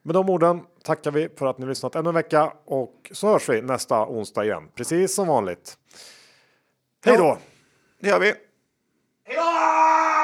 Med 0.02 0.16
de 0.16 0.30
orden 0.30 0.62
tackar 0.84 1.12
vi 1.12 1.30
för 1.38 1.46
att 1.46 1.58
ni 1.58 1.66
lyssnat 1.66 1.96
ännu 1.96 2.10
en 2.10 2.16
vecka 2.16 2.54
och 2.66 3.12
så 3.12 3.28
hörs 3.28 3.50
vi 3.50 3.62
nästa 3.62 4.06
onsdag 4.06 4.46
igen, 4.46 4.70
precis 4.76 5.16
som 5.16 5.28
vanligt. 5.28 5.78
Hej 7.06 7.18
då! 7.18 7.24
Ja, 7.24 7.38
det 8.00 8.10
gör 8.10 8.20
vi. 8.20 8.34
Hej 9.24 9.36
då! 9.36 10.17